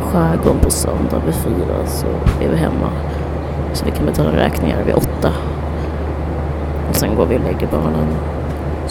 skärgården 0.00 0.60
på 0.60 0.70
söndag 0.70 1.22
vid 1.26 1.34
fyra 1.34 1.86
så 1.86 2.06
är 2.44 2.48
vi 2.50 2.56
hemma 2.56 2.90
så 3.72 3.84
vi 3.84 3.90
kan 3.90 4.06
betala 4.06 4.32
räkningar 4.32 4.82
vid 4.86 4.94
åtta. 4.94 5.32
Och 6.88 6.96
sen 6.96 7.14
går 7.14 7.26
vi 7.26 7.36
och 7.36 7.40
lägger 7.40 7.66
barnen 7.66 8.06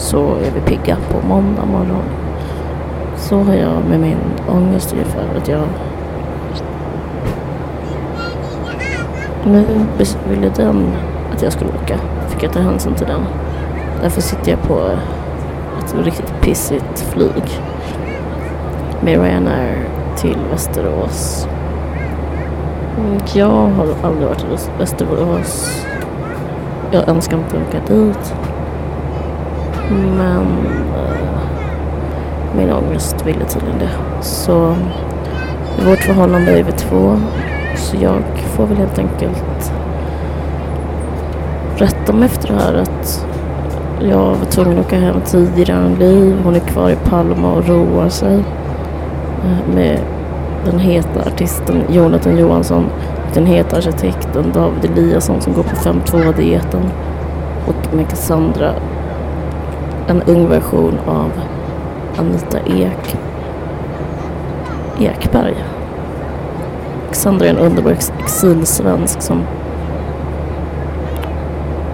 så 0.00 0.34
är 0.34 0.50
vi 0.54 0.60
pigga 0.60 0.96
på 1.10 1.26
måndag 1.28 1.64
morgon. 1.64 2.02
Så 3.16 3.38
har 3.38 3.54
jag 3.54 3.84
med 3.88 4.00
min 4.00 4.18
ångest 4.48 4.92
ungefär 4.92 5.36
att 5.36 5.48
jag 5.48 5.62
nu 9.44 9.64
ville 10.28 10.48
den 10.56 10.92
att 11.34 11.42
jag 11.42 11.52
skulle 11.52 11.70
åka. 11.70 11.98
Fick 12.28 12.42
jag 12.42 12.52
ta 12.52 12.60
hänsyn 12.60 12.94
till 12.94 13.06
den. 13.06 13.20
Därför 14.02 14.20
sitter 14.20 14.50
jag 14.50 14.62
på 14.62 14.80
ett 15.78 15.94
riktigt 16.04 16.40
pissigt 16.40 17.00
flyg 17.00 17.60
med 19.00 19.22
Ryanair 19.22 19.88
till 20.16 20.38
Västerås. 20.50 21.48
Jag 23.34 23.46
har 23.46 23.86
aldrig 24.02 24.28
varit 24.28 24.44
i 24.44 24.78
Västerås. 24.78 25.84
Jag 26.90 27.08
önskar 27.08 27.36
inte 27.36 27.56
åka 27.56 27.94
dit. 27.94 28.34
Men 29.90 30.46
eh, 30.96 31.40
min 32.56 32.72
ångest 32.72 33.26
ville 33.26 33.44
tydligen 33.44 33.78
det. 33.78 34.22
Så 34.22 34.74
vårt 35.86 35.98
förhållande 35.98 36.58
är 36.58 36.62
vi 36.62 36.72
två. 36.72 37.16
Så 37.76 37.96
jag 38.00 38.22
får 38.56 38.66
väl 38.66 38.76
helt 38.76 38.98
enkelt 38.98 39.72
rätta 41.76 42.12
mig 42.12 42.26
efter 42.26 42.48
det 42.48 42.54
här 42.54 42.74
att 42.74 43.26
jag 44.00 44.34
var 44.34 44.44
tvungen 44.50 44.78
att 44.78 44.86
åka 44.86 44.98
hem 44.98 45.20
tidigare 45.24 45.86
än 45.86 45.94
Liv. 45.94 46.36
Hon 46.44 46.54
är 46.54 46.60
kvar 46.60 46.90
i 46.90 46.96
Palma 46.96 47.52
och 47.52 47.68
roar 47.68 48.08
sig 48.08 48.34
eh, 49.44 49.74
med 49.74 49.98
den 50.64 50.78
heta 50.78 51.20
artisten 51.20 51.82
Jonathan 51.90 52.38
Johansson, 52.38 52.86
den 53.34 53.46
heta 53.46 53.76
arkitekten 53.76 54.52
David 54.54 54.90
Eliasson 54.90 55.40
som 55.40 55.52
går 55.52 55.62
på 55.62 55.76
5.2-dieten 55.76 56.82
och 57.66 57.94
med 57.94 58.08
Cassandra 58.08 58.74
en 60.10 60.22
ung 60.22 60.48
version 60.48 60.98
av 61.06 61.32
Anita 62.18 62.58
Ek 62.58 63.16
Ekberg. 64.98 65.54
Alexandra 67.06 67.46
är 67.46 67.50
en 67.50 67.58
underbar 67.58 67.90
exilsvensk 67.90 69.22
som 69.22 69.42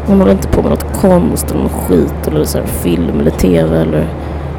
hon 0.07 0.19
håller 0.19 0.33
inte 0.33 0.49
på 0.49 0.63
med 0.63 0.71
något 0.71 1.01
konst 1.01 1.51
eller 1.51 1.63
något 1.63 1.73
skit 1.73 2.29
eller 2.29 2.45
så 2.45 2.63
film 2.63 3.21
eller 3.21 3.31
tv 3.31 3.81
eller 3.81 4.07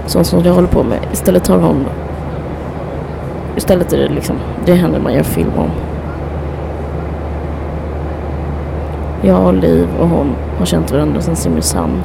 sånt 0.06 0.28
som 0.28 0.44
jag 0.44 0.54
håller 0.54 0.68
på 0.68 0.84
med. 0.84 1.00
Istället 1.12 1.48
har 1.48 1.58
hon 1.58 1.86
Istället 3.56 3.94
är 3.94 3.98
det 3.98 4.08
liksom, 4.08 4.36
det 4.66 4.72
är 4.72 4.76
henne 4.76 5.00
man 5.00 5.14
gör 5.14 5.24
film 5.24 5.52
om. 5.58 5.70
Jag 9.22 9.46
och 9.46 9.54
Liv 9.54 9.88
och 10.00 10.08
hon 10.08 10.36
har 10.58 10.66
känt 10.66 10.92
varandra 10.92 11.22
sedan 11.22 11.36
Simrishamn. 11.36 12.02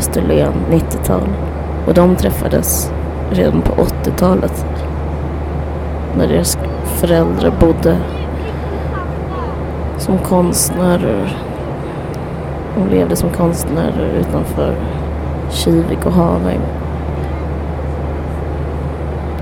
Österlen 0.00 0.52
90-tal. 0.70 1.28
Och 1.86 1.94
de 1.94 2.16
träffades 2.16 2.92
redan 3.30 3.62
på 3.62 3.72
80-talet. 3.72 4.66
När 6.16 6.28
deras 6.28 6.58
föräldrar 6.84 7.52
bodde 7.60 7.96
som 9.98 10.18
konstnärer. 10.18 11.36
De 12.76 12.96
levde 12.96 13.16
som 13.16 13.30
konstnärer 13.30 14.12
utanför 14.20 14.74
Kivik 15.50 16.06
och 16.06 16.12
Haväng. 16.12 16.60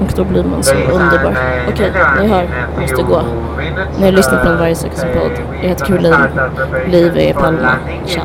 Och 0.01 0.13
då 0.17 0.25
blir 0.25 0.45
man 0.45 0.63
så 0.63 0.75
underbar. 0.75 1.37
Okej, 1.69 1.93
ni 2.21 2.29
hör, 2.29 2.47
jag 2.75 2.81
måste 2.81 3.03
gå. 3.03 3.23
Ni 3.99 4.05
har 4.05 4.13
lyssnat 4.13 4.43
på 4.43 4.49
en 4.49 4.59
Vargsökens 4.59 5.03
podd. 5.03 5.33
Jag 5.63 5.69
heter 5.69 5.87
Caroline. 5.87 6.29
Liv 6.87 7.17
är 7.17 7.31
i 7.31 7.33
Palma. 7.33 7.71
Tja. 8.07 8.23